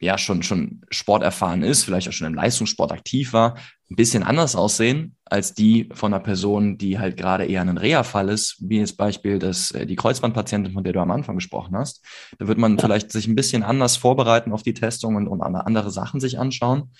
ja 0.00 0.16
schon, 0.16 0.42
schon 0.42 0.82
sporterfahren 0.90 1.62
ist, 1.62 1.84
vielleicht 1.84 2.08
auch 2.08 2.12
schon 2.12 2.28
im 2.28 2.34
Leistungssport 2.34 2.92
aktiv 2.92 3.32
war, 3.32 3.56
ein 3.90 3.96
bisschen 3.96 4.22
anders 4.22 4.54
aussehen 4.54 5.16
als 5.24 5.54
die 5.54 5.88
von 5.92 6.12
einer 6.12 6.22
Person, 6.22 6.78
die 6.78 6.98
halt 6.98 7.16
gerade 7.16 7.44
eher 7.46 7.62
ein 7.62 7.76
Reha-Fall 7.76 8.28
ist, 8.28 8.56
wie 8.60 8.80
das 8.80 8.92
Beispiel 8.92 9.38
des, 9.38 9.70
äh, 9.72 9.86
die 9.86 9.96
Kreuzbandpatientin, 9.96 10.72
von 10.72 10.84
der 10.84 10.92
du 10.92 11.00
am 11.00 11.10
Anfang 11.10 11.36
gesprochen 11.36 11.76
hast. 11.76 12.04
Da 12.38 12.46
wird 12.46 12.58
man 12.58 12.76
ja. 12.76 12.82
vielleicht 12.82 13.12
sich 13.12 13.26
ein 13.26 13.34
bisschen 13.34 13.62
anders 13.62 13.96
vorbereiten 13.96 14.52
auf 14.52 14.62
die 14.62 14.74
Testung 14.74 15.16
und, 15.16 15.26
und 15.26 15.42
andere 15.42 15.90
Sachen 15.90 16.20
sich 16.20 16.38
anschauen. 16.38 16.92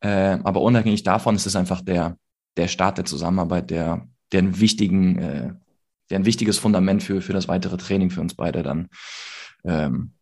Äh, 0.00 0.38
aber 0.42 0.62
unabhängig 0.62 1.02
davon 1.02 1.36
ist 1.36 1.46
es 1.46 1.56
einfach 1.56 1.80
der, 1.80 2.16
der 2.56 2.68
Start 2.68 2.98
der 2.98 3.04
Zusammenarbeit, 3.04 3.70
der, 3.70 4.06
der 4.32 4.40
einen 4.40 4.60
wichtigen, 4.60 5.18
äh, 5.18 5.52
der 6.10 6.18
ein 6.20 6.26
wichtiges 6.26 6.58
Fundament 6.58 7.02
für, 7.02 7.20
für 7.20 7.32
das 7.32 7.48
weitere 7.48 7.76
Training 7.76 8.10
für 8.10 8.20
uns 8.20 8.34
beide 8.34 8.62
dann 8.62 8.88
ähm, 9.64 10.12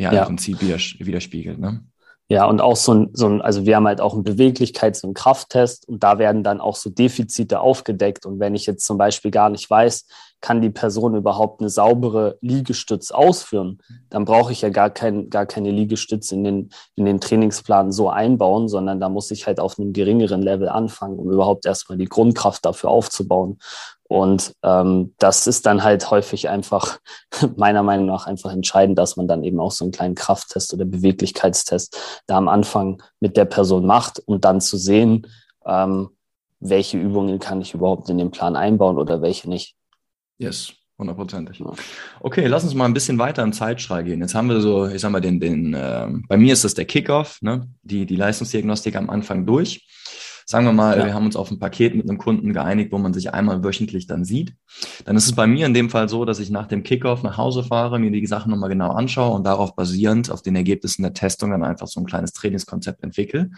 ja, 0.00 0.12
ja. 0.12 0.20
im 0.20 0.26
Prinzip 0.26 0.60
widerspiegelt. 0.60 1.58
Ne? 1.58 1.84
Ja, 2.28 2.44
und 2.46 2.60
auch 2.60 2.76
so 2.76 2.94
ein, 2.94 3.10
so 3.12 3.26
ein, 3.26 3.42
also 3.42 3.66
wir 3.66 3.74
haben 3.74 3.88
halt 3.88 4.00
auch 4.00 4.14
einen 4.14 4.22
Beweglichkeits- 4.22 5.04
und 5.04 5.14
Krafttest 5.14 5.88
und 5.88 6.02
da 6.04 6.18
werden 6.20 6.44
dann 6.44 6.60
auch 6.60 6.76
so 6.76 6.88
Defizite 6.88 7.58
aufgedeckt. 7.58 8.24
Und 8.24 8.38
wenn 8.38 8.54
ich 8.54 8.66
jetzt 8.66 8.86
zum 8.86 8.98
Beispiel 8.98 9.32
gar 9.32 9.50
nicht 9.50 9.68
weiß, 9.68 10.06
kann 10.40 10.62
die 10.62 10.70
Person 10.70 11.16
überhaupt 11.16 11.60
eine 11.60 11.68
saubere 11.68 12.38
Liegestütz 12.40 13.10
ausführen? 13.10 13.78
Dann 14.10 14.24
brauche 14.24 14.52
ich 14.52 14.62
ja 14.62 14.68
gar, 14.68 14.90
kein, 14.90 15.28
gar 15.28 15.44
keine 15.44 15.72
Liegestütz 15.72 16.30
in 16.30 16.44
den, 16.44 16.70
in 16.94 17.04
den 17.04 17.20
Trainingsplan 17.20 17.90
so 17.90 18.08
einbauen, 18.08 18.68
sondern 18.68 19.00
da 19.00 19.08
muss 19.08 19.32
ich 19.32 19.48
halt 19.48 19.58
auf 19.58 19.78
einem 19.78 19.92
geringeren 19.92 20.40
Level 20.40 20.68
anfangen, 20.68 21.18
um 21.18 21.32
überhaupt 21.32 21.66
erstmal 21.66 21.98
die 21.98 22.08
Grundkraft 22.08 22.64
dafür 22.64 22.90
aufzubauen. 22.90 23.58
Und 24.10 24.56
ähm, 24.64 25.14
das 25.18 25.46
ist 25.46 25.66
dann 25.66 25.84
halt 25.84 26.10
häufig 26.10 26.48
einfach, 26.48 26.98
meiner 27.56 27.84
Meinung 27.84 28.06
nach, 28.06 28.26
einfach 28.26 28.52
entscheidend, 28.52 28.98
dass 28.98 29.16
man 29.16 29.28
dann 29.28 29.44
eben 29.44 29.60
auch 29.60 29.70
so 29.70 29.84
einen 29.84 29.92
kleinen 29.92 30.16
Krafttest 30.16 30.74
oder 30.74 30.84
Beweglichkeitstest 30.84 32.22
da 32.26 32.36
am 32.36 32.48
Anfang 32.48 33.00
mit 33.20 33.36
der 33.36 33.44
Person 33.44 33.86
macht, 33.86 34.20
um 34.26 34.40
dann 34.40 34.60
zu 34.60 34.78
sehen, 34.78 35.28
ähm, 35.64 36.08
welche 36.58 36.98
Übungen 36.98 37.38
kann 37.38 37.60
ich 37.60 37.72
überhaupt 37.72 38.10
in 38.10 38.18
den 38.18 38.32
Plan 38.32 38.56
einbauen 38.56 38.98
oder 38.98 39.22
welche 39.22 39.48
nicht. 39.48 39.76
Yes, 40.38 40.72
hundertprozentig. 40.98 41.62
Okay, 42.18 42.48
lass 42.48 42.64
uns 42.64 42.74
mal 42.74 42.86
ein 42.86 42.94
bisschen 42.94 43.20
weiter 43.20 43.44
im 43.44 43.52
Zeitstrahl 43.52 44.02
gehen. 44.02 44.20
Jetzt 44.22 44.34
haben 44.34 44.48
wir 44.48 44.60
so, 44.60 44.88
ich 44.88 45.00
sag 45.00 45.12
mal, 45.12 45.20
den, 45.20 45.38
den 45.38 45.72
äh, 45.72 46.08
bei 46.26 46.36
mir 46.36 46.52
ist 46.54 46.64
das 46.64 46.74
der 46.74 46.84
Kickoff, 46.84 47.40
ne? 47.42 47.68
die, 47.82 48.06
die 48.06 48.16
Leistungsdiagnostik 48.16 48.96
am 48.96 49.08
Anfang 49.08 49.46
durch. 49.46 49.86
Sagen 50.50 50.66
wir 50.66 50.72
mal, 50.72 50.98
ja. 50.98 51.06
wir 51.06 51.14
haben 51.14 51.26
uns 51.26 51.36
auf 51.36 51.52
ein 51.52 51.60
Paket 51.60 51.94
mit 51.94 52.10
einem 52.10 52.18
Kunden 52.18 52.52
geeinigt, 52.52 52.90
wo 52.90 52.98
man 52.98 53.14
sich 53.14 53.32
einmal 53.32 53.62
wöchentlich 53.62 54.08
dann 54.08 54.24
sieht. 54.24 54.52
Dann 55.04 55.14
ist 55.14 55.26
es 55.26 55.32
bei 55.32 55.46
mir 55.46 55.64
in 55.64 55.74
dem 55.74 55.90
Fall 55.90 56.08
so, 56.08 56.24
dass 56.24 56.40
ich 56.40 56.50
nach 56.50 56.66
dem 56.66 56.82
Kickoff 56.82 57.22
nach 57.22 57.36
Hause 57.36 57.62
fahre, 57.62 58.00
mir 58.00 58.10
die 58.10 58.26
Sachen 58.26 58.50
nochmal 58.50 58.68
genau 58.68 58.90
anschaue 58.90 59.32
und 59.36 59.44
darauf 59.44 59.76
basierend 59.76 60.28
auf 60.28 60.42
den 60.42 60.56
Ergebnissen 60.56 61.02
der 61.02 61.12
Testung 61.12 61.52
dann 61.52 61.62
einfach 61.62 61.86
so 61.86 62.00
ein 62.00 62.04
kleines 62.04 62.32
Trainingskonzept 62.32 63.04
entwickle 63.04 63.52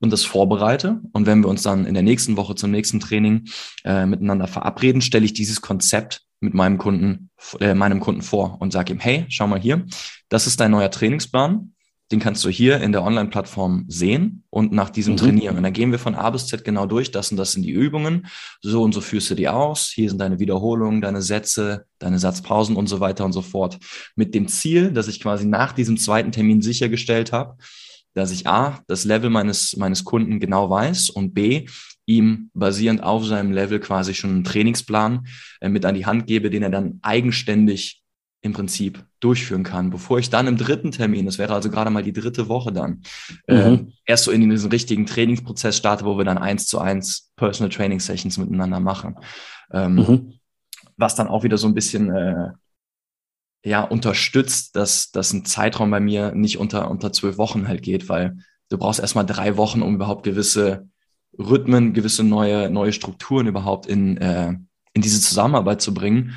und 0.00 0.12
das 0.12 0.24
vorbereite. 0.24 1.00
Und 1.14 1.24
wenn 1.24 1.40
wir 1.40 1.48
uns 1.48 1.62
dann 1.62 1.86
in 1.86 1.94
der 1.94 2.02
nächsten 2.02 2.36
Woche 2.36 2.54
zum 2.54 2.70
nächsten 2.70 3.00
Training 3.00 3.48
äh, 3.84 4.04
miteinander 4.04 4.46
verabreden, 4.46 5.00
stelle 5.00 5.24
ich 5.24 5.32
dieses 5.32 5.62
Konzept 5.62 6.26
mit 6.40 6.52
meinem 6.52 6.76
Kunden, 6.76 7.30
äh, 7.60 7.72
meinem 7.72 8.00
Kunden 8.00 8.20
vor 8.20 8.58
und 8.60 8.70
sage 8.70 8.92
ihm, 8.92 9.00
hey, 9.00 9.24
schau 9.30 9.46
mal 9.46 9.60
hier, 9.60 9.86
das 10.28 10.46
ist 10.46 10.60
dein 10.60 10.72
neuer 10.72 10.90
Trainingsplan. 10.90 11.73
Den 12.12 12.20
kannst 12.20 12.44
du 12.44 12.50
hier 12.50 12.80
in 12.80 12.92
der 12.92 13.02
Online-Plattform 13.02 13.86
sehen 13.88 14.44
und 14.50 14.72
nach 14.72 14.90
diesem 14.90 15.14
mhm. 15.14 15.18
trainieren. 15.18 15.56
Und 15.56 15.62
dann 15.62 15.72
gehen 15.72 15.90
wir 15.90 15.98
von 15.98 16.14
A 16.14 16.28
bis 16.30 16.46
Z 16.46 16.64
genau 16.64 16.86
durch. 16.86 17.10
Das 17.10 17.30
und 17.30 17.38
das 17.38 17.52
sind 17.52 17.62
die 17.62 17.70
Übungen. 17.70 18.26
So 18.60 18.82
und 18.82 18.92
so 18.92 19.00
führst 19.00 19.30
du 19.30 19.34
die 19.34 19.48
aus. 19.48 19.90
Hier 19.94 20.08
sind 20.10 20.18
deine 20.18 20.38
Wiederholungen, 20.38 21.00
deine 21.00 21.22
Sätze, 21.22 21.86
deine 21.98 22.18
Satzpausen 22.18 22.76
und 22.76 22.88
so 22.88 23.00
weiter 23.00 23.24
und 23.24 23.32
so 23.32 23.42
fort. 23.42 23.78
Mit 24.16 24.34
dem 24.34 24.48
Ziel, 24.48 24.92
dass 24.92 25.08
ich 25.08 25.20
quasi 25.20 25.46
nach 25.46 25.72
diesem 25.72 25.96
zweiten 25.96 26.30
Termin 26.30 26.60
sichergestellt 26.60 27.32
habe, 27.32 27.56
dass 28.14 28.30
ich 28.30 28.46
A, 28.46 28.80
das 28.86 29.04
Level 29.04 29.30
meines, 29.30 29.76
meines 29.76 30.04
Kunden 30.04 30.38
genau 30.40 30.70
weiß 30.70 31.10
und 31.10 31.34
B, 31.34 31.66
ihm 32.06 32.50
basierend 32.54 33.02
auf 33.02 33.24
seinem 33.24 33.52
Level 33.52 33.80
quasi 33.80 34.14
schon 34.14 34.30
einen 34.30 34.44
Trainingsplan 34.44 35.26
äh, 35.60 35.68
mit 35.68 35.84
an 35.84 35.94
die 35.94 36.06
Hand 36.06 36.26
gebe, 36.26 36.50
den 36.50 36.62
er 36.62 36.70
dann 36.70 36.98
eigenständig 37.02 38.03
im 38.44 38.52
Prinzip 38.52 39.02
durchführen 39.20 39.62
kann, 39.62 39.88
bevor 39.88 40.18
ich 40.18 40.28
dann 40.28 40.46
im 40.46 40.58
dritten 40.58 40.90
Termin, 40.92 41.24
das 41.24 41.38
wäre 41.38 41.54
also 41.54 41.70
gerade 41.70 41.88
mal 41.88 42.02
die 42.02 42.12
dritte 42.12 42.46
Woche 42.46 42.72
dann, 42.72 43.02
mhm. 43.48 43.56
äh, 43.56 43.86
erst 44.04 44.24
so 44.24 44.30
in 44.30 44.48
diesen 44.50 44.70
richtigen 44.70 45.06
Trainingsprozess 45.06 45.78
starte, 45.78 46.04
wo 46.04 46.18
wir 46.18 46.26
dann 46.26 46.36
eins 46.36 46.66
zu 46.66 46.78
eins 46.78 47.32
Personal 47.36 47.70
Training 47.70 48.00
Sessions 48.00 48.36
miteinander 48.36 48.80
machen. 48.80 49.16
Ähm, 49.72 49.94
mhm. 49.94 50.32
Was 50.98 51.14
dann 51.14 51.28
auch 51.28 51.42
wieder 51.42 51.56
so 51.56 51.66
ein 51.66 51.74
bisschen 51.74 52.14
äh, 52.14 52.50
ja 53.64 53.82
unterstützt, 53.82 54.76
dass, 54.76 55.10
dass 55.10 55.32
ein 55.32 55.46
Zeitraum 55.46 55.90
bei 55.90 56.00
mir 56.00 56.34
nicht 56.34 56.58
unter, 56.58 56.90
unter 56.90 57.14
zwölf 57.14 57.38
Wochen 57.38 57.66
halt 57.66 57.80
geht, 57.80 58.10
weil 58.10 58.36
du 58.68 58.76
brauchst 58.76 59.00
erstmal 59.00 59.24
drei 59.24 59.56
Wochen, 59.56 59.80
um 59.80 59.94
überhaupt 59.94 60.22
gewisse 60.22 60.86
Rhythmen, 61.38 61.94
gewisse 61.94 62.24
neue, 62.24 62.68
neue 62.68 62.92
Strukturen 62.92 63.46
überhaupt 63.46 63.86
in, 63.86 64.18
äh, 64.18 64.52
in 64.92 65.00
diese 65.00 65.22
Zusammenarbeit 65.22 65.80
zu 65.80 65.94
bringen 65.94 66.34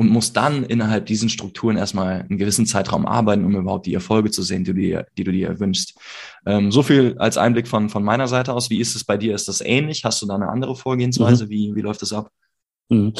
und 0.00 0.08
musst 0.08 0.34
dann 0.34 0.64
innerhalb 0.64 1.04
diesen 1.04 1.28
Strukturen 1.28 1.76
erstmal 1.76 2.22
einen 2.22 2.38
gewissen 2.38 2.64
Zeitraum 2.64 3.04
arbeiten, 3.04 3.44
um 3.44 3.54
überhaupt 3.54 3.84
die 3.84 3.92
Erfolge 3.92 4.30
zu 4.30 4.40
sehen, 4.40 4.64
die 4.64 4.72
du 4.72 4.80
dir, 4.80 5.06
die 5.18 5.24
du 5.24 5.30
dir 5.30 5.60
wünschst. 5.60 5.94
Ähm, 6.46 6.72
so 6.72 6.82
viel 6.82 7.16
als 7.18 7.36
Einblick 7.36 7.68
von, 7.68 7.90
von 7.90 8.02
meiner 8.02 8.26
Seite 8.26 8.54
aus. 8.54 8.70
Wie 8.70 8.80
ist 8.80 8.96
es 8.96 9.04
bei 9.04 9.18
dir? 9.18 9.34
Ist 9.34 9.46
das 9.48 9.60
ähnlich? 9.60 10.02
Hast 10.06 10.22
du 10.22 10.26
da 10.26 10.36
eine 10.36 10.48
andere 10.48 10.74
Vorgehensweise? 10.74 11.44
Mhm. 11.44 11.50
Wie, 11.50 11.74
wie 11.74 11.82
läuft 11.82 12.00
das 12.00 12.14
ab? 12.14 12.30
Mhm. 12.88 13.12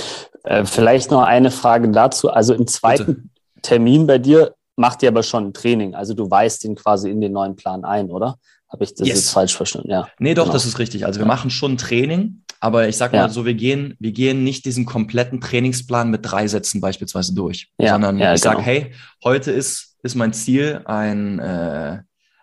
Äh, 0.44 0.64
vielleicht 0.64 1.10
noch 1.10 1.20
eine 1.20 1.50
Frage 1.50 1.90
dazu. 1.90 2.30
Also 2.30 2.54
im 2.54 2.66
zweiten 2.66 3.04
Bitte. 3.04 3.22
Termin 3.60 4.06
bei 4.06 4.16
dir 4.16 4.54
macht 4.76 5.02
ihr 5.02 5.10
aber 5.10 5.22
schon 5.22 5.48
ein 5.48 5.52
Training. 5.52 5.94
Also 5.94 6.14
du 6.14 6.30
weist 6.30 6.64
ihn 6.64 6.76
quasi 6.76 7.10
in 7.10 7.20
den 7.20 7.32
neuen 7.32 7.56
Plan 7.56 7.84
ein, 7.84 8.10
oder? 8.10 8.36
Habe 8.72 8.84
ich 8.84 8.94
das 8.94 9.06
yes. 9.06 9.16
jetzt 9.16 9.30
falsch 9.30 9.56
verstanden? 9.56 9.90
Ja. 9.90 10.08
Nee, 10.18 10.34
doch, 10.34 10.44
genau. 10.44 10.52
das 10.52 10.64
ist 10.64 10.78
richtig. 10.78 11.06
Also 11.06 11.18
wir 11.18 11.26
ja. 11.26 11.28
machen 11.28 11.50
schon 11.50 11.76
Training, 11.76 12.42
aber 12.60 12.88
ich 12.88 12.96
sag 12.96 13.12
mal 13.12 13.18
ja. 13.18 13.28
so, 13.28 13.44
wir 13.44 13.54
gehen, 13.54 13.96
wir 13.98 14.12
gehen 14.12 14.44
nicht 14.44 14.64
diesen 14.64 14.86
kompletten 14.86 15.40
Trainingsplan 15.40 16.10
mit 16.10 16.20
drei 16.22 16.46
Sätzen 16.46 16.80
beispielsweise 16.80 17.34
durch, 17.34 17.70
ja. 17.78 17.92
sondern 17.92 18.16
ich 18.16 18.22
genau. 18.22 18.36
sage, 18.36 18.62
hey, 18.62 18.92
heute 19.24 19.50
ist, 19.50 19.96
ist 20.02 20.14
mein 20.14 20.32
Ziel, 20.32 20.82
ein 20.84 21.40
äh, 21.40 21.98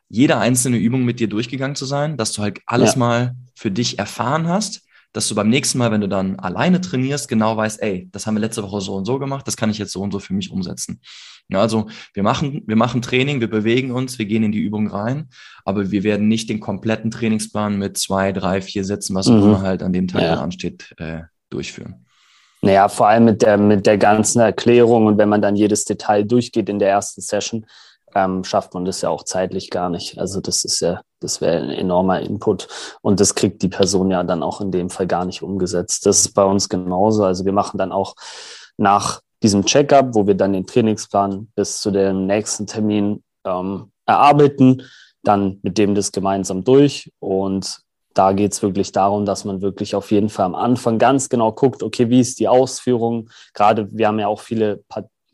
jede 0.09 0.37
einzelne 0.37 0.77
Übung 0.77 1.05
mit 1.05 1.19
dir 1.19 1.27
durchgegangen 1.27 1.75
zu 1.75 1.85
sein, 1.85 2.17
dass 2.17 2.33
du 2.33 2.41
halt 2.41 2.59
alles 2.65 2.95
mal 2.95 3.35
für 3.55 3.71
dich 3.71 3.99
erfahren 3.99 4.47
hast 4.47 4.81
dass 5.17 5.27
du 5.27 5.33
beim 5.35 5.49
nächsten 5.49 5.79
Mal, 5.79 5.91
wenn 5.91 6.01
du 6.01 6.07
dann 6.07 6.37
alleine 6.37 6.79
trainierst, 6.79 7.27
genau 7.27 7.57
weißt, 7.57 7.81
ey, 7.81 8.07
das 8.11 8.27
haben 8.27 8.35
wir 8.35 8.41
letzte 8.41 8.61
Woche 8.61 8.81
so 8.81 8.93
und 8.93 9.05
so 9.05 9.17
gemacht, 9.17 9.47
das 9.47 9.57
kann 9.57 9.71
ich 9.71 9.79
jetzt 9.79 9.91
so 9.91 10.01
und 10.01 10.11
so 10.11 10.19
für 10.19 10.33
mich 10.33 10.51
umsetzen. 10.51 11.01
Ja, 11.49 11.61
also 11.61 11.87
wir 12.13 12.23
machen, 12.23 12.63
wir 12.67 12.75
machen 12.75 13.01
Training, 13.01 13.39
wir 13.39 13.49
bewegen 13.49 13.91
uns, 13.91 14.19
wir 14.19 14.25
gehen 14.25 14.43
in 14.43 14.51
die 14.51 14.59
Übung 14.59 14.87
rein, 14.87 15.29
aber 15.63 15.91
wir 15.91 16.03
werden 16.03 16.27
nicht 16.27 16.49
den 16.49 16.59
kompletten 16.59 17.09
Trainingsplan 17.09 17.77
mit 17.77 17.97
zwei, 17.97 18.33
drei, 18.33 18.61
vier 18.61 18.83
Sätzen, 18.83 19.15
was 19.15 19.27
auch 19.27 19.33
mhm. 19.33 19.43
immer 19.43 19.61
halt 19.61 19.81
an 19.81 19.93
dem 19.93 20.07
Tag 20.07 20.21
ja. 20.21 20.35
ansteht, 20.35 20.93
äh, 20.97 21.21
durchführen. 21.49 22.05
Naja, 22.61 22.89
vor 22.89 23.07
allem 23.07 23.25
mit 23.25 23.43
der, 23.43 23.57
mit 23.57 23.85
der 23.85 23.97
ganzen 23.97 24.41
Erklärung 24.41 25.05
und 25.05 25.17
wenn 25.17 25.29
man 25.29 25.41
dann 25.41 25.55
jedes 25.55 25.85
Detail 25.85 26.23
durchgeht 26.23 26.69
in 26.69 26.79
der 26.79 26.89
ersten 26.89 27.21
Session, 27.21 27.65
ähm, 28.15 28.43
schafft 28.43 28.73
man 28.73 28.83
das 28.83 29.01
ja 29.01 29.09
auch 29.09 29.23
zeitlich 29.23 29.69
gar 29.69 29.89
nicht. 29.89 30.19
Also 30.19 30.41
das 30.41 30.65
ist 30.65 30.79
ja, 30.81 31.01
das 31.19 31.39
wäre 31.39 31.57
ein 31.57 31.69
enormer 31.69 32.19
Input 32.21 32.67
und 33.01 33.19
das 33.19 33.35
kriegt 33.35 33.61
die 33.61 33.69
Person 33.69 34.11
ja 34.11 34.23
dann 34.23 34.43
auch 34.43 34.59
in 34.59 34.71
dem 34.71 34.89
Fall 34.89 35.07
gar 35.07 35.23
nicht 35.23 35.43
umgesetzt. 35.43 36.05
Das 36.05 36.19
ist 36.19 36.33
bei 36.33 36.43
uns 36.43 36.67
genauso. 36.67 37.23
Also 37.23 37.45
wir 37.45 37.53
machen 37.53 37.77
dann 37.77 37.91
auch 37.91 38.15
nach 38.77 39.21
diesem 39.43 39.65
Checkup, 39.65 40.15
wo 40.15 40.25
wir 40.27 40.35
dann 40.35 40.53
den 40.53 40.65
Trainingsplan 40.65 41.47
bis 41.55 41.79
zu 41.79 41.91
dem 41.91 42.25
nächsten 42.25 42.67
Termin 42.67 43.23
ähm, 43.45 43.91
erarbeiten, 44.05 44.83
dann 45.23 45.59
mit 45.61 45.77
dem 45.77 45.95
das 45.95 46.11
gemeinsam 46.11 46.63
durch 46.63 47.11
und 47.19 47.81
da 48.17 48.31
geht 48.31 48.53
es 48.53 48.63
wirklich 48.63 48.91
darum, 48.91 49.25
dass 49.25 49.45
man 49.45 49.61
wirklich 49.61 49.93
auf 49.93 50.11
jeden 50.11 50.29
Fall 50.29 50.45
am 50.47 50.55
Anfang 50.55 50.97
ganz 50.97 51.29
genau 51.29 51.51
guckt, 51.51 51.83
okay, 51.83 52.09
wie 52.09 52.19
ist 52.19 52.39
die 52.39 52.47
Ausführung? 52.47 53.29
Gerade 53.53 53.89
wir 53.91 54.07
haben 54.07 54.17
ja 54.17 54.27
auch 54.27 54.39
viele 54.39 54.83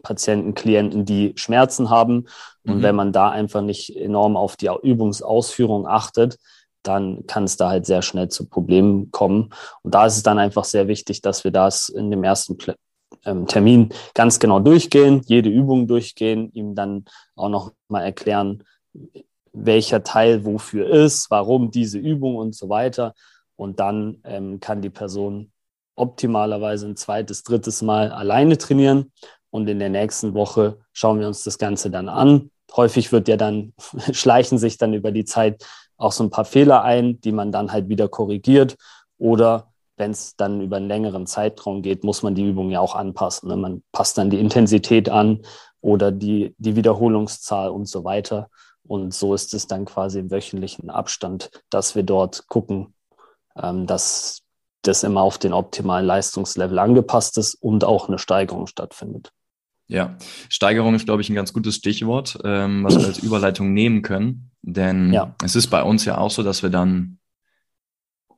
Patienten, 0.04 0.54
Klienten, 0.54 1.06
die 1.06 1.32
Schmerzen 1.36 1.90
haben. 1.90 2.28
Und 2.66 2.78
mhm. 2.78 2.84
wenn 2.84 2.96
man 2.96 3.14
da 3.14 3.30
einfach 3.30 3.62
nicht 3.62 3.96
enorm 3.96 4.36
auf 4.36 4.58
die 4.58 4.70
Übungsausführung 4.82 5.88
achtet, 5.88 6.38
dann 6.84 7.26
kann 7.26 7.46
es 7.46 7.56
da 7.56 7.70
halt 7.70 7.86
sehr 7.86 8.02
schnell 8.02 8.28
zu 8.28 8.50
Problemen 8.50 9.12
kommen. 9.12 9.54
Und 9.82 9.96
da 9.96 10.06
ist 10.06 10.18
es 10.18 10.24
dann 10.24 10.38
einfach 10.38 10.66
sehr 10.66 10.90
wichtig, 10.90 11.22
dass 11.22 11.46
wir 11.46 11.52
das 11.52 11.88
in 11.88 12.12
dem 12.12 12.26
ersten 12.26 12.58
ähm, 13.26 13.48
Termin 13.48 13.90
ganz 14.14 14.40
genau 14.40 14.60
durchgehen, 14.60 15.22
jede 15.26 15.50
Übung 15.50 15.88
durchgehen, 15.88 16.52
ihm 16.54 16.76
dann 16.76 17.06
auch 17.36 17.50
noch 17.50 17.74
mal 17.88 18.02
erklären, 18.02 18.64
welcher 19.54 20.04
Teil 20.04 20.46
wofür 20.46 20.90
ist, 20.90 21.30
warum 21.30 21.72
diese 21.72 22.00
Übung 22.00 22.36
und 22.36 22.56
so 22.56 22.70
weiter. 22.70 23.14
Und 23.56 23.80
dann 23.80 24.18
ähm, 24.24 24.60
kann 24.60 24.82
die 24.82 24.90
Person 24.90 25.52
optimalerweise 25.96 26.88
ein 26.88 26.96
zweites, 26.96 27.44
drittes 27.44 27.82
Mal 27.82 28.12
alleine 28.12 28.58
trainieren 28.58 29.12
und 29.52 29.70
in 29.70 29.78
der 29.78 29.90
nächsten 29.90 30.34
Woche 30.34 30.80
schauen 30.92 31.20
wir 31.20 31.28
uns 31.28 31.44
das 31.44 31.60
Ganze 31.60 31.92
dann 31.92 32.10
an. 32.10 32.50
Häufig 32.76 33.12
wird 33.12 33.28
ja 33.28 33.38
dann, 33.38 33.74
schleichen 34.12 34.58
sich 34.58 34.78
dann 34.78 34.96
über 34.96 35.12
die 35.12 35.26
Zeit 35.26 35.64
auch 35.98 36.12
so 36.12 36.24
ein 36.24 36.32
paar 36.32 36.46
Fehler 36.46 36.82
ein, 36.82 37.22
die 37.22 37.32
man 37.32 37.52
dann 37.52 37.72
halt 37.72 37.88
wieder 37.88 38.08
korrigiert. 38.08 38.76
Oder 39.20 39.73
wenn 39.98 40.12
es 40.12 40.36
dann 40.36 40.62
über 40.62 40.78
einen 40.78 40.88
längeren 40.88 41.28
Zeitraum 41.28 41.82
geht, 41.82 42.04
muss 42.04 42.24
man 42.24 42.36
die 42.36 42.48
Übung 42.48 42.72
ja 42.72 42.80
auch 42.80 42.96
anpassen. 42.96 43.50
Ne? 43.50 43.58
Man 43.58 43.84
passt 43.92 44.18
dann 44.18 44.30
die 44.30 44.40
Intensität 44.40 45.10
an 45.10 45.42
oder 45.82 46.12
die, 46.12 46.56
die 46.58 46.76
Wiederholungszahl 46.76 47.70
und 47.70 47.88
so 47.88 48.04
weiter. 48.04 48.50
Und 48.86 49.14
so 49.14 49.34
ist 49.34 49.54
es 49.54 49.68
dann 49.68 49.86
quasi 49.86 50.20
im 50.20 50.32
wöchentlichen 50.32 50.90
Abstand, 50.90 51.50
dass 51.70 51.96
wir 51.96 52.04
dort 52.04 52.48
gucken, 52.48 52.94
ähm, 53.56 53.88
dass 53.88 54.42
das 54.82 55.04
immer 55.04 55.22
auf 55.22 55.38
den 55.38 55.54
optimalen 55.54 56.06
Leistungslevel 56.06 56.78
angepasst 56.80 57.38
ist 57.38 57.56
und 57.56 57.84
auch 57.86 58.10
eine 58.10 58.20
Steigerung 58.20 58.68
stattfindet. 58.68 59.32
Ja, 59.88 60.18
Steigerung 60.50 60.96
ist, 60.96 61.06
glaube 61.06 61.22
ich, 61.22 61.30
ein 61.30 61.36
ganz 61.36 61.54
gutes 61.54 61.76
Stichwort, 61.76 62.40
ähm, 62.44 62.84
was 62.84 62.98
wir 62.98 63.06
als 63.06 63.20
Überleitung 63.20 63.74
nehmen 63.74 64.02
können. 64.02 64.52
Denn 64.62 65.14
ja. 65.14 65.36
es 65.44 65.56
ist 65.56 65.68
bei 65.68 65.84
uns 65.84 66.06
ja 66.06 66.18
auch 66.18 66.32
so, 66.32 66.42
dass 66.42 66.64
wir 66.64 66.70
dann, 66.70 67.20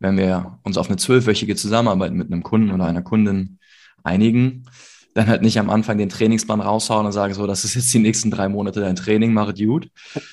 wenn 0.06 0.18
wir 0.18 0.60
uns 0.64 0.78
auf 0.78 0.88
eine 0.88 0.98
zwölfwöchige 0.98 1.56
Zusammenarbeit 1.56 2.14
mit 2.14 2.32
einem 2.32 2.44
Kunden 2.44 2.72
oder 2.72 2.86
einer 2.86 3.02
Kundin 3.02 3.60
einigen, 4.04 4.66
dann 5.14 5.28
halt 5.28 5.42
nicht 5.42 5.60
am 5.60 5.70
Anfang 5.70 5.98
den 5.98 6.10
Trainingsplan 6.10 6.62
raushauen 6.62 7.06
und 7.06 7.12
sagen, 7.12 7.34
so, 7.34 7.48
das 7.48 7.64
ist 7.64 7.76
jetzt 7.76 7.94
die 7.94 8.00
nächsten 8.00 8.32
drei 8.32 8.50
Monate 8.50 8.82
dein 8.82 8.96
Training, 8.96 9.34
mach 9.34 9.50
it 9.50 9.66
gut, 9.66 9.90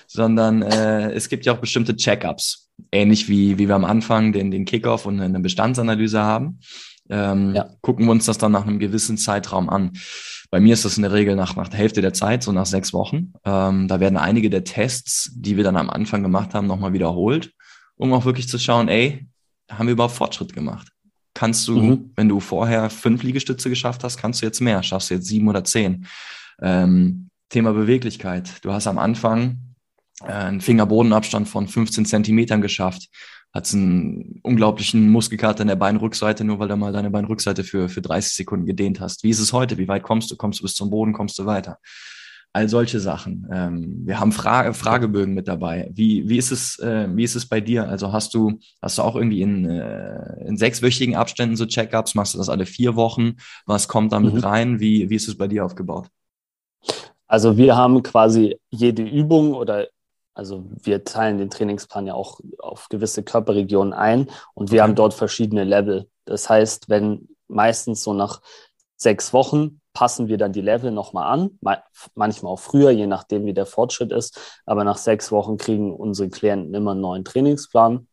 sondern 0.07 0.63
äh, 0.63 1.13
es 1.13 1.29
gibt 1.29 1.47
ja 1.47 1.53
auch 1.53 1.59
bestimmte 1.59 1.97
Check-ups, 1.97 2.71
ähnlich 2.91 3.29
wie, 3.29 3.59
wie 3.59 3.69
wir 3.69 3.77
am 3.77 3.85
Anfang 3.85 4.33
den, 4.33 4.51
den 4.51 4.65
Kickoff 4.65 5.07
und 5.07 5.21
eine 5.21 5.41
Bestandsanalyse 5.41 6.21
haben 6.21 6.59
ähm, 7.13 7.55
ja. 7.55 7.69
gucken 7.81 8.07
wir 8.07 8.13
uns 8.13 8.27
das 8.27 8.39
dann 8.39 8.53
nach 8.53 8.67
einem 8.67 8.79
gewissen 8.79 9.19
Zeitraum 9.19 9.69
an. 9.69 9.93
Bei 10.51 10.61
mir 10.61 10.75
ist 10.75 10.85
das 10.85 10.97
in 10.97 11.03
der 11.03 11.13
Regel 11.13 11.37
nach, 11.37 11.57
nach 11.57 11.69
der 11.69 11.79
Hälfte 11.79 12.01
der 12.01 12.13
Zeit, 12.13 12.43
so 12.43 12.53
nach 12.53 12.67
sechs 12.67 12.93
Wochen. 12.93 13.33
Ähm, 13.45 13.89
da 13.89 14.01
werden 14.01 14.17
einige 14.17 14.51
der 14.51 14.65
Tests, 14.65 15.31
die 15.35 15.57
wir 15.57 15.65
dann 15.65 15.77
am 15.77 15.91
Anfang 15.91 16.23
gemacht 16.23 16.55
haben, 16.55 16.67
nochmal 16.67 16.93
wiederholt, 16.93 17.53
um 17.97 18.13
auch 18.13 18.25
wirklich 18.25 18.49
zu 18.49 18.59
schauen, 18.59 18.89
ey, 18.89 19.27
haben 19.79 19.87
wir 19.87 19.93
überhaupt 19.93 20.15
Fortschritt 20.15 20.53
gemacht? 20.53 20.89
Kannst 21.35 21.67
du, 21.67 21.81
mhm. 21.81 22.11
wenn 22.17 22.29
du 22.29 22.41
vorher 22.41 22.91
fünf 22.91 23.23
Liegestütze 23.23 23.71
geschafft 23.71 24.05
hast, 24.05 24.19
kannst 24.19 24.43
du 24.43 24.47
jetzt 24.47 24.61
mehr, 24.61 24.83
schaffst 24.83 25.11
du 25.11 25.15
jetzt 25.15 25.27
sieben 25.27 25.49
oder 25.49 25.65
zehn. 25.65 26.07
Ähm, 26.61 27.31
Thema 27.49 27.73
Beweglichkeit. 27.73 28.65
Du 28.65 28.73
hast 28.73 28.87
am 28.87 28.99
Anfang 28.99 29.59
äh, 30.23 30.33
einen 30.33 30.61
Fingerbodenabstand 30.61 31.49
von 31.49 31.69
15 31.69 32.07
Zentimetern 32.07 32.61
geschafft 32.61 33.09
hat 33.53 33.73
einen 33.75 34.41
unglaublichen 34.43 35.11
Muskelkater 35.11 35.63
in 35.63 35.69
der 35.69 35.77
Beinrückseite, 35.77 36.43
nur 36.43 36.59
weil 36.59 36.69
du 36.69 36.77
mal 36.77 36.93
deine 36.93 37.11
Beinrückseite 37.11 37.65
für, 37.65 37.89
für 37.89 38.01
30 38.01 38.33
Sekunden 38.33 38.65
gedehnt 38.65 39.01
hast. 39.01 39.25
Wie 39.25 39.31
ist 39.31 39.41
es 39.41 39.53
heute? 39.53 39.77
Wie 39.77 39.89
weit 39.89 40.03
kommst 40.03 40.31
du? 40.31 40.37
Kommst 40.37 40.61
du 40.61 40.63
bis 40.65 40.75
zum 40.75 40.89
Boden? 40.89 41.13
Kommst 41.13 41.39
du 41.39 41.45
weiter? 41.45 41.79
All 42.55 42.69
solche 42.69 43.01
Sachen. 43.01 43.49
Ähm, 43.51 44.03
wir 44.05 44.21
haben 44.21 44.31
Fra 44.31 44.75
Fragebögen 44.75 45.33
mit 45.33 45.49
dabei. 45.49 45.91
Wie, 45.95 46.29
wie, 46.29 46.37
ist 46.37 46.51
es, 46.51 46.79
äh, 46.81 47.09
wie 47.11 47.25
ist 47.25 47.35
es 47.35 47.49
bei 47.49 47.63
dir? 47.63 47.89
Also 47.89 48.13
hast 48.13 48.35
du, 48.35 48.59
hast 48.83 48.99
du 48.99 49.03
auch 49.03 49.17
irgendwie 49.17 49.41
in, 49.41 49.65
äh, 49.71 50.47
in 50.47 50.59
sechswöchigen 50.59 51.17
Abständen 51.17 51.57
so 51.57 51.65
Check-ups? 51.65 52.15
Machst 52.15 52.35
du 52.35 52.39
das 52.39 52.51
alle 52.51 52.67
vier 52.67 52.95
Wochen? 52.95 53.37
Was 53.65 53.89
kommt 53.89 54.13
damit 54.13 54.35
mhm. 54.35 54.41
rein? 54.41 54.81
Wie, 54.81 55.09
wie 55.09 55.15
ist 55.15 55.29
es 55.29 55.39
bei 55.39 55.49
dir 55.49 55.65
aufgebaut? 55.65 56.09
Also 57.27 57.57
wir 57.57 57.77
haben 57.77 58.03
quasi 58.03 58.59
jede 58.69 59.03
Übung 59.03 59.55
oder 59.55 59.89
also 60.35 60.65
wir 60.83 61.05
teilen 61.05 61.39
den 61.39 61.51
Trainingsplan 61.51 62.07
ja 62.07 62.15
auch 62.15 62.41
auf 62.59 62.89
gewisse 62.89 63.23
Körperregionen 63.23 63.93
ein 63.93 64.29
und 64.55 64.71
wir 64.71 64.81
okay. 64.81 64.89
haben 64.89 64.95
dort 64.95 65.15
verschiedene 65.15 65.65
Level. 65.65 66.09
Das 66.27 66.51
heißt, 66.51 66.89
wenn 66.89 67.29
meistens 67.49 68.03
so 68.03 68.13
nach 68.13 68.41
sechs 68.97 69.33
Wochen 69.33 69.81
passen 69.93 70.29
wir 70.29 70.39
dann 70.39 70.53
die 70.53 70.61
Level 70.61 70.91
nochmal 70.91 71.33
an, 71.33 71.59
manchmal 72.15 72.53
auch 72.53 72.59
früher, 72.59 72.91
je 72.91 73.07
nachdem, 73.07 73.47
wie 73.47 73.55
der 73.55 73.67
Fortschritt 73.67 74.13
ist. 74.13 74.61
Aber 74.67 74.85
nach 74.85 74.97
sechs 74.97 75.31
Wochen 75.33 75.59
kriegen 75.59 75.95
unsere 75.95 76.29
Klienten 76.29 76.75
immer 76.75 76.93
einen 76.93 77.01
neuen 77.01 77.25
Trainingsplan. 77.25 78.09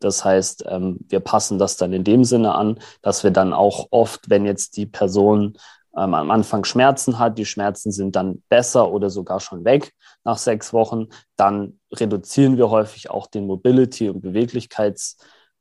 Das 0.00 0.24
heißt, 0.24 0.64
ähm, 0.68 0.98
wir 1.08 1.20
passen 1.20 1.58
das 1.58 1.76
dann 1.76 1.92
in 1.92 2.04
dem 2.04 2.24
Sinne 2.24 2.54
an, 2.54 2.78
dass 3.02 3.24
wir 3.24 3.30
dann 3.30 3.52
auch 3.52 3.88
oft, 3.90 4.28
wenn 4.28 4.44
jetzt 4.44 4.76
die 4.76 4.86
Person 4.86 5.56
ähm, 5.96 6.14
am 6.14 6.30
Anfang 6.30 6.64
Schmerzen 6.64 7.18
hat, 7.18 7.38
die 7.38 7.46
Schmerzen 7.46 7.90
sind 7.90 8.14
dann 8.16 8.42
besser 8.48 8.90
oder 8.90 9.10
sogar 9.10 9.40
schon 9.40 9.64
weg 9.64 9.92
nach 10.24 10.38
sechs 10.38 10.72
Wochen, 10.72 11.06
dann 11.36 11.78
reduzieren 11.92 12.56
wir 12.56 12.70
häufig 12.70 13.10
auch 13.10 13.26
den 13.26 13.46
Mobility- 13.46 14.10
und 14.10 14.24
Beweglichkeits- 14.24 15.16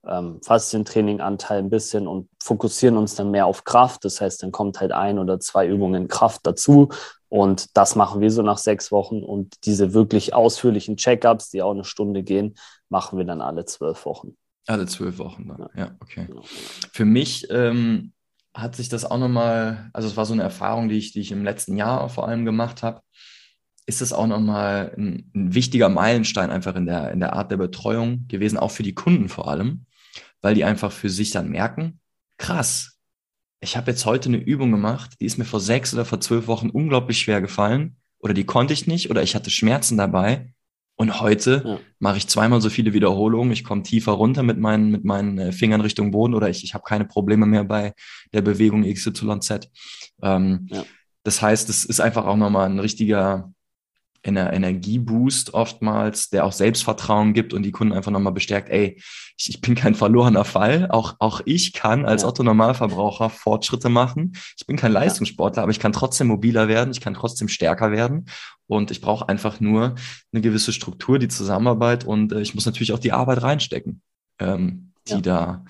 ähm, 0.07 0.39
Faszientraining-Anteil 0.43 1.59
ein 1.59 1.69
bisschen 1.69 2.07
und 2.07 2.29
fokussieren 2.41 2.97
uns 2.97 3.15
dann 3.15 3.31
mehr 3.31 3.45
auf 3.45 3.63
Kraft. 3.63 4.05
Das 4.05 4.21
heißt, 4.21 4.43
dann 4.43 4.51
kommt 4.51 4.79
halt 4.79 4.91
ein 4.91 5.19
oder 5.19 5.39
zwei 5.39 5.67
Übungen 5.67 6.07
Kraft 6.07 6.41
dazu. 6.43 6.89
Und 7.29 7.75
das 7.77 7.95
machen 7.95 8.21
wir 8.21 8.29
so 8.29 8.43
nach 8.43 8.57
sechs 8.57 8.91
Wochen. 8.91 9.23
Und 9.23 9.65
diese 9.65 9.93
wirklich 9.93 10.33
ausführlichen 10.33 10.97
Check-ups, 10.97 11.49
die 11.49 11.61
auch 11.61 11.71
eine 11.71 11.83
Stunde 11.83 12.23
gehen, 12.23 12.55
machen 12.89 13.17
wir 13.17 13.25
dann 13.25 13.41
alle 13.41 13.65
zwölf 13.65 14.05
Wochen. 14.05 14.35
Alle 14.67 14.85
zwölf 14.85 15.17
Wochen 15.17 15.47
dann, 15.47 15.67
ja, 15.75 15.85
ja 15.85 15.95
okay. 15.99 16.25
Genau. 16.27 16.43
Für 16.91 17.05
mich 17.05 17.47
ähm, 17.49 18.13
hat 18.53 18.75
sich 18.75 18.87
das 18.87 19.03
auch 19.03 19.17
nochmal, 19.17 19.89
also 19.93 20.07
es 20.07 20.15
war 20.15 20.25
so 20.25 20.33
eine 20.33 20.43
Erfahrung, 20.43 20.89
die 20.89 20.97
ich, 20.97 21.11
die 21.11 21.21
ich 21.21 21.31
im 21.31 21.43
letzten 21.43 21.75
Jahr 21.75 22.07
vor 22.09 22.27
allem 22.27 22.45
gemacht 22.45 22.83
habe, 22.83 23.01
ist 23.85 24.01
es 24.01 24.13
auch 24.13 24.27
nochmal 24.27 24.93
ein, 24.97 25.31
ein 25.35 25.53
wichtiger 25.53 25.89
Meilenstein 25.89 26.51
einfach 26.51 26.75
in 26.75 26.85
der, 26.85 27.11
in 27.11 27.19
der 27.19 27.33
Art 27.33 27.51
der 27.51 27.57
Betreuung 27.57 28.25
gewesen, 28.27 28.57
auch 28.57 28.71
für 28.71 28.83
die 28.83 28.93
Kunden 28.93 29.27
vor 29.27 29.47
allem, 29.47 29.85
weil 30.43 30.53
die 30.53 30.65
einfach 30.65 30.91
für 30.91 31.09
sich 31.09 31.31
dann 31.31 31.49
merken, 31.49 31.99
krass, 32.37 32.99
ich 33.61 33.77
habe 33.77 33.89
jetzt 33.89 34.05
heute 34.05 34.29
eine 34.29 34.37
Übung 34.37 34.71
gemacht, 34.71 35.15
die 35.19 35.25
ist 35.25 35.37
mir 35.37 35.45
vor 35.45 35.61
sechs 35.61 35.93
oder 35.93 36.05
vor 36.05 36.19
zwölf 36.19 36.47
Wochen 36.47 36.69
unglaublich 36.69 37.17
schwer 37.17 37.41
gefallen 37.41 37.95
oder 38.19 38.35
die 38.35 38.43
konnte 38.43 38.73
ich 38.73 38.85
nicht 38.85 39.09
oder 39.09 39.23
ich 39.23 39.35
hatte 39.35 39.49
Schmerzen 39.49 39.97
dabei 39.97 40.53
und 40.95 41.21
heute 41.21 41.63
ja. 41.65 41.79
mache 41.99 42.17
ich 42.17 42.27
zweimal 42.27 42.61
so 42.61 42.69
viele 42.69 42.93
Wiederholungen. 42.93 43.51
Ich 43.51 43.63
komme 43.63 43.83
tiefer 43.83 44.11
runter 44.11 44.43
mit 44.43 44.59
meinen, 44.59 44.91
mit 44.91 45.03
meinen 45.05 45.39
äh, 45.39 45.51
Fingern 45.51 45.81
Richtung 45.81 46.11
Boden 46.11 46.35
oder 46.35 46.49
ich, 46.49 46.63
ich 46.63 46.73
habe 46.73 46.83
keine 46.83 47.05
Probleme 47.05 47.45
mehr 47.45 47.63
bei 47.63 47.93
der 48.31 48.41
Bewegung 48.41 48.83
XYZ. 48.83 49.71
Ähm, 50.21 50.67
ja. 50.69 50.85
Das 51.23 51.41
heißt, 51.41 51.69
es 51.69 51.85
ist 51.85 51.99
einfach 51.99 52.25
auch 52.25 52.35
nochmal 52.35 52.69
ein 52.69 52.79
richtiger 52.79 53.51
Ener 54.23 54.53
Energieboost 54.53 55.53
oftmals, 55.53 56.29
der 56.29 56.45
auch 56.45 56.53
Selbstvertrauen 56.53 57.33
gibt 57.33 57.53
und 57.53 57.63
die 57.63 57.71
Kunden 57.71 57.93
einfach 57.93 58.11
nochmal 58.11 58.33
bestärkt, 58.33 58.69
ey, 58.69 58.95
ich, 59.37 59.49
ich, 59.49 59.61
bin 59.61 59.75
kein 59.75 59.95
verlorener 59.95 60.45
Fall. 60.45 60.89
Auch, 60.89 61.15
auch 61.19 61.41
ich 61.45 61.73
kann 61.73 62.05
als 62.05 62.21
ja. 62.21 62.29
Otto-Normalverbraucher 62.29 63.29
Fortschritte 63.29 63.89
machen. 63.89 64.37
Ich 64.57 64.65
bin 64.65 64.77
kein 64.77 64.93
Leistungssportler, 64.93 65.63
aber 65.63 65.71
ich 65.71 65.79
kann 65.79 65.91
trotzdem 65.91 66.27
mobiler 66.27 66.69
werden, 66.69 66.91
ich 66.91 67.01
kann 67.01 67.13
trotzdem 67.13 67.49
stärker 67.49 67.91
werden. 67.91 68.25
Und 68.65 68.91
ich 68.91 69.01
brauche 69.01 69.27
einfach 69.27 69.59
nur 69.59 69.95
eine 70.31 70.41
gewisse 70.41 70.71
Struktur, 70.71 71.19
die 71.19 71.27
Zusammenarbeit 71.27 72.05
und 72.05 72.31
äh, 72.31 72.41
ich 72.41 72.55
muss 72.55 72.65
natürlich 72.65 72.93
auch 72.93 72.99
die 72.99 73.11
Arbeit 73.11 73.43
reinstecken, 73.43 74.01
ähm, 74.39 74.93
die 75.07 75.15
ja. 75.15 75.21
da, 75.21 75.65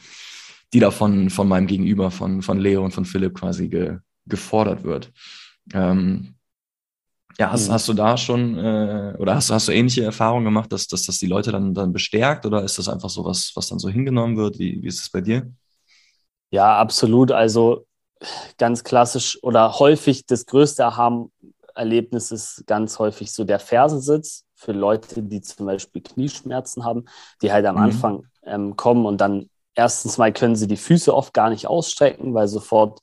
die 0.74 0.80
da 0.80 0.92
von, 0.92 1.32
von 1.32 1.48
meinem 1.48 1.66
Gegenüber, 1.66 2.12
von, 2.12 2.44
von 2.44 2.60
Leo 2.60 2.86
und 2.86 2.92
von 2.92 3.06
Philipp 3.06 3.34
quasi 3.34 3.68
ge, 3.68 3.98
gefordert 4.28 4.84
wird. 4.84 5.12
Ähm, 5.74 6.36
ja, 7.40 7.52
hast, 7.52 7.68
mhm. 7.68 7.74
hast 7.74 7.88
du 7.88 7.94
da 7.94 8.18
schon 8.18 8.58
äh, 8.58 9.16
oder 9.18 9.36
hast, 9.36 9.50
hast 9.50 9.68
du 9.68 9.72
ähnliche 9.72 10.04
Erfahrungen 10.04 10.46
gemacht, 10.46 10.72
dass, 10.72 10.88
dass 10.88 11.06
das 11.06 11.18
die 11.18 11.28
Leute 11.28 11.52
dann, 11.52 11.74
dann 11.74 11.94
bestärkt 11.94 12.46
oder 12.46 12.64
ist 12.64 12.78
das 12.78 12.88
einfach 12.88 13.10
so 13.10 13.26
was, 13.26 13.52
was 13.56 13.68
dann 13.68 13.80
so 13.80 13.90
hingenommen 13.90 14.38
wird? 14.38 14.60
Wie, 14.60 14.82
wie 14.82 14.88
ist 14.88 15.02
es 15.02 15.10
bei 15.10 15.22
dir? 15.22 15.52
Ja, 16.52 16.78
absolut. 16.78 17.32
Also 17.32 17.86
ganz 18.58 18.84
klassisch 18.84 19.40
oder 19.42 19.80
häufig 19.80 20.26
das 20.26 20.46
größte 20.46 20.86
Aha-Erlebnis 20.86 22.32
ist 22.32 22.64
ganz 22.68 23.00
häufig 23.00 23.32
so 23.32 23.44
der 23.44 23.60
Fersensitz 23.60 24.46
für 24.56 24.72
Leute, 24.72 25.24
die 25.24 25.42
zum 25.42 25.66
Beispiel 25.66 26.02
Knieschmerzen 26.02 26.86
haben, 26.86 27.06
die 27.42 27.52
halt 27.52 27.66
am 27.66 27.76
mhm. 27.76 27.82
Anfang 27.82 28.24
ähm, 28.46 28.76
kommen 28.76 29.06
und 29.06 29.20
dann 29.20 29.50
erstens 29.76 30.18
mal 30.18 30.32
können 30.32 30.56
sie 30.56 30.68
die 30.68 30.78
Füße 30.78 31.14
oft 31.14 31.34
gar 31.34 31.50
nicht 31.50 31.68
ausstrecken, 31.68 32.34
weil 32.34 32.48
sofort 32.48 33.02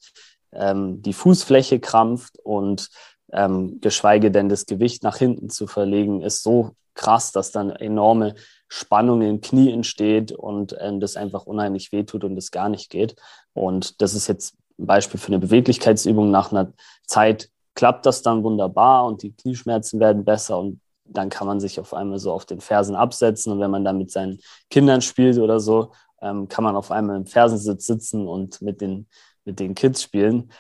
ähm, 0.53 1.03
die 1.03 1.13
Fußfläche 1.13 1.81
krampft 1.81 2.39
und 2.43 2.89
ähm, 3.33 3.81
geschweige 3.81 4.31
denn 4.31 4.49
das 4.49 4.67
Gewicht 4.67 5.03
nach 5.03 5.17
hinten 5.17 5.51
zu 5.51 5.67
verlegen, 5.67 6.23
ist 6.23 6.43
so 6.43 6.73
krass, 6.95 7.33
dass 7.33 7.53
dann 7.53 7.71
enorme 7.71 8.35
Spannung 8.69 9.23
im 9.23 9.41
Knie 9.41 9.73
entsteht 9.73 10.33
und 10.33 10.77
ähm, 10.79 11.01
das 11.01 11.17
einfach 11.17 11.47
unheimlich 11.47 11.93
wehtut 11.93 12.25
und 12.25 12.37
es 12.37 12.51
gar 12.51 12.69
nicht 12.69 12.91
geht. 12.91 13.17
Und 13.53 14.01
das 14.01 14.15
ist 14.15 14.29
jetzt 14.29 14.55
ein 14.79 14.87
Beispiel 14.87 15.19
für 15.19 15.29
eine 15.29 15.39
Beweglichkeitsübung. 15.39 16.31
Nach 16.31 16.53
einer 16.53 16.73
Zeit 17.07 17.51
klappt 17.75 18.07
das 18.07 18.23
dann 18.23 18.45
wunderbar 18.45 19.07
und 19.07 19.23
die 19.23 19.33
Knieschmerzen 19.33 20.01
werden 20.01 20.25
besser 20.25 20.59
und 20.59 20.81
dann 21.05 21.29
kann 21.29 21.47
man 21.47 21.59
sich 21.59 21.81
auf 21.81 21.95
einmal 21.95 22.19
so 22.19 22.33
auf 22.33 22.45
den 22.45 22.61
Fersen 22.61 22.95
absetzen 22.95 23.53
und 23.53 23.61
wenn 23.61 23.71
man 23.71 23.85
dann 23.85 23.99
mit 23.99 24.11
seinen 24.11 24.39
Kindern 24.71 25.03
spielt 25.03 25.39
oder 25.39 25.59
so, 25.59 25.93
ähm, 26.21 26.49
kann 26.49 26.65
man 26.65 26.77
auf 26.77 26.91
einmal 26.91 27.17
im 27.17 27.27
Fersensitz 27.27 27.87
sitzen 27.87 28.29
und 28.29 28.63
mit 28.63 28.81
den, 28.81 29.09
mit 29.45 29.59
den 29.59 29.75
Kids 29.75 30.03
spielen. 30.03 30.53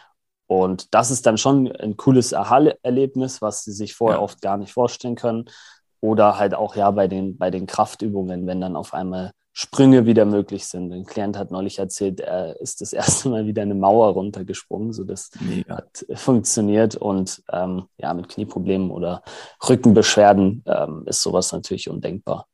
Und 0.51 0.93
das 0.95 1.13
ist 1.13 1.27
dann 1.27 1.39
schon 1.39 1.71
ein 1.77 1.97
cooles 1.97 2.35
Aha-Erlebnis, 2.35 3.41
was 3.41 3.63
sie 3.63 3.71
sich 3.71 3.95
vorher 3.95 4.19
ja. 4.19 4.25
oft 4.25 4.43
gar 4.43 4.57
nicht 4.57 4.73
vorstellen 4.73 5.15
können. 5.15 5.45
Oder 6.01 6.39
halt 6.41 6.57
auch 6.57 6.75
ja 6.75 6.91
bei 6.91 7.07
den, 7.07 7.39
bei 7.39 7.53
den 7.53 7.67
Kraftübungen, 7.67 8.49
wenn 8.49 8.61
dann 8.61 8.75
auf 8.75 8.93
einmal 8.93 9.31
Sprünge 9.53 10.07
wieder 10.07 10.25
möglich 10.25 10.67
sind. 10.67 10.93
Ein 10.93 11.07
Klient 11.07 11.39
hat 11.39 11.53
neulich 11.53 11.79
erzählt, 11.79 12.19
er 12.19 12.61
ist 12.61 12.81
das 12.81 12.93
erste 12.93 13.29
Mal 13.29 13.47
wieder 13.47 13.63
eine 13.63 13.77
Mauer 13.77 14.09
runtergesprungen. 14.09 14.93
So 14.93 15.05
das 15.05 15.31
Mega. 15.39 15.77
hat 15.77 16.05
funktioniert. 16.15 16.97
Und 16.97 17.45
ähm, 17.53 17.85
ja, 17.97 18.13
mit 18.13 18.29
Knieproblemen 18.29 18.91
oder 18.91 19.23
Rückenbeschwerden 19.69 20.65
ähm, 20.67 21.05
ist 21.07 21.23
sowas 21.23 21.53
natürlich 21.53 21.89
undenkbar. 21.89 22.49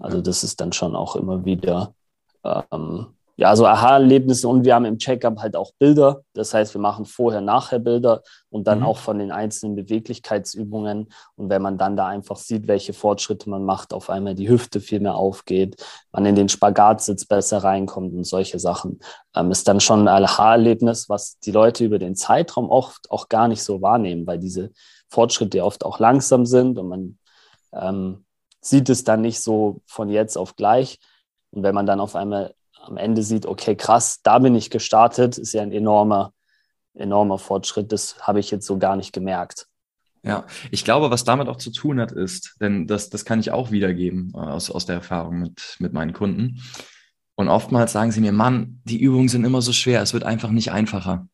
Also 0.00 0.20
das 0.20 0.42
ist 0.42 0.60
dann 0.60 0.72
schon 0.72 0.96
auch 0.96 1.14
immer 1.14 1.44
wieder 1.44 1.94
ähm, 2.42 3.15
ja, 3.38 3.54
so 3.54 3.66
Aha-Erlebnisse 3.66 4.48
und 4.48 4.64
wir 4.64 4.74
haben 4.74 4.86
im 4.86 4.96
Checkup 4.96 5.38
halt 5.40 5.56
auch 5.56 5.72
Bilder. 5.78 6.22
Das 6.32 6.54
heißt, 6.54 6.72
wir 6.72 6.80
machen 6.80 7.04
vorher, 7.04 7.42
nachher 7.42 7.78
Bilder 7.78 8.22
und 8.48 8.66
dann 8.66 8.78
mhm. 8.80 8.86
auch 8.86 8.96
von 8.96 9.18
den 9.18 9.30
einzelnen 9.30 9.76
Beweglichkeitsübungen. 9.76 11.12
Und 11.36 11.50
wenn 11.50 11.60
man 11.60 11.76
dann 11.76 11.96
da 11.96 12.06
einfach 12.06 12.36
sieht, 12.36 12.66
welche 12.66 12.94
Fortschritte 12.94 13.50
man 13.50 13.62
macht, 13.62 13.92
auf 13.92 14.08
einmal 14.08 14.34
die 14.34 14.48
Hüfte 14.48 14.80
viel 14.80 15.00
mehr 15.00 15.16
aufgeht, 15.16 15.84
man 16.12 16.24
in 16.24 16.34
den 16.34 16.48
Spagatsitz 16.48 17.26
besser 17.26 17.58
reinkommt 17.58 18.14
und 18.14 18.24
solche 18.24 18.58
Sachen, 18.58 19.00
ähm, 19.34 19.50
ist 19.50 19.68
dann 19.68 19.80
schon 19.80 20.08
ein 20.08 20.24
Aha-Erlebnis, 20.24 21.10
was 21.10 21.38
die 21.40 21.52
Leute 21.52 21.84
über 21.84 21.98
den 21.98 22.16
Zeitraum 22.16 22.70
oft 22.70 23.10
auch 23.10 23.28
gar 23.28 23.48
nicht 23.48 23.62
so 23.62 23.82
wahrnehmen, 23.82 24.26
weil 24.26 24.38
diese 24.38 24.70
Fortschritte 25.10 25.62
oft 25.62 25.84
auch 25.84 25.98
langsam 25.98 26.46
sind 26.46 26.78
und 26.78 26.88
man 26.88 27.18
ähm, 27.74 28.24
sieht 28.62 28.88
es 28.88 29.04
dann 29.04 29.20
nicht 29.20 29.42
so 29.42 29.82
von 29.86 30.08
jetzt 30.08 30.38
auf 30.38 30.56
gleich. 30.56 30.98
Und 31.50 31.62
wenn 31.62 31.74
man 31.74 31.86
dann 31.86 32.00
auf 32.00 32.16
einmal 32.16 32.54
am 32.88 32.96
Ende 32.96 33.22
sieht, 33.22 33.46
okay, 33.46 33.76
krass, 33.76 34.20
da 34.22 34.38
bin 34.38 34.54
ich 34.54 34.70
gestartet, 34.70 35.38
ist 35.38 35.52
ja 35.52 35.62
ein 35.62 35.72
enormer, 35.72 36.32
enormer 36.94 37.38
Fortschritt. 37.38 37.92
Das 37.92 38.18
habe 38.20 38.40
ich 38.40 38.50
jetzt 38.50 38.66
so 38.66 38.78
gar 38.78 38.96
nicht 38.96 39.12
gemerkt. 39.12 39.66
Ja, 40.22 40.44
ich 40.72 40.84
glaube, 40.84 41.10
was 41.10 41.22
damit 41.22 41.48
auch 41.48 41.56
zu 41.56 41.70
tun 41.70 42.00
hat, 42.00 42.10
ist, 42.10 42.56
denn 42.60 42.88
das, 42.88 43.10
das 43.10 43.24
kann 43.24 43.38
ich 43.38 43.52
auch 43.52 43.70
wiedergeben 43.70 44.32
äh, 44.34 44.38
aus, 44.38 44.70
aus 44.70 44.84
der 44.84 44.96
Erfahrung 44.96 45.38
mit, 45.38 45.76
mit 45.78 45.92
meinen 45.92 46.12
Kunden. 46.12 46.60
Und 47.36 47.48
oftmals 47.48 47.92
sagen 47.92 48.10
sie 48.10 48.20
mir, 48.20 48.32
Mann, 48.32 48.80
die 48.84 49.00
Übungen 49.00 49.28
sind 49.28 49.44
immer 49.44 49.62
so 49.62 49.72
schwer, 49.72 50.02
es 50.02 50.14
wird 50.14 50.24
einfach 50.24 50.50
nicht 50.50 50.72
einfacher. 50.72 51.28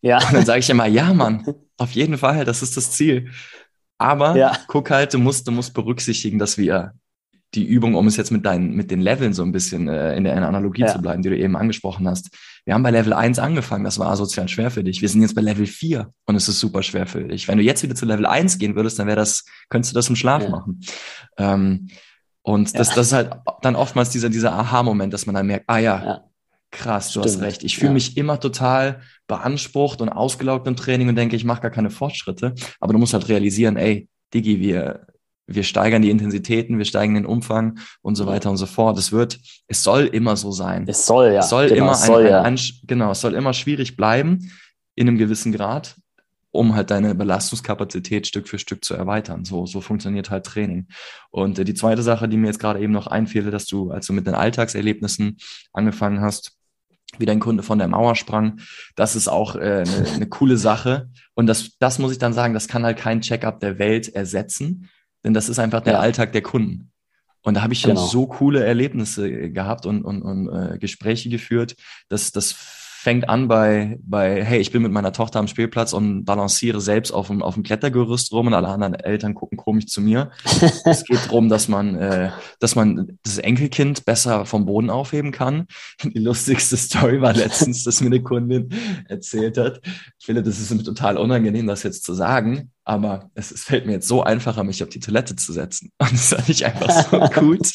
Ja. 0.00 0.18
Und 0.26 0.32
dann 0.32 0.44
sage 0.44 0.58
ich 0.58 0.70
immer, 0.70 0.86
ja, 0.86 1.12
Mann, 1.12 1.46
auf 1.76 1.92
jeden 1.92 2.18
Fall, 2.18 2.44
das 2.44 2.62
ist 2.62 2.76
das 2.76 2.90
Ziel. 2.90 3.30
Aber 3.98 4.36
ja. 4.36 4.58
guck 4.66 4.90
halt, 4.90 5.14
du 5.14 5.18
musst, 5.18 5.46
du 5.46 5.52
musst 5.52 5.74
berücksichtigen, 5.74 6.40
dass 6.40 6.58
wir 6.58 6.94
die 7.54 7.64
Übung, 7.64 7.94
um 7.94 8.06
es 8.06 8.16
jetzt 8.16 8.30
mit 8.30 8.46
deinen, 8.46 8.74
mit 8.74 8.90
den 8.90 9.00
Leveln 9.00 9.34
so 9.34 9.42
ein 9.42 9.52
bisschen 9.52 9.88
äh, 9.88 10.16
in 10.16 10.24
der 10.24 10.36
Analogie 10.36 10.82
ja. 10.82 10.88
zu 10.88 11.00
bleiben, 11.00 11.22
die 11.22 11.28
du 11.28 11.36
eben 11.36 11.56
angesprochen 11.56 12.08
hast. 12.08 12.30
Wir 12.64 12.74
haben 12.74 12.82
bei 12.82 12.90
Level 12.90 13.12
1 13.12 13.38
angefangen, 13.38 13.84
das 13.84 13.98
war 13.98 14.08
asozial 14.08 14.48
schwer 14.48 14.70
für 14.70 14.84
dich. 14.84 15.02
Wir 15.02 15.08
sind 15.08 15.20
jetzt 15.20 15.34
bei 15.34 15.42
Level 15.42 15.66
4 15.66 16.10
und 16.26 16.34
es 16.34 16.48
ist 16.48 16.60
super 16.60 16.82
schwer 16.82 17.06
für 17.06 17.24
dich. 17.24 17.48
Wenn 17.48 17.58
du 17.58 17.64
jetzt 17.64 17.82
wieder 17.82 17.94
zu 17.94 18.06
Level 18.06 18.24
1 18.24 18.58
gehen 18.58 18.74
würdest, 18.74 18.98
dann 18.98 19.06
wäre 19.06 19.16
das, 19.16 19.44
könntest 19.68 19.92
du 19.92 19.96
das 19.96 20.08
im 20.08 20.16
Schlaf 20.16 20.44
ja. 20.44 20.48
machen. 20.48 20.80
Ähm, 21.36 21.88
und 22.42 22.76
das, 22.78 22.90
das 22.90 23.08
ist 23.08 23.12
halt 23.12 23.32
dann 23.60 23.76
oftmals 23.76 24.10
dieser, 24.10 24.30
dieser 24.30 24.52
Aha-Moment, 24.52 25.12
dass 25.12 25.26
man 25.26 25.34
dann 25.34 25.46
merkt, 25.46 25.64
ah 25.68 25.78
ja, 25.78 26.24
krass, 26.70 27.12
du 27.12 27.20
Stimmt. 27.20 27.26
hast 27.26 27.40
recht. 27.42 27.64
Ich 27.64 27.76
fühle 27.76 27.92
mich 27.92 28.16
immer 28.16 28.40
total 28.40 29.02
beansprucht 29.28 30.00
und 30.00 30.08
ausgelaugt 30.08 30.66
im 30.66 30.74
Training 30.74 31.08
und 31.08 31.16
denke, 31.16 31.36
ich 31.36 31.44
mache 31.44 31.60
gar 31.60 31.70
keine 31.70 31.90
Fortschritte. 31.90 32.54
Aber 32.80 32.92
du 32.92 32.98
musst 32.98 33.12
halt 33.12 33.28
realisieren, 33.28 33.76
ey, 33.76 34.08
Digi, 34.34 34.58
wir, 34.58 35.06
wir 35.54 35.62
steigern 35.64 36.02
die 36.02 36.10
Intensitäten, 36.10 36.78
wir 36.78 36.84
steigen 36.84 37.14
den 37.14 37.26
Umfang 37.26 37.78
und 38.02 38.16
so 38.16 38.26
weiter 38.26 38.50
und 38.50 38.56
so 38.56 38.66
fort. 38.66 38.98
Es 38.98 39.12
wird, 39.12 39.38
es 39.68 39.82
soll 39.82 40.06
immer 40.06 40.36
so 40.36 40.52
sein. 40.52 40.84
Es 40.86 41.06
soll, 41.06 41.32
ja. 41.32 41.40
Es 41.40 41.48
soll 41.48 41.68
genau, 41.68 41.84
immer 41.84 41.92
es 41.92 42.06
soll, 42.06 42.26
ein, 42.26 42.34
ein, 42.34 42.54
ein, 42.54 42.60
genau, 42.86 43.10
es 43.12 43.20
soll 43.20 43.34
immer 43.34 43.52
schwierig 43.52 43.96
bleiben 43.96 44.50
in 44.94 45.08
einem 45.08 45.18
gewissen 45.18 45.52
Grad, 45.52 45.96
um 46.50 46.74
halt 46.74 46.90
deine 46.90 47.14
Belastungskapazität 47.14 48.26
Stück 48.26 48.48
für 48.48 48.58
Stück 48.58 48.84
zu 48.84 48.94
erweitern. 48.94 49.44
So, 49.44 49.66
so 49.66 49.80
funktioniert 49.80 50.30
halt 50.30 50.44
Training. 50.44 50.86
Und 51.30 51.58
äh, 51.58 51.64
die 51.64 51.74
zweite 51.74 52.02
Sache, 52.02 52.28
die 52.28 52.36
mir 52.36 52.48
jetzt 52.48 52.60
gerade 52.60 52.80
eben 52.80 52.92
noch 52.92 53.06
einfiel, 53.06 53.50
dass 53.50 53.66
du, 53.66 53.90
als 53.90 54.06
du 54.06 54.12
mit 54.12 54.26
den 54.26 54.34
Alltagserlebnissen 54.34 55.38
angefangen 55.72 56.20
hast, 56.20 56.52
wie 57.18 57.26
dein 57.26 57.40
Kunde 57.40 57.62
von 57.62 57.78
der 57.78 57.88
Mauer 57.88 58.16
sprang. 58.16 58.60
Das 58.96 59.16
ist 59.16 59.28
auch 59.28 59.56
äh, 59.56 59.84
eine, 59.86 60.10
eine 60.14 60.28
coole 60.28 60.56
Sache. 60.56 61.10
Und 61.34 61.46
das, 61.46 61.76
das 61.78 61.98
muss 61.98 62.12
ich 62.12 62.18
dann 62.18 62.32
sagen, 62.32 62.54
das 62.54 62.68
kann 62.68 62.84
halt 62.84 62.98
kein 62.98 63.20
Checkup 63.20 63.60
der 63.60 63.78
Welt 63.78 64.08
ersetzen, 64.14 64.88
denn 65.24 65.34
das 65.34 65.48
ist 65.48 65.58
einfach 65.58 65.80
der 65.80 65.94
ja. 65.94 66.00
Alltag 66.00 66.32
der 66.32 66.42
Kunden. 66.42 66.92
Und 67.42 67.54
da 67.54 67.62
habe 67.62 67.72
ich 67.72 67.80
schon 67.80 67.90
genau. 67.94 68.06
so 68.06 68.26
coole 68.26 68.64
Erlebnisse 68.64 69.50
gehabt 69.50 69.84
und, 69.84 70.04
und, 70.04 70.22
und 70.22 70.48
äh, 70.48 70.78
Gespräche 70.78 71.28
geführt, 71.28 71.74
dass 72.08 72.30
das 72.30 72.54
fängt 73.02 73.28
an 73.28 73.48
bei, 73.48 73.98
bei, 74.00 74.44
hey, 74.44 74.60
ich 74.60 74.70
bin 74.70 74.80
mit 74.80 74.92
meiner 74.92 75.12
Tochter 75.12 75.40
am 75.40 75.48
Spielplatz 75.48 75.92
und 75.92 76.24
balanciere 76.24 76.80
selbst 76.80 77.10
auf 77.10 77.26
dem, 77.26 77.42
auf 77.42 77.54
dem 77.54 77.64
Klettergerüst 77.64 78.30
rum 78.30 78.46
und 78.46 78.54
alle 78.54 78.68
anderen 78.68 78.94
Eltern 78.94 79.34
gucken 79.34 79.58
komisch 79.58 79.86
zu 79.86 80.00
mir. 80.00 80.30
es 80.84 81.02
geht 81.02 81.26
darum, 81.26 81.48
dass 81.48 81.66
man, 81.66 81.96
äh, 81.96 82.30
dass 82.60 82.76
man 82.76 83.18
das 83.24 83.38
Enkelkind 83.38 84.04
besser 84.04 84.46
vom 84.46 84.66
Boden 84.66 84.88
aufheben 84.88 85.32
kann. 85.32 85.66
Die 86.04 86.20
lustigste 86.20 86.76
Story 86.76 87.20
war 87.20 87.32
letztens, 87.32 87.82
dass 87.82 88.00
mir 88.00 88.06
eine 88.06 88.22
Kundin 88.22 88.68
erzählt 89.08 89.58
hat. 89.58 89.80
Ich 90.20 90.26
finde, 90.26 90.44
das 90.44 90.60
ist 90.60 90.72
mir 90.72 90.84
total 90.84 91.18
unangenehm, 91.18 91.66
das 91.66 91.82
jetzt 91.82 92.04
zu 92.04 92.14
sagen. 92.14 92.70
Aber 92.84 93.30
es, 93.34 93.52
es 93.52 93.62
fällt 93.62 93.86
mir 93.86 93.92
jetzt 93.92 94.08
so 94.08 94.24
einfacher, 94.24 94.64
mich 94.64 94.82
auf 94.82 94.88
die 94.88 94.98
Toilette 94.98 95.36
zu 95.36 95.52
setzen. 95.52 95.90
Und 95.98 96.12
das 96.12 96.34
fand 96.34 96.48
ich 96.48 96.66
einfach 96.66 96.90
so 97.08 97.18
gut. 97.40 97.72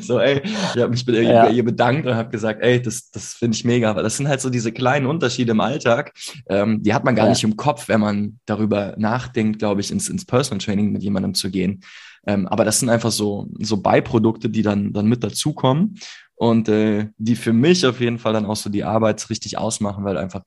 So, 0.00 0.18
ey, 0.18 0.42
ich 0.44 0.80
habe 0.80 0.90
mich 0.90 1.06
bei 1.06 1.12
ja. 1.12 1.48
ihr 1.48 1.64
bedankt 1.64 2.06
und 2.06 2.14
habe 2.14 2.30
gesagt, 2.30 2.62
ey, 2.62 2.80
das, 2.80 3.10
das 3.10 3.34
finde 3.34 3.56
ich 3.56 3.64
mega. 3.64 3.90
Aber 3.90 4.02
das 4.02 4.18
sind 4.18 4.28
halt 4.28 4.40
so 4.40 4.50
diese 4.50 4.72
kleinen 4.72 5.06
Unterschiede 5.06 5.52
im 5.52 5.60
Alltag. 5.60 6.12
Ähm, 6.48 6.82
die 6.82 6.92
hat 6.92 7.04
man 7.04 7.16
gar 7.16 7.26
ja. 7.26 7.30
nicht 7.30 7.44
im 7.44 7.56
Kopf, 7.56 7.88
wenn 7.88 8.00
man 8.00 8.38
darüber 8.44 8.94
nachdenkt, 8.98 9.58
glaube 9.58 9.80
ich, 9.80 9.90
ins, 9.90 10.08
ins 10.08 10.26
Personal 10.26 10.58
Training 10.58 10.92
mit 10.92 11.02
jemandem 11.02 11.34
zu 11.34 11.50
gehen. 11.50 11.82
Ähm, 12.26 12.46
aber 12.46 12.64
das 12.64 12.80
sind 12.80 12.90
einfach 12.90 13.12
so, 13.12 13.48
so 13.58 13.78
Beiprodukte, 13.78 14.50
die 14.50 14.62
dann, 14.62 14.92
dann 14.92 15.06
mit 15.06 15.24
dazukommen 15.24 15.98
und 16.34 16.68
äh, 16.68 17.08
die 17.16 17.36
für 17.36 17.52
mich 17.52 17.86
auf 17.86 18.00
jeden 18.00 18.18
Fall 18.18 18.34
dann 18.34 18.46
auch 18.46 18.56
so 18.56 18.68
die 18.68 18.84
Arbeit 18.84 19.28
richtig 19.30 19.56
ausmachen, 19.56 20.04
weil 20.04 20.14
du 20.14 20.20
einfach 20.20 20.42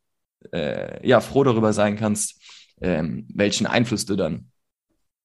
äh, 0.52 1.08
ja 1.08 1.22
froh 1.22 1.44
darüber 1.44 1.74
sein 1.74 1.96
kannst, 1.96 2.42
ähm, 2.82 3.28
welchen 3.34 3.66
Einfluss 3.66 4.06
du 4.06 4.16
dann 4.16 4.50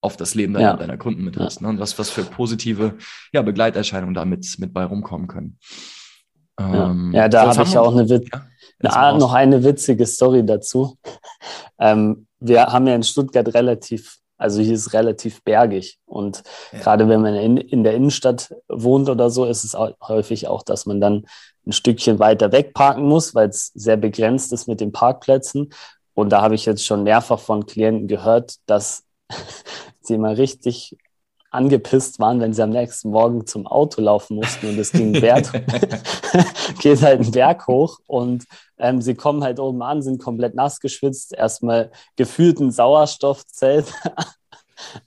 auf 0.01 0.17
das 0.17 0.35
Leben 0.35 0.55
deiner, 0.55 0.67
ja. 0.67 0.77
deiner 0.77 0.97
Kunden 0.97 1.25
mit 1.25 1.39
hast. 1.39 1.61
Ne? 1.61 1.69
Und 1.69 1.81
was, 1.81 1.99
was 1.99 2.11
für 2.11 2.23
positive 2.23 2.95
ja, 3.33 3.43
Begleiterscheinungen 3.43 4.15
da 4.15 4.25
mit, 4.25 4.47
bei 4.73 4.85
rumkommen 4.85 5.27
können. 5.27 5.59
Ähm, 6.59 7.13
ja. 7.13 7.23
ja. 7.23 7.29
da 7.29 7.57
habe 7.57 7.69
ich 7.69 7.77
auch 7.77 7.93
eine, 7.93 8.09
Wit 8.09 8.31
ja, 8.83 9.13
noch 9.13 9.33
eine 9.33 9.65
witzige 9.65 10.07
Story 10.07 10.45
dazu. 10.45 10.97
Ähm, 11.81 12.27
wir 12.41 12.67
haben 12.67 12.89
ja 12.89 12.97
in 12.97 13.05
Stuttgart 13.05 13.55
relativ, 13.55 14.17
also 14.37 14.61
hier 14.61 14.75
ist 14.75 14.95
relativ 14.95 15.45
bergig. 15.45 16.01
Und 16.07 16.43
gerade 16.73 17.09
wenn 17.09 17.23
man 17.23 17.37
in, 17.37 17.57
in 17.57 17.85
der 17.85 17.95
Innenstadt 17.95 18.53
wohnt 18.69 19.09
oder 19.09 19.31
so, 19.31 19.45
ist 19.45 19.63
es 19.63 19.77
auch 19.77 19.93
häufig 20.03 20.49
auch, 20.49 20.65
dass 20.65 20.87
man 20.87 21.01
dann 21.01 21.27
ein 21.65 21.71
Stückchen 21.73 22.19
weiter 22.19 22.51
weg 22.51 22.75
parken 22.75 23.05
muss, 23.05 23.33
weil 23.37 23.49
es 23.49 23.71
sehr 23.75 23.97
begrenzt 23.97 24.53
ist 24.53 24.67
mit 24.67 24.81
den 24.81 24.91
Parkplätzen. 24.91 25.71
Und 26.19 26.31
da 26.31 26.43
habe 26.43 26.57
ich 26.57 26.67
jetzt 26.67 26.85
schon 26.85 27.05
mehrfach 27.05 27.39
von 27.39 27.65
Klienten 27.65 28.09
gehört, 28.09 28.57
dass 28.67 29.05
sie 30.01 30.19
mal 30.19 30.35
richtig 30.35 30.99
angepisst 31.53 32.19
waren, 32.19 32.41
wenn 32.41 32.53
sie 32.53 32.61
am 32.61 32.71
nächsten 32.71 33.11
Morgen 33.11 33.47
zum 33.47 33.69
Auto 33.69 34.03
laufen 34.03 34.35
mussten 34.35 34.69
und 34.69 34.79
es 34.81 34.91
ging 34.91 35.13
Berg, 35.13 35.53
geht 36.81 37.03
halt 37.03 37.21
einen 37.21 37.31
Berg 37.31 37.69
hoch 37.69 38.01
und 38.09 38.47
ähm, 38.79 39.01
sie 39.01 39.15
kommen 39.15 39.45
halt 39.45 39.61
oben 39.61 39.81
an, 39.81 40.03
sind 40.03 40.21
komplett 40.21 40.57
nass 40.57 40.81
geschwitzt, 40.81 41.35
erstmal 41.35 41.93
gefühlt 42.17 42.59
ein 42.59 42.73
Sauerstoffzelt 42.73 43.87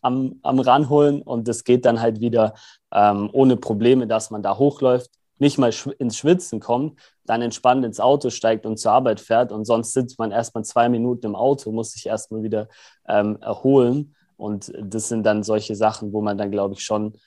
am, 0.02 0.40
am 0.44 0.62
ranholen 0.62 1.22
und 1.24 1.46
es 1.50 1.66
geht 1.66 1.84
dann 1.84 2.00
halt 2.00 2.22
wieder 2.22 2.54
ähm, 2.94 3.30
ohne 3.34 3.58
Probleme, 3.58 4.08
dass 4.08 4.32
man 4.32 4.44
da 4.44 4.58
hochläuft, 4.58 5.12
nicht 5.42 5.58
mal 5.58 5.74
ins 5.98 6.18
Schwitzen 6.18 6.60
kommt, 6.60 7.00
dann 7.26 7.42
entspannt 7.42 7.84
ins 7.84 8.00
Auto 8.00 8.30
steigt 8.30 8.66
und 8.66 8.78
zur 8.78 8.92
Arbeit 8.92 9.20
fährt 9.20 9.52
und 9.52 9.66
sonst 9.66 9.94
sitzt 9.94 10.20
man 10.20 10.32
erstmal 10.32 10.64
zwei 10.64 10.88
Minuten 10.88 11.26
im 11.26 11.36
Auto, 11.36 11.72
muss 11.72 11.92
sich 11.92 12.06
erstmal 12.06 12.44
wieder 12.44 12.70
ähm, 13.08 13.38
erholen. 13.42 14.16
Und 14.38 14.72
das 14.80 15.08
sind 15.08 15.24
dann 15.24 15.44
solche 15.44 15.76
Sachen, 15.76 16.14
wo 16.14 16.22
man 16.22 16.38
dann, 16.38 16.52
glaube 16.52 16.76
ich, 16.76 16.84
schon 16.84 17.18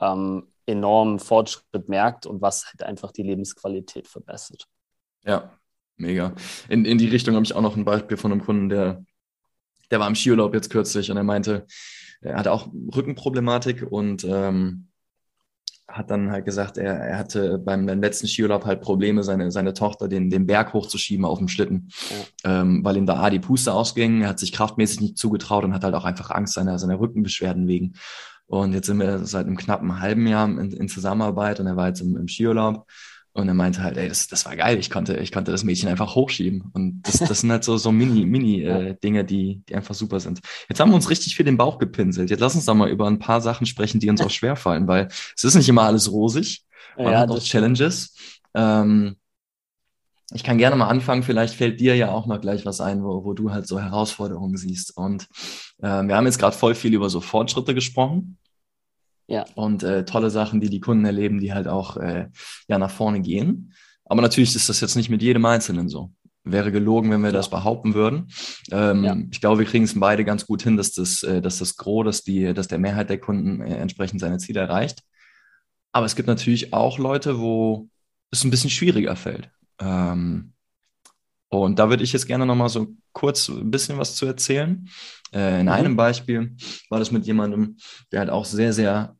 ähm, 0.00 0.48
enormen 0.64 1.18
Fortschritt 1.18 1.88
merkt 1.88 2.24
und 2.24 2.40
was 2.40 2.66
halt 2.66 2.82
einfach 2.82 3.12
die 3.12 3.22
Lebensqualität 3.22 4.08
verbessert. 4.08 4.66
Ja, 5.24 5.52
mega. 5.96 6.34
In, 6.70 6.86
in 6.86 6.96
die 6.96 7.08
Richtung 7.08 7.34
habe 7.34 7.44
ich 7.44 7.54
auch 7.54 7.62
noch 7.62 7.76
ein 7.76 7.84
Beispiel 7.84 8.16
von 8.16 8.32
einem 8.32 8.44
Kunden, 8.44 8.70
der, 8.70 9.04
der 9.90 10.00
war 10.00 10.08
im 10.08 10.14
Skiurlaub 10.14 10.54
jetzt 10.54 10.70
kürzlich 10.70 11.10
und 11.10 11.18
er 11.18 11.24
meinte, 11.24 11.66
er 12.20 12.36
hatte 12.36 12.52
auch 12.52 12.68
Rückenproblematik 12.94 13.86
und 13.90 14.24
ähm, 14.24 14.87
hat 15.88 16.10
dann 16.10 16.30
halt 16.30 16.44
gesagt, 16.44 16.76
er, 16.76 16.94
er 16.94 17.18
hatte 17.18 17.58
beim, 17.58 17.86
beim 17.86 18.00
letzten 18.00 18.28
Skiurlaub 18.28 18.66
halt 18.66 18.82
Probleme, 18.82 19.22
seine, 19.24 19.50
seine 19.50 19.72
Tochter 19.72 20.06
den, 20.06 20.28
den 20.28 20.46
Berg 20.46 20.74
hochzuschieben 20.74 21.24
auf 21.24 21.38
dem 21.38 21.48
Schlitten, 21.48 21.88
ja. 22.44 22.60
ähm, 22.60 22.84
weil 22.84 22.98
ihm 22.98 23.06
da 23.06 23.14
A, 23.14 23.30
die 23.30 23.38
Puste 23.38 23.72
ausging, 23.72 24.20
er 24.20 24.28
hat 24.28 24.38
sich 24.38 24.52
kraftmäßig 24.52 25.00
nicht 25.00 25.18
zugetraut 25.18 25.64
und 25.64 25.74
hat 25.74 25.84
halt 25.84 25.94
auch 25.94 26.04
einfach 26.04 26.30
Angst 26.30 26.54
seiner, 26.54 26.78
seiner 26.78 27.00
Rückenbeschwerden 27.00 27.66
wegen. 27.66 27.94
Und 28.46 28.72
jetzt 28.72 28.86
sind 28.86 28.98
wir 28.98 29.24
seit 29.24 29.46
einem 29.46 29.56
knappen 29.56 30.00
halben 30.00 30.26
Jahr 30.26 30.46
in, 30.46 30.72
in 30.72 30.88
Zusammenarbeit 30.88 31.58
und 31.60 31.66
er 31.66 31.76
war 31.76 31.88
jetzt 31.88 32.00
im, 32.00 32.16
im 32.16 32.28
Skiurlaub 32.28 32.86
und 33.38 33.48
er 33.48 33.54
meinte 33.54 33.82
halt, 33.82 33.96
ey, 33.96 34.08
das, 34.08 34.26
das 34.26 34.44
war 34.46 34.56
geil, 34.56 34.78
ich 34.78 34.90
konnte, 34.90 35.16
ich 35.18 35.32
konnte 35.32 35.52
das 35.52 35.64
Mädchen 35.64 35.88
einfach 35.88 36.14
hochschieben. 36.14 36.70
Und 36.72 37.02
das, 37.02 37.18
das 37.18 37.40
sind 37.40 37.50
halt 37.50 37.64
so, 37.64 37.76
so 37.76 37.92
Mini, 37.92 38.26
Mini 38.26 38.62
äh, 38.62 38.96
Dinge, 39.02 39.24
die, 39.24 39.62
die 39.68 39.74
einfach 39.74 39.94
super 39.94 40.18
sind. 40.20 40.40
Jetzt 40.68 40.80
haben 40.80 40.90
wir 40.90 40.96
uns 40.96 41.08
richtig 41.08 41.36
für 41.36 41.44
den 41.44 41.56
Bauch 41.56 41.78
gepinselt. 41.78 42.30
Jetzt 42.30 42.40
lass 42.40 42.54
uns 42.54 42.64
doch 42.64 42.74
mal 42.74 42.90
über 42.90 43.06
ein 43.06 43.18
paar 43.18 43.40
Sachen 43.40 43.66
sprechen, 43.66 44.00
die 44.00 44.10
uns 44.10 44.20
auch 44.20 44.30
schwerfallen, 44.30 44.88
weil 44.88 45.08
es 45.36 45.44
ist 45.44 45.54
nicht 45.54 45.68
immer 45.68 45.82
alles 45.82 46.10
rosig. 46.10 46.64
Man 46.96 47.12
ja, 47.12 47.20
hat 47.20 47.30
auch 47.30 47.38
Challenges. 47.38 48.14
Ähm, 48.54 49.16
ich 50.34 50.42
kann 50.42 50.58
gerne 50.58 50.76
mal 50.76 50.88
anfangen, 50.88 51.22
vielleicht 51.22 51.54
fällt 51.54 51.80
dir 51.80 51.96
ja 51.96 52.10
auch 52.10 52.26
mal 52.26 52.38
gleich 52.38 52.66
was 52.66 52.80
ein, 52.80 53.02
wo, 53.02 53.24
wo 53.24 53.32
du 53.32 53.50
halt 53.50 53.66
so 53.66 53.80
Herausforderungen 53.80 54.56
siehst. 54.56 54.96
Und 54.96 55.28
äh, 55.78 56.02
wir 56.02 56.16
haben 56.16 56.26
jetzt 56.26 56.38
gerade 56.38 56.56
voll 56.56 56.74
viel 56.74 56.92
über 56.92 57.08
so 57.08 57.20
Fortschritte 57.20 57.74
gesprochen. 57.74 58.36
Ja. 59.28 59.44
Und 59.54 59.82
äh, 59.82 60.04
tolle 60.04 60.30
Sachen, 60.30 60.60
die 60.60 60.70
die 60.70 60.80
Kunden 60.80 61.04
erleben, 61.04 61.38
die 61.38 61.52
halt 61.52 61.68
auch 61.68 61.96
äh, 61.98 62.28
ja 62.66 62.78
nach 62.78 62.90
vorne 62.90 63.20
gehen. 63.20 63.74
Aber 64.06 64.22
natürlich 64.22 64.56
ist 64.56 64.68
das 64.68 64.80
jetzt 64.80 64.96
nicht 64.96 65.10
mit 65.10 65.22
jedem 65.22 65.44
Einzelnen 65.44 65.88
so. 65.88 66.12
Wäre 66.44 66.72
gelogen, 66.72 67.10
wenn 67.10 67.20
wir 67.20 67.28
ja. 67.28 67.34
das 67.34 67.50
behaupten 67.50 67.92
würden. 67.92 68.28
Ähm, 68.70 69.04
ja. 69.04 69.16
Ich 69.30 69.40
glaube, 69.40 69.58
wir 69.58 69.66
kriegen 69.66 69.84
es 69.84 70.00
beide 70.00 70.24
ganz 70.24 70.46
gut 70.46 70.62
hin, 70.62 70.78
dass 70.78 70.92
das, 70.92 71.22
äh, 71.22 71.42
dass 71.42 71.58
das 71.58 71.76
Gros, 71.76 72.06
dass 72.06 72.22
die, 72.22 72.54
dass 72.54 72.68
der 72.68 72.78
Mehrheit 72.78 73.10
der 73.10 73.20
Kunden 73.20 73.60
äh, 73.60 73.76
entsprechend 73.76 74.20
seine 74.20 74.38
Ziele 74.38 74.60
erreicht. 74.60 75.02
Aber 75.92 76.06
es 76.06 76.16
gibt 76.16 76.26
natürlich 76.28 76.72
auch 76.72 76.98
Leute, 76.98 77.38
wo 77.38 77.88
es 78.30 78.44
ein 78.44 78.50
bisschen 78.50 78.70
schwieriger 78.70 79.14
fällt. 79.14 79.50
Ähm, 79.78 80.54
und 81.50 81.78
da 81.78 81.90
würde 81.90 82.04
ich 82.04 82.12
jetzt 82.12 82.26
gerne 82.26 82.46
nochmal 82.46 82.68
so 82.68 82.88
kurz 83.12 83.48
ein 83.48 83.70
bisschen 83.70 83.98
was 83.98 84.16
zu 84.16 84.24
erzählen. 84.24 84.88
Äh, 85.32 85.60
in 85.60 85.66
mhm. 85.66 85.72
einem 85.72 85.96
Beispiel 85.96 86.56
war 86.88 86.98
das 86.98 87.10
mit 87.10 87.26
jemandem, 87.26 87.76
der 88.12 88.20
halt 88.20 88.30
auch 88.30 88.44
sehr, 88.44 88.72
sehr 88.72 89.17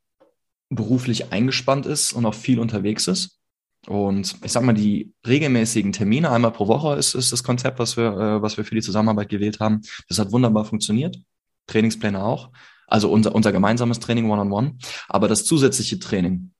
beruflich 0.71 1.33
eingespannt 1.33 1.87
ist 1.87 2.12
und 2.12 2.27
auch 2.27 2.35
viel 2.35 2.61
unterwegs 2.61 3.09
ist. 3.09 3.39
Und 3.87 4.37
ich 4.45 4.53
sag 4.53 4.64
mal, 4.64 4.75
die 4.75 5.14
regelmäßigen 5.27 5.93
Termine, 5.93 6.31
einmal 6.31 6.51
pro 6.51 6.69
Woche 6.69 6.97
ist, 6.97 7.14
ist 7.14 7.33
das 7.33 7.43
Konzept, 7.43 7.79
was 7.79 7.97
wir, 7.97 8.07
äh, 8.07 8.43
was 8.43 8.57
wir 8.57 8.64
für 8.64 8.75
die 8.75 8.83
Zusammenarbeit 8.83 9.29
gewählt 9.29 9.61
haben. 9.61 9.81
Das 10.09 10.19
hat 10.19 10.33
wunderbar 10.33 10.64
funktioniert. 10.64 11.16
Trainingspläne 11.69 12.23
auch. 12.23 12.51
Also 12.87 13.11
unser, 13.11 13.35
unser 13.35 13.53
gemeinsames 13.53 14.01
Training 14.01 14.31
One-on-One. 14.31 14.69
-on 14.69 14.73
-one. 14.73 15.05
Aber 15.09 15.29
das 15.29 15.45
zusätzliche 15.45 15.99
Training, 15.99 16.53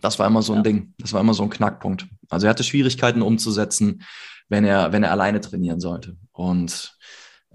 Das 0.00 0.18
war 0.18 0.26
immer 0.26 0.42
so 0.42 0.52
ein 0.52 0.58
ja. 0.58 0.62
Ding. 0.62 0.94
Das 0.98 1.12
war 1.12 1.20
immer 1.20 1.34
so 1.34 1.42
ein 1.42 1.50
Knackpunkt. 1.50 2.06
Also 2.28 2.46
er 2.46 2.50
hatte 2.50 2.64
Schwierigkeiten 2.64 3.22
umzusetzen, 3.22 4.02
wenn 4.48 4.64
er, 4.64 4.92
wenn 4.92 5.02
er 5.02 5.10
alleine 5.10 5.40
trainieren 5.40 5.80
sollte. 5.80 6.16
Und 6.32 6.96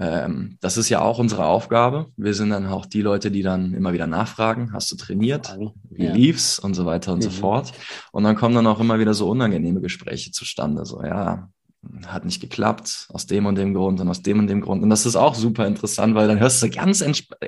ähm, 0.02 0.58
das 0.62 0.78
ist 0.78 0.90
ja 0.90 1.00
auch 1.02 1.20
unsere 1.20 1.46
Aufgabe. 1.46 2.08
Wir 2.18 2.34
sind 2.34 2.50
dann 2.50 2.66
auch 2.66 2.88
die 2.88 3.04
Leute, 3.04 3.30
die 3.30 3.44
dann 3.44 3.76
immer 3.76 3.94
wieder 3.94 4.08
nachfragen, 4.08 4.74
hast 4.74 4.92
du 4.92 4.96
trainiert? 4.96 5.56
Wie 5.92 6.06
ja. 6.06 6.14
lief's? 6.14 6.58
Und 6.58 6.74
so 6.74 6.88
weiter 6.88 7.14
und 7.14 7.20
mhm. 7.20 7.24
so 7.24 7.30
fort. 7.30 7.72
Und 8.12 8.24
dann 8.24 8.36
kommen 8.36 8.56
dann 8.56 8.66
auch 8.66 8.80
immer 8.80 8.98
wieder 8.98 9.14
so 9.14 9.30
unangenehme 9.30 9.80
Gespräche 9.80 10.32
zustande. 10.32 10.86
So, 10.86 11.04
ja, 11.04 11.50
hat 12.08 12.26
nicht 12.26 12.42
geklappt, 12.42 13.10
aus 13.10 13.28
dem 13.28 13.46
und 13.46 13.56
dem 13.56 13.76
Grund 13.76 14.02
und 14.02 14.08
aus 14.08 14.24
dem 14.24 14.40
und 14.40 14.48
dem 14.48 14.62
Grund. 14.62 14.82
Und 14.82 14.90
das 14.90 15.06
ist 15.06 15.16
auch 15.16 15.36
super 15.36 15.68
interessant, 15.68 16.16
weil 16.16 16.28
dann 16.28 16.40
hörst 16.40 16.64
du 16.64 16.70
ganz 16.72 17.04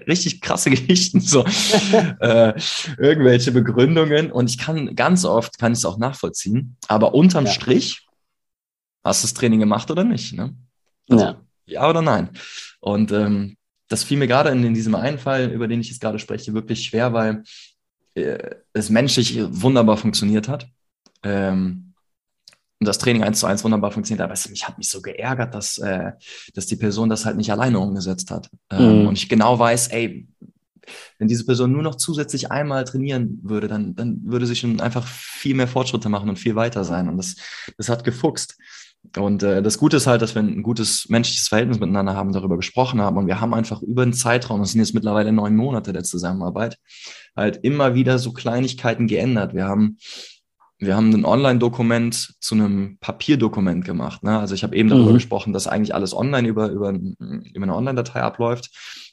richtig 0.08 0.40
krasse 0.42 0.70
Geschichten, 0.70 1.22
so 1.22 1.44
äh, 2.20 2.54
irgendwelche 3.00 3.52
Begründungen. 3.52 4.32
Und 4.32 4.48
ich 4.48 4.60
kann 4.60 4.96
ganz 4.96 5.26
oft, 5.26 5.58
kann 5.58 5.72
ich 5.72 5.80
es 5.80 5.86
auch 5.86 5.98
nachvollziehen, 5.98 6.78
aber 6.88 7.16
unterm 7.16 7.46
ja. 7.46 7.52
Strich, 7.52 8.06
hast 9.04 9.24
du 9.24 9.26
das 9.26 9.34
Training 9.34 9.60
gemacht 9.60 9.90
oder 9.90 10.04
nicht? 10.04 10.34
Ne? 10.34 10.56
Also, 11.10 11.26
ja. 11.26 11.36
Ja 11.66 11.90
oder 11.90 12.02
nein? 12.02 12.30
Und 12.80 13.12
ähm, 13.12 13.58
das 13.88 14.04
fiel 14.04 14.18
mir 14.18 14.28
gerade 14.28 14.50
in, 14.50 14.64
in 14.64 14.74
diesem 14.74 14.96
einen 14.96 15.20
Fall, 15.20 15.52
über 15.52 15.68
den 15.68 15.82
ich 15.82 15.90
jetzt 15.90 16.02
gerade 16.02 16.20
spreche, 16.20 16.54
wirklich 16.54 16.84
schwer, 16.84 17.14
weil 17.14 17.44
äh, 18.16 18.56
es 18.74 18.90
menschlich 18.90 19.40
wunderbar 19.50 19.98
funktioniert 19.98 20.48
hat. 20.48 20.68
Ähm, 21.24 21.94
und 22.80 22.88
das 22.88 22.98
Training 22.98 23.24
eins 23.24 23.40
zu 23.40 23.46
eins 23.46 23.64
wunderbar 23.64 23.92
funktioniert. 23.92 24.24
Aber 24.24 24.34
ich 24.34 24.68
habe 24.68 24.78
mich 24.78 24.90
so 24.90 25.02
geärgert, 25.02 25.54
dass, 25.54 25.78
äh, 25.78 26.12
dass 26.54 26.66
die 26.66 26.76
Person 26.76 27.10
das 27.10 27.26
halt 27.26 27.38
nicht 27.38 27.52
alleine 27.52 27.80
umgesetzt 27.80 28.30
hat. 28.30 28.50
Ähm, 28.72 29.02
mhm. 29.02 29.08
Und 29.08 29.18
ich 29.18 29.30
genau 29.30 29.58
weiß, 29.58 29.88
ey, 29.88 30.28
wenn 31.18 31.28
diese 31.30 31.46
Person 31.46 31.72
nur 31.72 31.84
noch 31.84 31.96
zusätzlich 31.96 32.52
einmal 32.52 32.84
trainieren 32.84 33.40
würde, 33.42 33.70
dann, 33.70 33.96
dann 33.96 34.20
würde 34.26 34.46
sie 34.46 34.56
schon 34.56 34.82
einfach 34.82 35.08
viel 35.08 35.56
mehr 35.56 35.68
Fortschritte 35.68 36.10
machen 36.10 36.28
und 36.28 36.40
viel 36.40 36.56
weiter 36.56 36.84
sein. 36.84 37.08
Und 37.08 37.18
das, 37.18 37.36
das 37.78 37.88
hat 37.88 38.04
gefuchst. 38.04 38.58
Und 39.18 39.44
äh, 39.44 39.62
das 39.62 39.78
Gute 39.78 39.98
ist 39.98 40.08
halt, 40.08 40.22
dass 40.22 40.34
wir 40.36 40.42
ein 40.42 40.64
gutes 40.64 41.08
menschliches 41.10 41.48
Verhältnis 41.48 41.80
miteinander 41.80 42.16
haben, 42.16 42.32
darüber 42.32 42.56
gesprochen 42.58 43.02
haben. 43.02 43.18
Und 43.18 43.28
wir 43.28 43.40
haben 43.40 43.54
einfach 43.54 43.82
über 43.82 44.06
den 44.06 44.14
Zeitraum, 44.14 44.60
das 44.60 44.72
sind 44.72 44.82
jetzt 44.82 44.94
mittlerweile 44.94 45.32
neun 45.32 45.56
Monate 45.56 45.94
der 45.94 46.04
Zusammenarbeit, 46.04 46.78
halt 47.36 47.60
immer 47.64 47.96
wieder 47.96 48.18
so 48.18 48.34
Kleinigkeiten 48.34 49.08
geändert. 49.08 49.54
Wir 49.54 49.66
haben 49.66 49.98
wir 50.80 50.96
haben 50.96 51.14
ein 51.14 51.26
Online-Dokument 51.26 52.34
zu 52.40 52.56
einem 52.56 52.98
Papierdokument 53.00 53.86
gemacht. 53.86 54.24
Ne? 54.24 54.38
Also 54.38 54.54
ich 54.54 54.64
habe 54.64 54.76
eben 54.76 54.90
darüber 54.90 55.12
mhm. 55.12 55.16
gesprochen, 55.16 55.54
dass 55.54 55.68
eigentlich 55.68 55.96
alles 55.96 56.14
online 56.14 56.48
über, 56.48 56.68
über, 56.70 56.90
über 56.92 57.64
eine 57.64 57.76
Online-Datei 57.76 58.22
abläuft. 58.22 58.70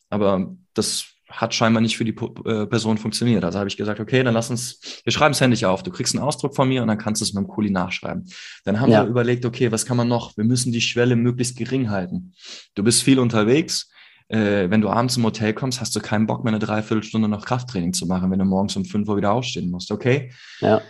Aber 0.09 0.53
das 0.75 1.07
hat 1.31 1.55
scheinbar 1.55 1.81
nicht 1.81 1.97
für 1.97 2.05
die 2.05 2.14
äh, 2.45 2.66
Person 2.66 2.99
funktioniert. 2.99 3.45
Also 3.45 3.59
habe 3.59 3.68
ich 3.68 3.76
gesagt, 3.76 4.01
okay, 4.01 4.22
dann 4.22 4.35
lass 4.35 4.51
uns, 4.51 5.01
wir 5.05 5.12
schreiben 5.12 5.33
es 5.33 5.41
händisch 5.41 5.64
auf. 5.64 5.83
Du 5.83 5.91
kriegst 5.91 6.14
einen 6.14 6.24
Ausdruck 6.24 6.55
von 6.55 6.68
mir 6.68 6.83
und 6.83 6.89
dann 6.89 6.99
kannst 6.99 7.20
du 7.20 7.24
es 7.24 7.33
mit 7.33 7.45
dem 7.45 7.49
Kuli 7.49 7.70
nachschreiben. 7.70 8.28
Dann 8.64 8.81
haben 8.81 8.91
ja. 8.91 9.05
wir 9.05 9.09
überlegt, 9.09 9.45
okay, 9.45 9.70
was 9.72 9.87
kann 9.87 9.97
man 9.97 10.09
noch? 10.09 10.37
Wir 10.37 10.45
müssen 10.45 10.72
die 10.72 10.81
Schwelle 10.81 11.16
möglichst 11.16 11.57
gering 11.57 11.91
halten. 11.91 12.35
Du 12.74 12.83
bist 12.83 13.03
viel 13.03 13.18
unterwegs. 13.18 13.91
Äh, 14.28 14.70
wenn 14.70 14.81
du 14.81 14.89
abends 14.89 15.16
im 15.16 15.24
Hotel 15.24 15.55
kommst, 15.55 15.81
hast 15.81 15.95
du 15.97 16.01
keinen 16.01 16.26
Bock 16.26 16.45
mehr 16.45 16.53
eine 16.53 16.61
Dreiviertelstunde 16.61 17.28
noch 17.28 17.45
Krafttraining 17.45 17.93
zu 17.93 18.07
machen, 18.07 18.31
wenn 18.31 18.39
du 18.39 18.45
morgens 18.45 18.76
um 18.76 18.85
fünf 18.85 19.09
Uhr 19.09 19.16
wieder 19.16 19.33
aufstehen 19.33 19.70
musst. 19.70 19.91
Okay? 19.91 20.31
Ja 20.61 20.83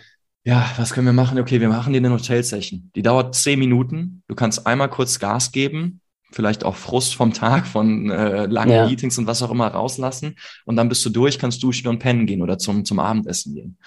ja, 0.43 0.67
was 0.77 0.91
können 0.93 1.05
wir 1.05 1.13
machen? 1.13 1.39
Okay, 1.39 1.61
wir 1.61 1.69
machen 1.69 1.93
dir 1.93 1.99
eine 1.99 2.11
Hotel-Session. 2.11 2.91
Die 2.95 3.03
dauert 3.03 3.35
zehn 3.35 3.59
Minuten. 3.59 4.23
Du 4.27 4.33
kannst 4.33 4.65
einmal 4.65 4.89
kurz 4.89 5.19
Gas 5.19 5.51
geben, 5.51 6.00
vielleicht 6.31 6.63
auch 6.63 6.75
Frust 6.75 7.15
vom 7.15 7.33
Tag, 7.33 7.67
von 7.67 8.09
äh, 8.09 8.45
langen 8.45 8.71
ja. 8.71 8.87
Meetings 8.87 9.17
und 9.17 9.27
was 9.27 9.43
auch 9.43 9.51
immer 9.51 9.67
rauslassen. 9.67 10.35
Und 10.65 10.75
dann 10.75 10.89
bist 10.89 11.05
du 11.05 11.09
durch, 11.09 11.39
kannst 11.39 11.61
duschen 11.63 11.87
und 11.87 11.99
pennen 11.99 12.25
gehen 12.25 12.41
oder 12.41 12.57
zum, 12.57 12.85
zum 12.85 12.99
Abendessen 12.99 13.53
gehen. 13.53 13.77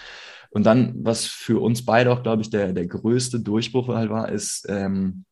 Und 0.50 0.64
dann, 0.64 0.94
was 1.04 1.26
für 1.26 1.60
uns 1.60 1.84
beide 1.84 2.12
auch, 2.12 2.22
glaube 2.22 2.42
ich, 2.42 2.50
der, 2.50 2.72
der 2.72 2.86
größte 2.86 3.40
Durchbruch 3.40 3.88
halt 3.88 4.10
war, 4.10 4.28
ist 4.28 4.66
ähm, 4.68 5.24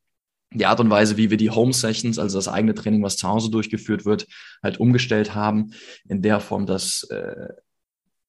die 0.53 0.67
Art 0.67 0.81
und 0.81 0.91
Weise, 0.91 1.17
wie 1.17 1.31
wir 1.31 1.37
die 1.37 1.51
Home 1.51 1.73
Sessions, 1.73 2.19
also 2.19 2.39
das 2.39 2.49
eigene 2.49 2.75
Training, 2.75 3.03
was 3.03 3.17
zu 3.17 3.29
Hause 3.29 3.51
durchgeführt 3.51 4.05
wird, 4.05 4.27
halt 4.63 4.81
umgestellt 4.81 5.35
haben, 5.35 5.73
in 6.09 6.23
der 6.23 6.41
Form, 6.41 6.67
dass 6.67 7.05
äh, 7.05 7.49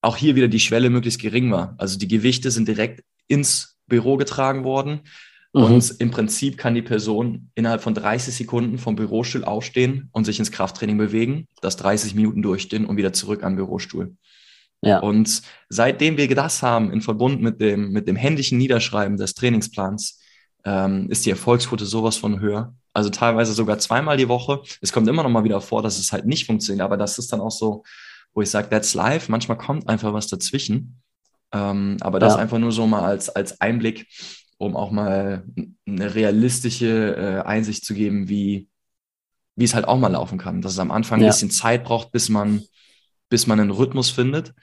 auch 0.00 0.16
hier 0.16 0.36
wieder 0.36 0.48
die 0.48 0.60
Schwelle 0.60 0.90
möglichst 0.90 1.20
gering 1.20 1.50
war. 1.50 1.74
Also 1.78 1.98
die 1.98 2.08
Gewichte 2.08 2.50
sind 2.50 2.68
direkt 2.68 3.02
ins 3.26 3.76
Büro 3.86 4.16
getragen 4.16 4.64
worden. 4.64 5.00
Mhm. 5.54 5.62
Und 5.62 5.94
im 6.00 6.10
Prinzip 6.10 6.58
kann 6.58 6.74
die 6.74 6.82
Person 6.82 7.50
innerhalb 7.54 7.80
von 7.80 7.94
30 7.94 8.34
Sekunden 8.34 8.76
vom 8.76 8.96
Bürostuhl 8.96 9.44
aufstehen 9.44 10.08
und 10.12 10.24
sich 10.24 10.40
ins 10.40 10.50
Krafttraining 10.50 10.98
bewegen, 10.98 11.46
das 11.62 11.76
30 11.76 12.14
Minuten 12.16 12.42
durchstehen 12.42 12.84
und 12.84 12.96
wieder 12.96 13.12
zurück 13.12 13.44
am 13.44 13.54
Bürostuhl. 13.54 14.16
Ja. 14.82 14.98
Und 14.98 15.42
seitdem 15.68 16.16
wir 16.16 16.32
das 16.34 16.62
haben, 16.62 16.92
in 16.92 17.00
Verbund 17.00 17.40
mit 17.40 17.60
dem, 17.60 17.92
mit 17.92 18.08
dem 18.08 18.16
händischen 18.16 18.58
Niederschreiben 18.58 19.16
des 19.16 19.34
Trainingsplans, 19.34 20.20
ähm, 20.64 21.08
ist 21.08 21.24
die 21.24 21.30
Erfolgsquote 21.30 21.86
sowas 21.86 22.16
von 22.16 22.40
höher. 22.40 22.74
Also 22.92 23.10
teilweise 23.10 23.52
sogar 23.52 23.78
zweimal 23.78 24.16
die 24.16 24.28
Woche. 24.28 24.60
Es 24.80 24.92
kommt 24.92 25.08
immer 25.08 25.22
noch 25.22 25.30
mal 25.30 25.44
wieder 25.44 25.60
vor, 25.60 25.82
dass 25.82 25.98
es 25.98 26.12
halt 26.12 26.26
nicht 26.26 26.46
funktioniert, 26.46 26.84
aber 26.84 26.96
das 26.96 27.18
ist 27.18 27.32
dann 27.32 27.40
auch 27.40 27.50
so, 27.50 27.84
wo 28.34 28.42
ich 28.42 28.50
sage, 28.50 28.68
that's 28.70 28.94
life. 28.94 29.30
Manchmal 29.30 29.56
kommt 29.56 29.88
einfach 29.88 30.12
was 30.12 30.26
dazwischen. 30.26 31.00
Ähm, 31.52 31.96
aber 32.00 32.18
das 32.18 32.34
ja. 32.34 32.40
einfach 32.40 32.58
nur 32.58 32.72
so 32.72 32.86
mal 32.86 33.04
als, 33.04 33.28
als 33.30 33.60
Einblick, 33.60 34.06
um 34.58 34.76
auch 34.76 34.90
mal 34.90 35.44
eine 35.86 36.14
realistische 36.14 37.16
äh, 37.16 37.46
Einsicht 37.46 37.84
zu 37.84 37.94
geben, 37.94 38.28
wie, 38.28 38.68
wie 39.56 39.64
es 39.64 39.74
halt 39.74 39.86
auch 39.86 39.98
mal 39.98 40.12
laufen 40.12 40.38
kann. 40.38 40.62
Dass 40.62 40.72
es 40.72 40.78
am 40.78 40.90
Anfang 40.90 41.20
ja. 41.20 41.26
ein 41.26 41.30
bisschen 41.30 41.50
Zeit 41.50 41.84
braucht, 41.84 42.12
bis 42.12 42.28
man, 42.28 42.62
bis 43.28 43.46
man 43.46 43.60
einen 43.60 43.70
Rhythmus 43.70 44.10
findet 44.10 44.54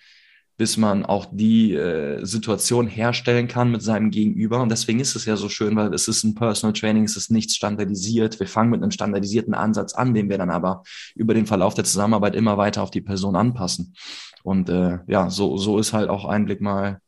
bis 0.62 0.78
man 0.78 1.04
auch 1.08 1.26
die 1.32 1.74
äh, 1.74 2.24
Situation 2.24 2.86
herstellen 2.86 3.48
kann 3.48 3.72
mit 3.72 3.82
seinem 3.82 4.12
Gegenüber. 4.12 4.62
Und 4.62 4.70
deswegen 4.70 5.00
ist 5.00 5.16
es 5.16 5.26
ja 5.26 5.36
so 5.36 5.50
schön, 5.50 5.76
weil 5.76 5.92
es 5.92 6.08
ist 6.08 6.24
ein 6.24 6.36
Personal 6.36 6.74
Training, 6.74 7.04
es 7.04 7.18
ist 7.18 7.32
nichts 7.32 7.56
standardisiert. 7.56 8.40
Wir 8.40 8.46
fangen 8.46 8.70
mit 8.70 8.84
einem 8.84 8.92
standardisierten 8.92 9.56
Ansatz 9.56 9.96
an, 9.96 10.14
den 10.14 10.30
wir 10.30 10.38
dann 10.38 10.52
aber 10.52 10.84
über 11.16 11.34
den 11.34 11.48
Verlauf 11.48 11.74
der 11.74 11.84
Zusammenarbeit 11.84 12.36
immer 12.36 12.60
weiter 12.60 12.84
auf 12.84 12.92
die 12.92 13.02
Person 13.02 13.36
anpassen. 13.36 13.96
Und 14.44 14.70
äh, 14.70 15.00
ja, 15.08 15.32
so, 15.32 15.58
so 15.58 15.80
ist 15.80 15.94
halt 15.94 16.10
auch 16.10 16.26
ein 16.26 16.46
Blick 16.46 16.62
mal 16.62 17.01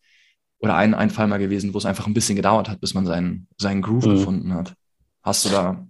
oder 0.63 0.75
ein, 0.75 0.93
ein 0.93 1.09
Fall 1.09 1.27
mal 1.27 1.39
gewesen, 1.39 1.73
wo 1.73 1.77
es 1.77 1.85
einfach 1.85 2.07
ein 2.07 2.13
bisschen 2.13 2.37
gedauert 2.37 2.69
hat, 2.69 2.79
bis 2.79 2.93
man 2.93 3.05
seinen, 3.05 3.47
seinen 3.57 3.81
Groove 3.81 4.05
mhm. 4.05 4.11
gefunden 4.11 4.53
hat. 4.53 4.73
Hast 5.21 5.45
du 5.45 5.49
da? 5.49 5.85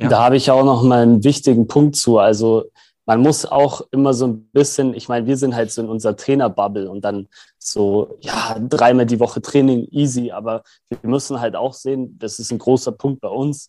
Ja. 0.00 0.08
Da 0.08 0.24
habe 0.24 0.36
ich 0.36 0.50
auch 0.50 0.64
noch 0.64 0.82
mal 0.82 1.02
einen 1.02 1.22
wichtigen 1.22 1.66
Punkt 1.66 1.96
zu. 1.96 2.18
Also 2.18 2.64
man 3.04 3.20
muss 3.20 3.44
auch 3.44 3.82
immer 3.90 4.14
so 4.14 4.26
ein 4.26 4.48
bisschen, 4.52 4.94
ich 4.94 5.08
meine, 5.08 5.26
wir 5.26 5.36
sind 5.36 5.54
halt 5.54 5.70
so 5.70 5.82
in 5.82 5.88
unserer 5.88 6.16
Trainerbubble 6.16 6.90
und 6.90 7.04
dann 7.04 7.28
so, 7.58 8.16
ja, 8.20 8.58
dreimal 8.58 9.06
die 9.06 9.20
Woche 9.20 9.42
Training, 9.42 9.86
easy, 9.90 10.30
aber 10.30 10.62
wir 10.88 10.98
müssen 11.08 11.40
halt 11.40 11.54
auch 11.54 11.74
sehen, 11.74 12.18
das 12.18 12.38
ist 12.38 12.50
ein 12.50 12.58
großer 12.58 12.92
Punkt 12.92 13.20
bei 13.20 13.28
uns. 13.28 13.68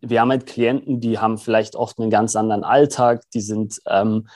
Wir 0.00 0.22
haben 0.22 0.30
halt 0.30 0.46
Klienten, 0.46 1.00
die 1.00 1.18
haben 1.18 1.36
vielleicht 1.36 1.76
oft 1.76 2.00
einen 2.00 2.10
ganz 2.10 2.36
anderen 2.36 2.64
Alltag, 2.64 3.22
die 3.34 3.42
sind 3.42 3.80
ähm, 3.86 4.26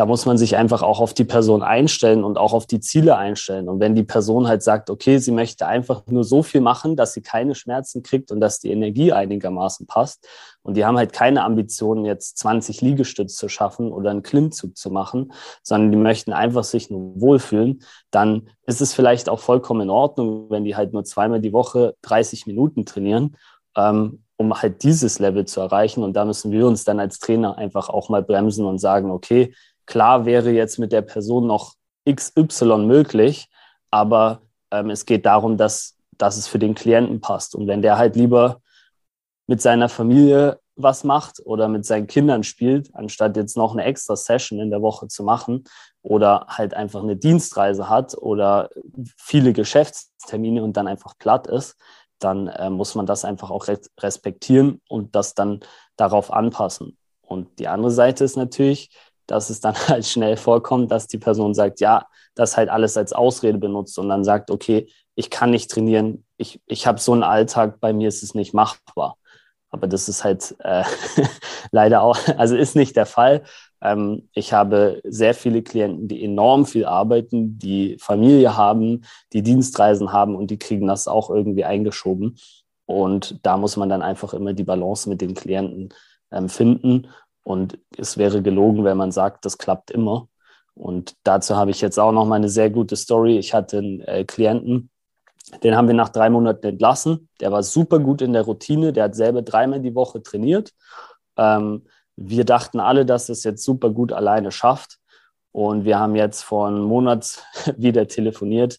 da 0.00 0.06
muss 0.06 0.24
man 0.24 0.38
sich 0.38 0.56
einfach 0.56 0.80
auch 0.80 0.98
auf 0.98 1.12
die 1.12 1.24
Person 1.24 1.62
einstellen 1.62 2.24
und 2.24 2.38
auch 2.38 2.54
auf 2.54 2.64
die 2.64 2.80
Ziele 2.80 3.18
einstellen. 3.18 3.68
Und 3.68 3.80
wenn 3.80 3.94
die 3.94 4.02
Person 4.02 4.48
halt 4.48 4.62
sagt, 4.62 4.88
okay, 4.88 5.18
sie 5.18 5.30
möchte 5.30 5.66
einfach 5.66 6.06
nur 6.06 6.24
so 6.24 6.42
viel 6.42 6.62
machen, 6.62 6.96
dass 6.96 7.12
sie 7.12 7.20
keine 7.20 7.54
Schmerzen 7.54 8.02
kriegt 8.02 8.32
und 8.32 8.40
dass 8.40 8.60
die 8.60 8.70
Energie 8.70 9.12
einigermaßen 9.12 9.86
passt 9.86 10.26
und 10.62 10.78
die 10.78 10.86
haben 10.86 10.96
halt 10.96 11.12
keine 11.12 11.44
Ambitionen, 11.44 12.06
jetzt 12.06 12.38
20 12.38 12.80
Liegestütze 12.80 13.36
zu 13.36 13.50
schaffen 13.50 13.92
oder 13.92 14.10
einen 14.10 14.22
Klimmzug 14.22 14.74
zu 14.74 14.90
machen, 14.90 15.34
sondern 15.62 15.92
die 15.92 15.98
möchten 15.98 16.32
einfach 16.32 16.64
sich 16.64 16.88
nur 16.88 17.20
wohlfühlen, 17.20 17.82
dann 18.10 18.48
ist 18.64 18.80
es 18.80 18.94
vielleicht 18.94 19.28
auch 19.28 19.40
vollkommen 19.40 19.82
in 19.82 19.90
Ordnung, 19.90 20.46
wenn 20.48 20.64
die 20.64 20.76
halt 20.76 20.94
nur 20.94 21.04
zweimal 21.04 21.42
die 21.42 21.52
Woche 21.52 21.94
30 22.00 22.46
Minuten 22.46 22.86
trainieren. 22.86 23.36
Ähm, 23.76 24.24
um 24.40 24.54
halt 24.54 24.84
dieses 24.84 25.18
Level 25.18 25.44
zu 25.44 25.60
erreichen. 25.60 26.02
Und 26.02 26.14
da 26.14 26.24
müssen 26.24 26.50
wir 26.50 26.66
uns 26.66 26.84
dann 26.84 26.98
als 26.98 27.18
Trainer 27.18 27.58
einfach 27.58 27.90
auch 27.90 28.08
mal 28.08 28.22
bremsen 28.22 28.64
und 28.64 28.78
sagen, 28.78 29.10
okay, 29.10 29.52
Klar 29.90 30.24
wäre 30.24 30.52
jetzt 30.52 30.78
mit 30.78 30.92
der 30.92 31.02
Person 31.02 31.48
noch 31.48 31.74
XY 32.08 32.86
möglich, 32.86 33.50
aber 33.90 34.42
ähm, 34.70 34.88
es 34.88 35.04
geht 35.04 35.26
darum, 35.26 35.56
dass, 35.56 35.96
dass 36.16 36.36
es 36.36 36.46
für 36.46 36.60
den 36.60 36.76
Klienten 36.76 37.20
passt. 37.20 37.56
Und 37.56 37.66
wenn 37.66 37.82
der 37.82 37.98
halt 37.98 38.14
lieber 38.14 38.60
mit 39.48 39.60
seiner 39.60 39.88
Familie 39.88 40.60
was 40.76 41.02
macht 41.02 41.44
oder 41.44 41.66
mit 41.66 41.84
seinen 41.84 42.06
Kindern 42.06 42.44
spielt, 42.44 42.94
anstatt 42.94 43.36
jetzt 43.36 43.56
noch 43.56 43.72
eine 43.72 43.82
extra 43.82 44.14
Session 44.14 44.60
in 44.60 44.70
der 44.70 44.80
Woche 44.80 45.08
zu 45.08 45.24
machen 45.24 45.64
oder 46.02 46.46
halt 46.46 46.72
einfach 46.72 47.02
eine 47.02 47.16
Dienstreise 47.16 47.88
hat 47.88 48.16
oder 48.16 48.70
viele 49.16 49.52
Geschäftstermine 49.52 50.62
und 50.62 50.76
dann 50.76 50.86
einfach 50.86 51.18
platt 51.18 51.48
ist, 51.48 51.76
dann 52.20 52.46
äh, 52.46 52.70
muss 52.70 52.94
man 52.94 53.06
das 53.06 53.24
einfach 53.24 53.50
auch 53.50 53.66
respektieren 53.98 54.80
und 54.88 55.16
das 55.16 55.34
dann 55.34 55.58
darauf 55.96 56.32
anpassen. 56.32 56.96
Und 57.22 57.58
die 57.58 57.66
andere 57.68 57.90
Seite 57.90 58.22
ist 58.24 58.36
natürlich, 58.36 58.90
dass 59.30 59.50
es 59.50 59.60
dann 59.60 59.74
halt 59.88 60.06
schnell 60.06 60.36
vorkommt, 60.36 60.90
dass 60.90 61.06
die 61.06 61.18
Person 61.18 61.54
sagt, 61.54 61.80
ja, 61.80 62.06
das 62.34 62.56
halt 62.56 62.68
alles 62.68 62.96
als 62.96 63.12
Ausrede 63.12 63.58
benutzt 63.58 63.98
und 63.98 64.08
dann 64.08 64.24
sagt, 64.24 64.50
okay, 64.50 64.88
ich 65.14 65.30
kann 65.30 65.50
nicht 65.50 65.70
trainieren, 65.70 66.24
ich, 66.36 66.60
ich 66.66 66.86
habe 66.86 67.00
so 67.00 67.12
einen 67.12 67.22
Alltag, 67.22 67.80
bei 67.80 67.92
mir 67.92 68.08
ist 68.08 68.22
es 68.22 68.34
nicht 68.34 68.54
machbar. 68.54 69.16
Aber 69.70 69.86
das 69.86 70.08
ist 70.08 70.24
halt 70.24 70.56
äh, 70.60 70.82
leider 71.70 72.02
auch, 72.02 72.18
also 72.36 72.56
ist 72.56 72.74
nicht 72.74 72.96
der 72.96 73.06
Fall. 73.06 73.42
Ähm, 73.80 74.28
ich 74.32 74.52
habe 74.52 75.00
sehr 75.04 75.34
viele 75.34 75.62
Klienten, 75.62 76.08
die 76.08 76.24
enorm 76.24 76.66
viel 76.66 76.84
arbeiten, 76.84 77.58
die 77.58 77.96
Familie 78.00 78.56
haben, 78.56 79.04
die 79.32 79.42
Dienstreisen 79.42 80.12
haben 80.12 80.34
und 80.34 80.50
die 80.50 80.58
kriegen 80.58 80.86
das 80.86 81.08
auch 81.08 81.30
irgendwie 81.30 81.64
eingeschoben. 81.64 82.36
Und 82.86 83.38
da 83.44 83.56
muss 83.56 83.76
man 83.76 83.88
dann 83.88 84.02
einfach 84.02 84.34
immer 84.34 84.52
die 84.52 84.64
Balance 84.64 85.08
mit 85.08 85.20
den 85.20 85.34
Klienten 85.34 85.94
ähm, 86.32 86.48
finden. 86.48 87.08
Und 87.42 87.78
es 87.96 88.18
wäre 88.18 88.42
gelogen, 88.42 88.84
wenn 88.84 88.96
man 88.96 89.12
sagt, 89.12 89.44
das 89.44 89.58
klappt 89.58 89.90
immer. 89.90 90.28
Und 90.74 91.14
dazu 91.24 91.56
habe 91.56 91.70
ich 91.70 91.80
jetzt 91.80 91.98
auch 91.98 92.12
noch 92.12 92.26
mal 92.26 92.36
eine 92.36 92.48
sehr 92.48 92.70
gute 92.70 92.96
Story. 92.96 93.38
Ich 93.38 93.54
hatte 93.54 93.78
einen 93.78 94.00
äh, 94.02 94.24
Klienten, 94.24 94.90
den 95.62 95.76
haben 95.76 95.88
wir 95.88 95.94
nach 95.94 96.10
drei 96.10 96.30
Monaten 96.30 96.66
entlassen. 96.66 97.28
Der 97.40 97.50
war 97.50 97.62
super 97.62 97.98
gut 97.98 98.22
in 98.22 98.32
der 98.32 98.42
Routine. 98.42 98.92
Der 98.92 99.04
hat 99.04 99.14
selber 99.14 99.42
dreimal 99.42 99.80
die 99.80 99.94
Woche 99.94 100.22
trainiert. 100.22 100.72
Ähm, 101.36 101.86
wir 102.16 102.44
dachten 102.44 102.80
alle, 102.80 103.04
dass 103.04 103.28
es 103.28 103.44
jetzt 103.44 103.64
super 103.64 103.90
gut 103.90 104.12
alleine 104.12 104.52
schafft. 104.52 104.98
Und 105.52 105.84
wir 105.84 105.98
haben 105.98 106.14
jetzt 106.14 106.42
vor 106.42 106.68
einem 106.68 106.82
Monat 106.82 107.42
wieder 107.76 108.06
telefoniert, 108.06 108.78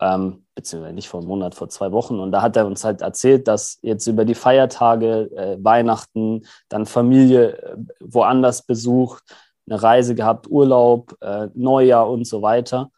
ähm, 0.00 0.45
beziehungsweise 0.56 0.94
nicht 0.94 1.08
vor 1.08 1.20
einem 1.20 1.28
Monat, 1.28 1.54
vor 1.54 1.68
zwei 1.68 1.92
Wochen. 1.92 2.18
Und 2.18 2.32
da 2.32 2.42
hat 2.42 2.56
er 2.56 2.66
uns 2.66 2.82
halt 2.82 3.02
erzählt, 3.02 3.46
dass 3.46 3.78
jetzt 3.82 4.08
über 4.08 4.24
die 4.24 4.34
Feiertage, 4.34 5.30
äh, 5.36 5.56
Weihnachten, 5.62 6.44
dann 6.68 6.86
Familie 6.86 7.58
äh, 7.58 7.76
woanders 8.00 8.62
besucht, 8.62 9.22
eine 9.68 9.80
Reise 9.80 10.16
gehabt, 10.16 10.48
Urlaub, 10.50 11.16
äh, 11.20 11.48
Neujahr 11.54 12.10
und 12.10 12.26
so 12.26 12.42
weiter 12.42 12.90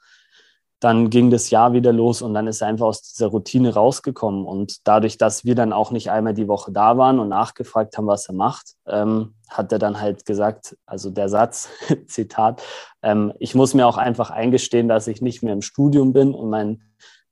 dann 0.81 1.11
ging 1.11 1.31
das 1.31 1.51
Jahr 1.51 1.73
wieder 1.73 1.93
los 1.93 2.23
und 2.23 2.35
dann 2.35 2.47
ist 2.47 2.61
er 2.61 2.69
einfach 2.69 2.87
aus 2.87 3.03
dieser 3.03 3.29
Routine 3.29 3.75
rausgekommen. 3.75 4.47
Und 4.47 4.87
dadurch, 4.87 5.19
dass 5.19 5.45
wir 5.45 5.55
dann 5.55 5.73
auch 5.73 5.91
nicht 5.91 6.11
einmal 6.11 6.35
die 6.35 6.47
Woche 6.47 6.71
da 6.71 6.97
waren 6.97 7.19
und 7.19 7.29
nachgefragt 7.29 7.99
haben, 7.99 8.07
was 8.07 8.29
er 8.29 8.35
macht, 8.35 8.75
ähm, 8.87 9.35
hat 9.49 9.73
er 9.73 9.79
dann 9.79 10.01
halt 10.01 10.25
gesagt, 10.25 10.77
also 10.87 11.11
der 11.11 11.29
Satz, 11.29 11.69
Zitat, 12.07 12.63
ähm, 13.03 13.33
ich 13.41 13.55
muss 13.55 13.75
mir 13.75 13.87
auch 13.87 13.97
einfach 13.97 14.31
eingestehen, 14.31 14.89
dass 14.89 15.09
ich 15.09 15.21
nicht 15.21 15.43
mehr 15.43 15.53
im 15.53 15.63
Studium 15.63 16.13
bin 16.13 16.33
und 16.33 16.49
mein 16.49 16.83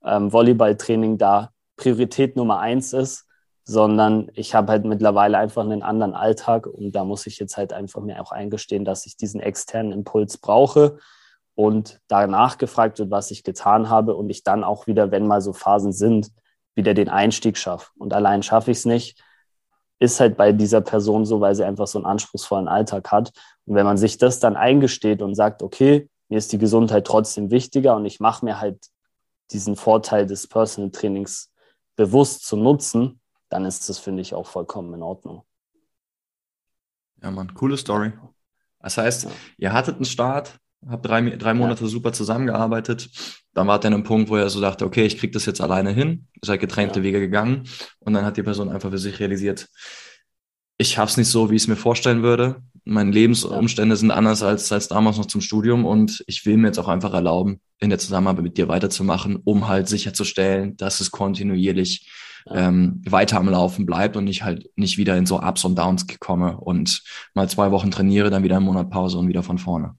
ähm, 0.07 0.31
Volleyballtraining 0.31 1.17
da 1.17 1.51
Priorität 1.75 2.35
Nummer 2.35 2.59
eins 2.59 2.93
ist, 2.93 3.25
sondern 3.63 4.31
ich 4.33 4.55
habe 4.55 4.71
halt 4.71 4.85
mittlerweile 4.85 5.37
einfach 5.37 5.63
einen 5.63 5.83
anderen 5.83 6.13
Alltag 6.13 6.67
und 6.67 6.93
da 6.93 7.03
muss 7.03 7.27
ich 7.27 7.37
jetzt 7.37 7.57
halt 7.57 7.73
einfach 7.73 8.01
mir 8.01 8.21
auch 8.21 8.31
eingestehen, 8.31 8.85
dass 8.85 9.05
ich 9.05 9.17
diesen 9.17 9.41
externen 9.41 9.91
Impuls 9.91 10.37
brauche 10.37 10.97
und 11.53 11.99
danach 12.07 12.57
gefragt 12.57 12.99
wird, 12.99 13.11
was 13.11 13.29
ich 13.31 13.43
getan 13.43 13.89
habe 13.89 14.15
und 14.15 14.29
ich 14.29 14.43
dann 14.43 14.63
auch 14.63 14.87
wieder, 14.87 15.11
wenn 15.11 15.27
mal 15.27 15.41
so 15.41 15.53
Phasen 15.53 15.91
sind, 15.91 16.31
wieder 16.75 16.93
den 16.93 17.09
Einstieg 17.09 17.57
schaffe. 17.57 17.89
Und 17.97 18.13
allein 18.13 18.43
schaffe 18.43 18.71
ich 18.71 18.77
es 18.77 18.85
nicht, 18.85 19.21
ist 19.99 20.19
halt 20.19 20.37
bei 20.37 20.51
dieser 20.51 20.81
Person 20.81 21.25
so, 21.25 21.41
weil 21.41 21.55
sie 21.55 21.65
einfach 21.65 21.87
so 21.87 21.97
einen 21.97 22.05
anspruchsvollen 22.05 22.67
Alltag 22.67 23.11
hat. 23.11 23.31
Und 23.65 23.75
wenn 23.75 23.85
man 23.85 23.97
sich 23.97 24.17
das 24.17 24.39
dann 24.39 24.55
eingesteht 24.55 25.21
und 25.21 25.35
sagt, 25.35 25.63
okay, 25.63 26.07
mir 26.29 26.37
ist 26.37 26.51
die 26.53 26.57
Gesundheit 26.57 27.05
trotzdem 27.05 27.51
wichtiger 27.51 27.95
und 27.95 28.05
ich 28.05 28.19
mache 28.19 28.45
mir 28.45 28.61
halt 28.61 28.77
diesen 29.51 29.75
Vorteil 29.75 30.25
des 30.25 30.47
Personal 30.47 30.91
Trainings 30.91 31.51
bewusst 31.95 32.45
zu 32.45 32.55
nutzen, 32.55 33.19
dann 33.49 33.65
ist 33.65 33.89
das, 33.89 33.99
finde 33.99 34.21
ich, 34.21 34.33
auch 34.33 34.47
vollkommen 34.47 34.93
in 34.93 35.01
Ordnung. 35.01 35.43
Ja, 37.21 37.31
Mann, 37.31 37.53
coole 37.53 37.77
Story. 37.77 38.13
Das 38.79 38.97
heißt, 38.97 39.23
ja. 39.25 39.31
ihr 39.57 39.73
hattet 39.73 39.95
einen 39.95 40.05
Start, 40.05 40.59
habe 40.87 41.07
drei, 41.07 41.21
drei 41.31 41.53
Monate 41.53 41.83
ja. 41.83 41.89
super 41.89 42.13
zusammengearbeitet. 42.13 43.09
Dann 43.53 43.67
war 43.67 43.79
er 43.79 43.85
an 43.85 43.93
einem 43.93 44.03
Punkt, 44.03 44.29
wo 44.29 44.35
er 44.35 44.49
so 44.49 44.61
dachte, 44.61 44.85
okay, 44.85 45.05
ich 45.05 45.17
kriege 45.17 45.31
das 45.31 45.45
jetzt 45.45 45.61
alleine 45.61 45.91
hin. 45.91 46.27
Seid 46.41 46.59
getrennte 46.59 46.99
ja. 46.99 47.03
Wege 47.03 47.19
gegangen. 47.19 47.67
Und 47.99 48.13
dann 48.13 48.25
hat 48.25 48.37
die 48.37 48.43
Person 48.43 48.69
einfach 48.69 48.91
für 48.91 48.99
sich 48.99 49.19
realisiert, 49.19 49.67
ich 50.79 50.89
schaff's 50.89 51.17
nicht 51.17 51.29
so, 51.29 51.49
wie 51.49 51.55
ich 51.55 51.63
es 51.63 51.67
mir 51.67 51.75
vorstellen 51.75 52.21
würde. 52.21 52.61
Meine 52.87 53.11
Lebensumstände 53.11 53.95
sind 53.95 54.11
anders 54.11 54.43
als, 54.43 54.71
als 54.71 54.87
damals 54.87 55.17
noch 55.17 55.25
zum 55.25 55.41
Studium 55.41 55.85
und 55.85 56.23
ich 56.27 56.45
will 56.45 56.57
mir 56.57 56.67
jetzt 56.67 56.79
auch 56.79 56.87
einfach 56.87 57.13
erlauben, 57.13 57.61
in 57.79 57.89
der 57.89 57.99
Zusammenarbeit 57.99 58.43
mit 58.43 58.57
dir 58.57 58.67
weiterzumachen, 58.67 59.37
um 59.43 59.67
halt 59.67 59.87
sicherzustellen, 59.87 60.77
dass 60.77 61.01
es 61.01 61.11
kontinuierlich 61.11 62.09
ähm, 62.49 63.01
weiter 63.05 63.39
am 63.39 63.49
Laufen 63.49 63.85
bleibt 63.85 64.15
und 64.15 64.27
ich 64.27 64.43
halt 64.43 64.69
nicht 64.75 64.97
wieder 64.97 65.17
in 65.17 65.25
so 65.25 65.39
Ups 65.39 65.65
und 65.65 65.77
Downs 65.77 66.05
komme 66.19 66.57
und 66.57 67.03
mal 67.33 67.49
zwei 67.49 67.71
Wochen 67.71 67.91
trainiere, 67.91 68.29
dann 68.29 68.43
wieder 68.43 68.57
einen 68.57 68.65
Monat 68.65 68.89
Pause 68.89 69.17
und 69.17 69.27
wieder 69.27 69.43
von 69.43 69.57
vorne. 69.57 69.95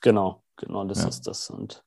Genau, 0.00 0.42
genau, 0.56 0.84
das 0.84 1.02
ja. 1.02 1.08
ist 1.08 1.26
das. 1.26 1.50
Und 1.50 1.84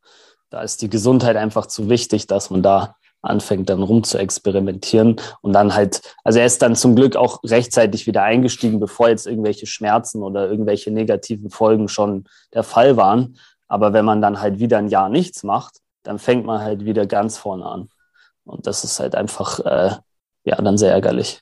da 0.49 0.61
ist 0.61 0.81
die 0.81 0.89
Gesundheit 0.89 1.35
einfach 1.35 1.65
zu 1.65 1.89
wichtig, 1.89 2.27
dass 2.27 2.49
man 2.49 2.61
da 2.61 2.95
anfängt, 3.25 3.69
dann 3.69 3.83
rum 3.83 4.03
zu 4.03 4.17
experimentieren 4.17 5.17
und 5.41 5.53
dann 5.53 5.73
halt, 5.73 6.01
also 6.23 6.39
er 6.39 6.45
ist 6.45 6.61
dann 6.61 6.75
zum 6.75 6.95
Glück 6.95 7.15
auch 7.15 7.43
rechtzeitig 7.43 8.07
wieder 8.07 8.23
eingestiegen, 8.23 8.79
bevor 8.79 9.09
jetzt 9.09 9.27
irgendwelche 9.27 9.65
Schmerzen 9.65 10.23
oder 10.23 10.49
irgendwelche 10.49 10.91
negativen 10.91 11.49
Folgen 11.49 11.87
schon 11.87 12.25
der 12.53 12.63
Fall 12.63 12.97
waren. 12.97 13.37
Aber 13.67 13.93
wenn 13.93 14.05
man 14.05 14.21
dann 14.21 14.41
halt 14.41 14.59
wieder 14.59 14.77
ein 14.77 14.89
Jahr 14.89 15.09
nichts 15.09 15.43
macht, 15.43 15.77
dann 16.03 16.19
fängt 16.19 16.45
man 16.45 16.61
halt 16.61 16.85
wieder 16.85 17.05
ganz 17.05 17.37
vorne 17.37 17.65
an. 17.65 17.89
Und 18.43 18.67
das 18.67 18.83
ist 18.83 18.99
halt 18.99 19.15
einfach, 19.15 19.59
äh, 19.59 19.95
ja, 20.43 20.55
dann 20.55 20.77
sehr 20.77 20.91
ärgerlich. 20.91 21.41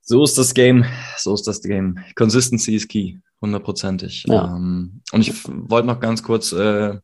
So 0.00 0.24
ist 0.24 0.38
das 0.38 0.54
Game. 0.54 0.86
So 1.18 1.34
ist 1.34 1.46
das 1.46 1.60
Game. 1.60 1.98
Consistency 2.14 2.74
is 2.74 2.88
key 2.88 3.16
hundertprozentig. 3.40 4.24
Ja. 4.26 4.56
Ähm, 4.56 5.02
und 5.12 5.20
ich 5.20 5.32
wollte 5.46 5.86
noch 5.86 6.00
ganz 6.00 6.22
kurz 6.22 6.52
äh, 6.52 6.98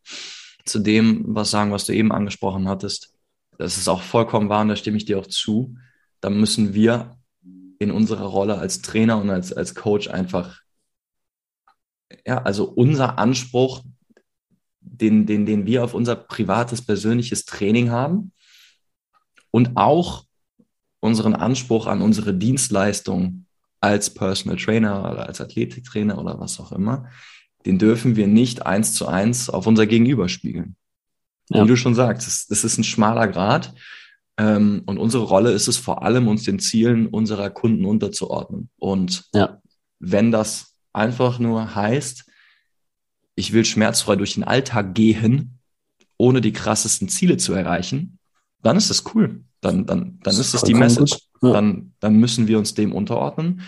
zu 0.64 0.78
dem 0.78 1.24
was 1.26 1.50
sagen, 1.50 1.72
was 1.72 1.84
du 1.84 1.92
eben 1.92 2.12
angesprochen 2.12 2.68
hattest. 2.68 3.11
Das 3.62 3.78
ist 3.78 3.86
auch 3.86 4.02
vollkommen 4.02 4.48
wahr 4.48 4.62
und 4.62 4.68
da 4.68 4.76
stimme 4.76 4.96
ich 4.96 5.04
dir 5.04 5.20
auch 5.20 5.26
zu. 5.28 5.76
Da 6.20 6.30
müssen 6.30 6.74
wir 6.74 7.16
in 7.78 7.92
unserer 7.92 8.24
Rolle 8.24 8.58
als 8.58 8.82
Trainer 8.82 9.20
und 9.20 9.30
als, 9.30 9.52
als 9.52 9.76
Coach 9.76 10.08
einfach, 10.08 10.60
ja, 12.26 12.42
also 12.42 12.68
unser 12.68 13.20
Anspruch, 13.20 13.82
den, 14.80 15.26
den, 15.26 15.46
den 15.46 15.64
wir 15.64 15.84
auf 15.84 15.94
unser 15.94 16.16
privates, 16.16 16.84
persönliches 16.84 17.44
Training 17.44 17.90
haben 17.90 18.32
und 19.52 19.76
auch 19.76 20.24
unseren 20.98 21.36
Anspruch 21.36 21.86
an 21.86 22.02
unsere 22.02 22.34
Dienstleistung 22.34 23.46
als 23.80 24.12
Personal 24.12 24.58
Trainer 24.58 25.12
oder 25.12 25.28
als 25.28 25.40
Athletiktrainer 25.40 26.18
oder 26.18 26.40
was 26.40 26.58
auch 26.58 26.72
immer, 26.72 27.08
den 27.64 27.78
dürfen 27.78 28.16
wir 28.16 28.26
nicht 28.26 28.66
eins 28.66 28.94
zu 28.94 29.06
eins 29.06 29.48
auf 29.48 29.68
unser 29.68 29.86
Gegenüber 29.86 30.28
spiegeln. 30.28 30.74
Ja. 31.52 31.64
Wie 31.64 31.68
du 31.68 31.76
schon 31.76 31.94
sagst, 31.94 32.26
das, 32.26 32.46
das 32.46 32.64
ist 32.64 32.78
ein 32.78 32.84
schmaler 32.84 33.28
Grad. 33.28 33.74
Ähm, 34.38 34.82
und 34.86 34.98
unsere 34.98 35.24
Rolle 35.24 35.52
ist 35.52 35.68
es 35.68 35.76
vor 35.76 36.02
allem, 36.02 36.28
uns 36.28 36.44
den 36.44 36.58
Zielen 36.58 37.06
unserer 37.06 37.50
Kunden 37.50 37.84
unterzuordnen. 37.84 38.70
Und 38.78 39.24
ja. 39.34 39.60
wenn 39.98 40.30
das 40.30 40.74
einfach 40.92 41.38
nur 41.38 41.74
heißt, 41.74 42.24
ich 43.34 43.52
will 43.52 43.64
schmerzfrei 43.64 44.16
durch 44.16 44.34
den 44.34 44.44
Alltag 44.44 44.94
gehen, 44.94 45.58
ohne 46.16 46.40
die 46.40 46.52
krassesten 46.52 47.08
Ziele 47.08 47.36
zu 47.36 47.52
erreichen, 47.52 48.18
dann 48.62 48.76
ist 48.76 48.90
das 48.90 49.04
cool. 49.14 49.44
Dann, 49.60 49.86
dann, 49.86 50.18
dann 50.22 50.36
ist 50.36 50.54
das 50.54 50.62
die 50.62 50.74
Message. 50.74 51.16
Ja. 51.40 51.52
Dann, 51.52 51.92
dann 52.00 52.16
müssen 52.16 52.46
wir 52.46 52.58
uns 52.58 52.74
dem 52.74 52.92
unterordnen. 52.92 53.62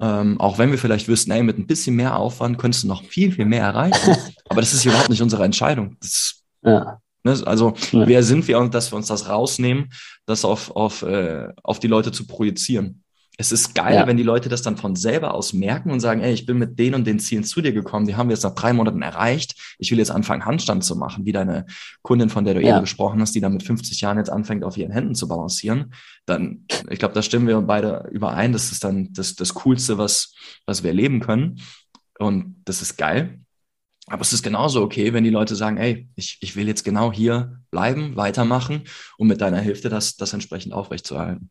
Ähm, 0.00 0.40
auch 0.40 0.58
wenn 0.58 0.70
wir 0.70 0.78
vielleicht 0.78 1.08
wüssten, 1.08 1.30
ey, 1.30 1.42
mit 1.42 1.58
ein 1.58 1.66
bisschen 1.66 1.94
mehr 1.94 2.16
Aufwand 2.16 2.58
könntest 2.58 2.84
du 2.84 2.88
noch 2.88 3.04
viel, 3.04 3.32
viel 3.32 3.44
mehr 3.44 3.62
erreichen. 3.62 4.16
Aber 4.48 4.60
das 4.60 4.72
ist 4.72 4.84
überhaupt 4.84 5.10
nicht 5.10 5.22
unsere 5.22 5.44
Entscheidung. 5.44 5.96
Das, 6.00 6.42
ja. 6.62 7.00
Ne, 7.24 7.40
also, 7.44 7.74
ja. 7.92 8.06
wer 8.06 8.22
sind 8.22 8.46
wir 8.48 8.58
und 8.58 8.74
dass 8.74 8.92
wir 8.92 8.96
uns 8.96 9.08
das 9.08 9.28
rausnehmen, 9.28 9.92
das 10.26 10.44
auf, 10.44 10.74
auf, 10.74 11.02
äh, 11.02 11.48
auf 11.62 11.78
die 11.78 11.88
Leute 11.88 12.12
zu 12.12 12.26
projizieren? 12.26 13.02
Es 13.38 13.50
ist 13.50 13.74
geil, 13.74 13.94
ja. 13.94 14.06
wenn 14.06 14.18
die 14.18 14.22
Leute 14.22 14.50
das 14.50 14.60
dann 14.60 14.76
von 14.76 14.94
selber 14.94 15.32
aus 15.32 15.54
merken 15.54 15.90
und 15.90 16.00
sagen, 16.00 16.20
ey, 16.20 16.34
ich 16.34 16.44
bin 16.44 16.58
mit 16.58 16.78
den 16.78 16.94
und 16.94 17.06
den 17.06 17.18
Zielen 17.18 17.44
zu 17.44 17.62
dir 17.62 17.72
gekommen, 17.72 18.06
die 18.06 18.14
haben 18.14 18.28
wir 18.28 18.34
jetzt 18.34 18.44
nach 18.44 18.54
drei 18.54 18.74
Monaten 18.74 19.00
erreicht. 19.00 19.74
Ich 19.78 19.90
will 19.90 19.98
jetzt 19.98 20.10
anfangen, 20.10 20.44
Handstand 20.44 20.84
zu 20.84 20.96
machen, 20.96 21.24
wie 21.24 21.32
deine 21.32 21.64
Kundin, 22.02 22.28
von 22.28 22.44
der 22.44 22.54
du 22.54 22.60
ja. 22.60 22.74
eben 22.74 22.82
gesprochen 22.82 23.20
hast, 23.22 23.34
die 23.34 23.40
dann 23.40 23.54
mit 23.54 23.62
50 23.62 24.02
Jahren 24.02 24.18
jetzt 24.18 24.28
anfängt, 24.28 24.64
auf 24.64 24.76
ihren 24.76 24.92
Händen 24.92 25.14
zu 25.14 25.28
balancieren. 25.28 25.94
Dann, 26.26 26.66
ich 26.90 26.98
glaube, 26.98 27.14
da 27.14 27.22
stimmen 27.22 27.48
wir 27.48 27.58
beide 27.62 28.06
überein. 28.12 28.52
Das 28.52 28.70
ist 28.70 28.84
dann 28.84 29.08
das, 29.14 29.34
das 29.34 29.54
Coolste, 29.54 29.96
was, 29.96 30.34
was 30.66 30.82
wir 30.82 30.90
erleben 30.90 31.20
können. 31.20 31.58
Und 32.18 32.56
das 32.66 32.82
ist 32.82 32.98
geil. 32.98 33.40
Aber 34.12 34.20
es 34.20 34.34
ist 34.34 34.42
genauso 34.42 34.82
okay, 34.82 35.14
wenn 35.14 35.24
die 35.24 35.30
Leute 35.30 35.56
sagen, 35.56 35.78
ey, 35.78 36.06
ich, 36.16 36.36
ich 36.42 36.54
will 36.54 36.68
jetzt 36.68 36.84
genau 36.84 37.10
hier 37.10 37.60
bleiben, 37.70 38.14
weitermachen, 38.14 38.84
um 39.16 39.26
mit 39.26 39.40
deiner 39.40 39.58
Hilfe 39.58 39.88
das, 39.88 40.16
das 40.16 40.34
entsprechend 40.34 40.74
aufrechtzuerhalten. 40.74 41.48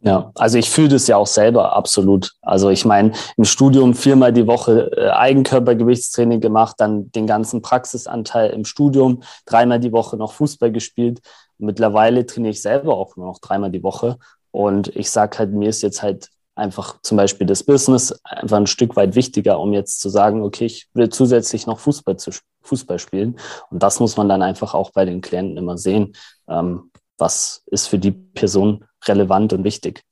Ja, 0.00 0.32
also 0.36 0.56
ich 0.56 0.70
fühle 0.70 0.88
das 0.88 1.06
ja 1.06 1.18
auch 1.18 1.26
selber 1.26 1.76
absolut. 1.76 2.32
Also 2.40 2.70
ich 2.70 2.86
meine, 2.86 3.12
im 3.36 3.44
Studium 3.44 3.92
viermal 3.92 4.32
die 4.32 4.46
Woche 4.46 4.90
äh, 4.96 5.10
Eigenkörpergewichtstraining 5.10 6.40
gemacht, 6.40 6.76
dann 6.78 7.12
den 7.12 7.26
ganzen 7.26 7.60
Praxisanteil 7.60 8.48
im 8.48 8.64
Studium, 8.64 9.22
dreimal 9.44 9.80
die 9.80 9.92
Woche 9.92 10.16
noch 10.16 10.32
Fußball 10.32 10.72
gespielt. 10.72 11.20
Mittlerweile 11.58 12.24
trainiere 12.24 12.52
ich 12.52 12.62
selber 12.62 12.96
auch 12.96 13.16
nur 13.16 13.26
noch 13.26 13.38
dreimal 13.38 13.70
die 13.70 13.82
Woche. 13.82 14.16
Und 14.50 14.96
ich 14.96 15.10
sage 15.10 15.40
halt, 15.40 15.52
mir 15.52 15.68
ist 15.68 15.82
jetzt 15.82 16.02
halt 16.02 16.30
einfach 16.54 17.00
zum 17.02 17.16
Beispiel 17.16 17.46
das 17.46 17.62
Business 17.64 18.12
einfach 18.24 18.56
ein 18.56 18.66
Stück 18.66 18.96
weit 18.96 19.14
wichtiger, 19.14 19.58
um 19.58 19.72
jetzt 19.72 20.00
zu 20.00 20.08
sagen, 20.08 20.42
okay, 20.42 20.66
ich 20.66 20.88
will 20.94 21.08
zusätzlich 21.08 21.66
noch 21.66 21.78
Fußball, 21.80 22.16
zu, 22.16 22.30
Fußball 22.62 22.98
spielen. 22.98 23.36
Und 23.70 23.82
das 23.82 24.00
muss 24.00 24.16
man 24.16 24.28
dann 24.28 24.42
einfach 24.42 24.74
auch 24.74 24.90
bei 24.92 25.04
den 25.04 25.20
Klienten 25.20 25.56
immer 25.56 25.76
sehen. 25.78 26.14
Ähm, 26.48 26.90
was 27.18 27.62
ist 27.66 27.86
für 27.86 27.98
die 27.98 28.10
Person 28.10 28.84
relevant 29.06 29.52
und 29.52 29.64
wichtig. 29.64 30.02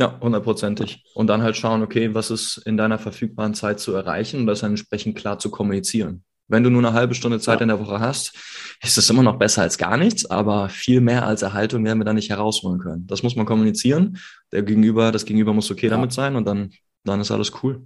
Ja, 0.00 0.18
hundertprozentig. 0.20 1.04
Und 1.14 1.26
dann 1.28 1.42
halt 1.42 1.56
schauen, 1.56 1.82
okay, 1.82 2.14
was 2.14 2.30
ist 2.30 2.58
in 2.58 2.76
deiner 2.76 2.98
verfügbaren 2.98 3.54
Zeit 3.54 3.78
zu 3.78 3.94
erreichen 3.94 4.40
und 4.40 4.46
das 4.46 4.60
dann 4.60 4.72
entsprechend 4.72 5.16
klar 5.16 5.38
zu 5.38 5.50
kommunizieren. 5.50 6.24
Wenn 6.52 6.62
du 6.62 6.70
nur 6.70 6.82
eine 6.82 6.92
halbe 6.92 7.14
Stunde 7.14 7.40
Zeit 7.40 7.58
ja. 7.58 7.62
in 7.62 7.68
der 7.68 7.80
Woche 7.80 7.98
hast, 7.98 8.34
ist 8.82 8.96
das 8.96 9.08
immer 9.10 9.22
noch 9.22 9.38
besser 9.38 9.62
als 9.62 9.78
gar 9.78 9.96
nichts, 9.96 10.30
aber 10.30 10.68
viel 10.68 11.00
mehr 11.00 11.26
als 11.26 11.42
Erhaltung 11.42 11.84
werden 11.84 11.98
wir 11.98 12.04
da 12.04 12.12
nicht 12.12 12.30
herausholen 12.30 12.78
können. 12.78 13.06
Das 13.06 13.22
muss 13.22 13.36
man 13.36 13.46
kommunizieren. 13.46 14.18
Der 14.52 14.62
Gegenüber, 14.62 15.12
das 15.12 15.24
Gegenüber 15.24 15.52
muss 15.52 15.70
okay 15.70 15.86
ja. 15.86 15.90
damit 15.90 16.12
sein 16.12 16.36
und 16.36 16.46
dann, 16.46 16.70
dann 17.04 17.20
ist 17.20 17.30
alles 17.30 17.52
cool. 17.62 17.84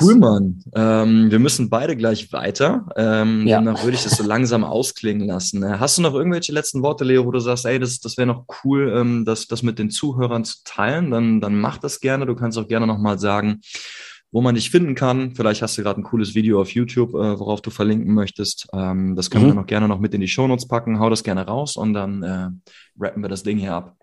Cool, 0.00 0.16
Mann. 0.16 0.62
Ähm, 0.74 1.30
wir 1.30 1.38
müssen 1.38 1.68
beide 1.68 1.96
gleich 1.96 2.32
weiter. 2.32 2.86
Ähm, 2.96 3.46
ja. 3.46 3.60
Dann 3.60 3.76
würde 3.76 3.92
ich 3.92 4.02
das 4.02 4.16
so 4.16 4.24
langsam 4.26 4.64
ausklingen 4.64 5.26
lassen. 5.26 5.62
Äh, 5.62 5.76
hast 5.78 5.98
du 5.98 6.02
noch 6.02 6.14
irgendwelche 6.14 6.52
letzten 6.52 6.82
Worte, 6.82 7.04
Leo, 7.04 7.26
wo 7.26 7.30
du 7.30 7.40
sagst, 7.40 7.66
ey, 7.66 7.78
das, 7.78 8.00
das 8.00 8.16
wäre 8.16 8.26
noch 8.26 8.46
cool, 8.64 8.92
ähm, 8.96 9.24
das, 9.24 9.46
das 9.46 9.62
mit 9.62 9.78
den 9.78 9.90
Zuhörern 9.90 10.44
zu 10.44 10.58
teilen? 10.64 11.10
Dann, 11.10 11.40
dann 11.40 11.60
mach 11.60 11.78
das 11.78 12.00
gerne. 12.00 12.26
Du 12.26 12.34
kannst 12.34 12.58
auch 12.58 12.68
gerne 12.68 12.86
nochmal 12.86 13.18
sagen, 13.18 13.60
wo 14.34 14.40
man 14.40 14.56
dich 14.56 14.68
finden 14.68 14.96
kann. 14.96 15.32
Vielleicht 15.36 15.62
hast 15.62 15.78
du 15.78 15.84
gerade 15.84 16.00
ein 16.00 16.02
cooles 16.02 16.34
Video 16.34 16.60
auf 16.60 16.74
YouTube, 16.74 17.10
äh, 17.10 17.38
worauf 17.38 17.60
du 17.60 17.70
verlinken 17.70 18.12
möchtest. 18.12 18.66
Ähm, 18.74 19.14
das 19.14 19.30
können 19.30 19.44
mhm. 19.44 19.50
wir 19.50 19.54
noch 19.54 19.66
gerne 19.66 19.86
noch 19.86 20.00
mit 20.00 20.12
in 20.12 20.20
die 20.20 20.26
Shownotes 20.26 20.66
packen. 20.66 20.98
Hau 20.98 21.08
das 21.08 21.22
gerne 21.22 21.46
raus 21.46 21.76
und 21.76 21.94
dann 21.94 22.22
äh, 22.24 22.48
rappen 22.98 23.22
wir 23.22 23.28
das 23.28 23.44
Ding 23.44 23.58
hier 23.58 23.74
ab. 23.74 23.94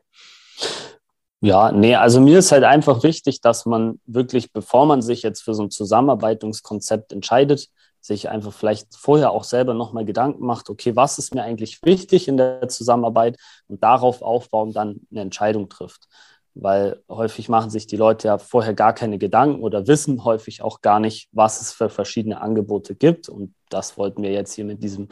Ja, 1.41 1.73
nee, 1.73 1.95
also 1.95 2.21
mir 2.21 2.39
ist 2.39 2.53
halt 2.53 2.63
einfach 2.63 3.03
wichtig, 3.03 3.41
dass 3.41 3.65
man 3.65 3.99
wirklich, 4.05 4.53
bevor 4.53 4.85
man 4.85 5.01
sich 5.01 5.21
jetzt 5.21 5.41
für 5.41 5.53
so 5.53 5.63
ein 5.63 5.69
Zusammenarbeitungskonzept 5.69 7.11
entscheidet, 7.11 7.67
sich 7.99 8.29
einfach 8.29 8.53
vielleicht 8.53 8.95
vorher 8.95 9.31
auch 9.31 9.43
selber 9.43 9.73
nochmal 9.73 10.05
Gedanken 10.05 10.45
macht, 10.45 10.69
okay, 10.69 10.95
was 10.95 11.17
ist 11.17 11.35
mir 11.35 11.43
eigentlich 11.43 11.81
wichtig 11.83 12.29
in 12.29 12.37
der 12.37 12.69
Zusammenarbeit 12.69 13.37
und 13.67 13.83
darauf 13.83 14.21
aufbauen 14.21 14.71
dann 14.71 15.01
eine 15.11 15.21
Entscheidung 15.21 15.67
trifft. 15.67 16.07
Weil 16.53 17.01
häufig 17.07 17.47
machen 17.47 17.69
sich 17.69 17.87
die 17.87 17.97
Leute 17.97 18.27
ja 18.27 18.37
vorher 18.37 18.73
gar 18.73 18.93
keine 18.93 19.17
Gedanken 19.17 19.61
oder 19.61 19.87
wissen 19.87 20.23
häufig 20.25 20.61
auch 20.61 20.81
gar 20.81 20.99
nicht, 20.99 21.29
was 21.31 21.61
es 21.61 21.71
für 21.71 21.89
verschiedene 21.89 22.41
Angebote 22.41 22.95
gibt. 22.95 23.29
Und 23.29 23.53
das 23.69 23.97
wollten 23.97 24.21
wir 24.21 24.31
jetzt 24.31 24.53
hier 24.53 24.65
mit 24.65 24.83
diesem 24.83 25.07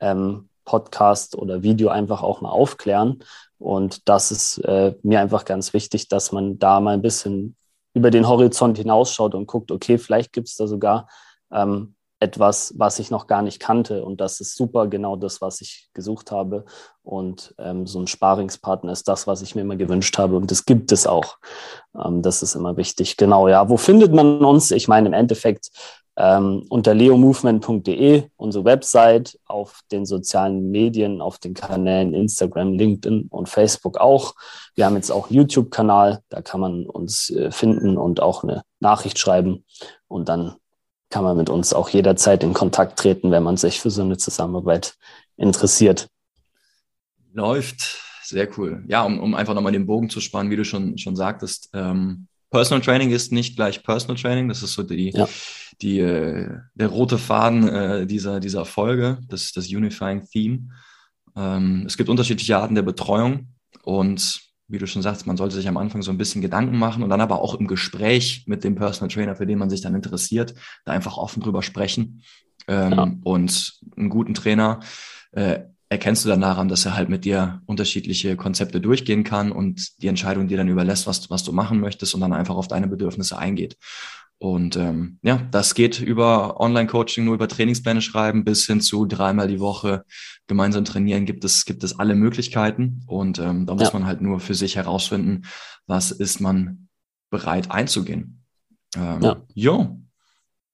ähm, 0.00 0.48
Podcast 0.64 1.36
oder 1.36 1.62
Video 1.62 1.88
einfach 1.88 2.22
auch 2.22 2.40
mal 2.40 2.50
aufklären. 2.50 3.22
Und 3.58 4.08
das 4.08 4.30
ist 4.30 4.58
äh, 4.58 4.94
mir 5.02 5.20
einfach 5.20 5.44
ganz 5.44 5.72
wichtig, 5.74 6.08
dass 6.08 6.32
man 6.32 6.58
da 6.58 6.80
mal 6.80 6.94
ein 6.94 7.02
bisschen 7.02 7.56
über 7.94 8.10
den 8.10 8.28
Horizont 8.28 8.78
hinausschaut 8.78 9.34
und 9.34 9.46
guckt, 9.46 9.70
okay, 9.70 9.98
vielleicht 9.98 10.32
gibt 10.32 10.48
es 10.48 10.56
da 10.56 10.66
sogar 10.66 11.08
ähm, 11.52 11.94
etwas, 12.20 12.74
was 12.76 12.98
ich 12.98 13.10
noch 13.10 13.26
gar 13.26 13.42
nicht 13.42 13.60
kannte. 13.60 14.04
Und 14.04 14.20
das 14.20 14.40
ist 14.40 14.54
super 14.54 14.86
genau 14.86 15.16
das, 15.16 15.40
was 15.40 15.60
ich 15.62 15.88
gesucht 15.94 16.30
habe. 16.30 16.66
Und 17.02 17.54
ähm, 17.58 17.86
so 17.86 17.98
ein 17.98 18.06
Sparingspartner 18.06 18.92
ist 18.92 19.08
das, 19.08 19.26
was 19.26 19.40
ich 19.40 19.54
mir 19.54 19.62
immer 19.62 19.76
gewünscht 19.76 20.16
habe. 20.18 20.36
Und 20.36 20.50
das 20.50 20.66
gibt 20.66 20.92
es 20.92 21.06
auch. 21.06 21.38
Ähm, 21.94 22.20
das 22.20 22.42
ist 22.42 22.54
immer 22.54 22.76
wichtig. 22.76 23.16
Genau, 23.16 23.48
ja. 23.48 23.68
Wo 23.68 23.78
findet 23.78 24.12
man 24.12 24.44
uns? 24.44 24.70
Ich 24.70 24.86
meine, 24.86 25.08
im 25.08 25.14
Endeffekt 25.14 25.70
ähm, 26.16 26.66
unter 26.68 26.92
leomovement.de, 26.92 28.24
unsere 28.36 28.64
Website, 28.66 29.38
auf 29.46 29.80
den 29.90 30.04
sozialen 30.04 30.70
Medien, 30.70 31.22
auf 31.22 31.38
den 31.38 31.54
Kanälen 31.54 32.12
Instagram, 32.12 32.74
LinkedIn 32.74 33.28
und 33.30 33.48
Facebook 33.48 33.96
auch. 33.96 34.34
Wir 34.74 34.84
haben 34.84 34.96
jetzt 34.96 35.10
auch 35.10 35.30
einen 35.30 35.36
YouTube-Kanal, 35.38 36.20
da 36.28 36.42
kann 36.42 36.60
man 36.60 36.86
uns 36.86 37.30
äh, 37.30 37.50
finden 37.50 37.96
und 37.96 38.20
auch 38.20 38.42
eine 38.42 38.62
Nachricht 38.80 39.18
schreiben. 39.18 39.64
Und 40.08 40.28
dann 40.28 40.56
kann 41.10 41.24
man 41.24 41.36
mit 41.36 41.50
uns 41.50 41.72
auch 41.72 41.88
jederzeit 41.88 42.42
in 42.42 42.54
Kontakt 42.54 42.98
treten, 42.98 43.30
wenn 43.30 43.42
man 43.42 43.56
sich 43.56 43.80
für 43.80 43.90
so 43.90 44.02
eine 44.02 44.16
Zusammenarbeit 44.16 44.94
interessiert. 45.36 46.08
Läuft. 47.32 47.98
Sehr 48.22 48.48
cool. 48.56 48.84
Ja, 48.86 49.02
um, 49.02 49.18
um 49.18 49.34
einfach 49.34 49.54
nochmal 49.54 49.72
den 49.72 49.86
Bogen 49.86 50.08
zu 50.08 50.20
spannen, 50.20 50.50
wie 50.50 50.56
du 50.56 50.64
schon, 50.64 50.96
schon 50.98 51.16
sagtest, 51.16 51.70
ähm, 51.74 52.28
Personal 52.50 52.82
Training 52.82 53.10
ist 53.10 53.32
nicht 53.32 53.56
gleich 53.56 53.82
Personal 53.82 54.16
Training. 54.16 54.48
Das 54.48 54.62
ist 54.62 54.74
so 54.74 54.82
die, 54.82 55.10
ja. 55.10 55.28
die, 55.82 56.00
äh, 56.00 56.48
der 56.74 56.88
rote 56.88 57.18
Faden 57.18 57.68
äh, 57.68 58.06
dieser, 58.06 58.40
dieser 58.40 58.64
Folge, 58.64 59.18
das, 59.28 59.52
das 59.52 59.68
Unifying 59.68 60.26
Theme. 60.30 60.68
Ähm, 61.36 61.84
es 61.86 61.96
gibt 61.96 62.08
unterschiedliche 62.08 62.56
Arten 62.56 62.74
der 62.74 62.82
Betreuung 62.82 63.48
und 63.82 64.49
wie 64.70 64.78
du 64.78 64.86
schon 64.86 65.02
sagst, 65.02 65.26
man 65.26 65.36
sollte 65.36 65.56
sich 65.56 65.68
am 65.68 65.76
Anfang 65.76 66.02
so 66.02 66.10
ein 66.10 66.18
bisschen 66.18 66.42
Gedanken 66.42 66.78
machen 66.78 67.02
und 67.02 67.10
dann 67.10 67.20
aber 67.20 67.42
auch 67.42 67.54
im 67.54 67.66
Gespräch 67.66 68.44
mit 68.46 68.64
dem 68.64 68.74
Personal 68.74 69.12
Trainer, 69.12 69.36
für 69.36 69.46
den 69.46 69.58
man 69.58 69.70
sich 69.70 69.80
dann 69.80 69.94
interessiert, 69.94 70.54
da 70.84 70.92
einfach 70.92 71.16
offen 71.16 71.42
drüber 71.42 71.62
sprechen. 71.62 72.22
Ähm, 72.68 72.92
ja. 72.92 73.12
Und 73.24 73.80
einen 73.96 74.10
guten 74.10 74.34
Trainer 74.34 74.80
äh, 75.32 75.60
erkennst 75.88 76.24
du 76.24 76.28
dann 76.28 76.40
daran, 76.40 76.68
dass 76.68 76.86
er 76.86 76.94
halt 76.94 77.08
mit 77.08 77.24
dir 77.24 77.62
unterschiedliche 77.66 78.36
Konzepte 78.36 78.80
durchgehen 78.80 79.24
kann 79.24 79.50
und 79.50 80.00
die 80.02 80.06
Entscheidung 80.06 80.46
dir 80.46 80.56
dann 80.56 80.68
überlässt, 80.68 81.08
was, 81.08 81.30
was 81.30 81.42
du 81.42 81.52
machen 81.52 81.80
möchtest 81.80 82.14
und 82.14 82.20
dann 82.20 82.32
einfach 82.32 82.54
auf 82.54 82.68
deine 82.68 82.86
Bedürfnisse 82.86 83.36
eingeht. 83.36 83.76
Und 84.42 84.76
ähm, 84.76 85.18
ja, 85.20 85.46
das 85.50 85.74
geht 85.74 86.00
über 86.00 86.60
Online-Coaching, 86.60 87.26
nur 87.26 87.34
über 87.34 87.46
Trainingspläne 87.46 88.00
schreiben 88.00 88.42
bis 88.42 88.66
hin 88.66 88.80
zu 88.80 89.04
dreimal 89.04 89.48
die 89.48 89.60
Woche 89.60 90.04
gemeinsam 90.46 90.86
trainieren, 90.86 91.26
gibt 91.26 91.44
es, 91.44 91.66
gibt 91.66 91.84
es 91.84 91.98
alle 91.98 92.14
Möglichkeiten. 92.14 93.02
Und 93.06 93.38
ähm, 93.38 93.66
da 93.66 93.74
muss 93.74 93.88
ja. 93.88 93.92
man 93.92 94.06
halt 94.06 94.22
nur 94.22 94.40
für 94.40 94.54
sich 94.54 94.76
herausfinden, 94.76 95.42
was 95.86 96.10
ist 96.10 96.40
man 96.40 96.88
bereit 97.28 97.70
einzugehen. 97.70 98.42
Ähm, 98.96 99.20
ja. 99.20 99.36
Jo, 99.52 100.00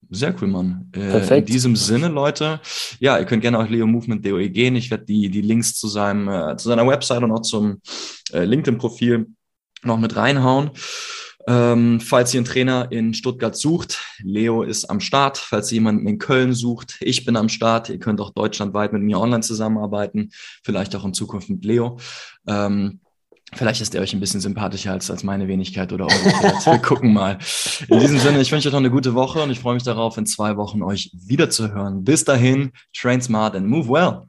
sehr 0.09 0.33
cool, 0.41 0.47
Mann. 0.47 0.89
Äh, 0.93 0.99
Perfekt. 0.99 1.49
In 1.49 1.53
diesem 1.53 1.75
Sinne, 1.75 2.07
Leute, 2.07 2.61
ja, 2.99 3.19
ihr 3.19 3.25
könnt 3.25 3.41
gerne 3.41 3.59
auf 3.59 3.69
leomovement.de 3.69 4.49
gehen. 4.49 4.77
Ich 4.77 4.89
werde 4.91 5.03
die, 5.03 5.29
die 5.29 5.41
Links 5.41 5.75
zu, 5.75 5.89
seinem, 5.89 6.29
äh, 6.29 6.55
zu 6.55 6.69
seiner 6.69 6.87
Website 6.87 7.23
und 7.23 7.31
auch 7.31 7.41
zum 7.41 7.81
äh, 8.31 8.45
LinkedIn-Profil 8.45 9.27
noch 9.83 9.99
mit 9.99 10.15
reinhauen. 10.15 10.71
Ähm, 11.47 12.01
falls 12.01 12.33
ihr 12.33 12.39
einen 12.39 12.45
Trainer 12.45 12.91
in 12.91 13.13
Stuttgart 13.13 13.55
sucht, 13.55 14.03
Leo 14.21 14.63
ist 14.63 14.85
am 14.85 14.99
Start. 14.99 15.37
Falls 15.37 15.71
ihr 15.71 15.75
jemanden 15.75 16.05
in 16.07 16.19
Köln 16.19 16.53
sucht, 16.53 16.97
ich 16.99 17.23
bin 17.23 17.37
am 17.37 17.47
Start. 17.47 17.89
Ihr 17.89 17.99
könnt 17.99 18.19
auch 18.19 18.31
deutschlandweit 18.31 18.91
mit 18.91 19.01
mir 19.01 19.19
online 19.19 19.41
zusammenarbeiten, 19.41 20.31
vielleicht 20.63 20.95
auch 20.95 21.05
in 21.05 21.13
Zukunft 21.13 21.49
mit 21.49 21.63
Leo. 21.63 21.97
Ähm, 22.47 22.99
Vielleicht 23.53 23.79
ist 23.79 23.95
er 23.95 24.01
euch 24.01 24.13
ein 24.13 24.19
bisschen 24.19 24.41
sympathischer 24.41 24.91
als, 24.91 25.09
als 25.09 25.23
meine 25.23 25.47
Wenigkeit 25.47 25.93
oder 25.93 26.05
umgekehrt. 26.05 26.65
Wir 26.65 26.79
gucken 26.79 27.13
mal. 27.13 27.37
In 27.87 27.99
diesem 28.01 28.19
Sinne, 28.19 28.41
ich 28.41 28.51
wünsche 28.51 28.67
euch 28.67 28.73
noch 28.73 28.79
eine 28.79 28.91
gute 28.91 29.13
Woche 29.13 29.41
und 29.41 29.49
ich 29.49 29.61
freue 29.61 29.75
mich 29.75 29.83
darauf, 29.83 30.17
in 30.17 30.25
zwei 30.25 30.57
Wochen 30.57 30.83
euch 30.83 31.11
wiederzuhören. 31.13 32.03
Bis 32.03 32.25
dahin, 32.25 32.73
train 32.93 33.21
smart 33.21 33.55
and 33.55 33.67
move 33.67 33.87
well. 33.87 34.23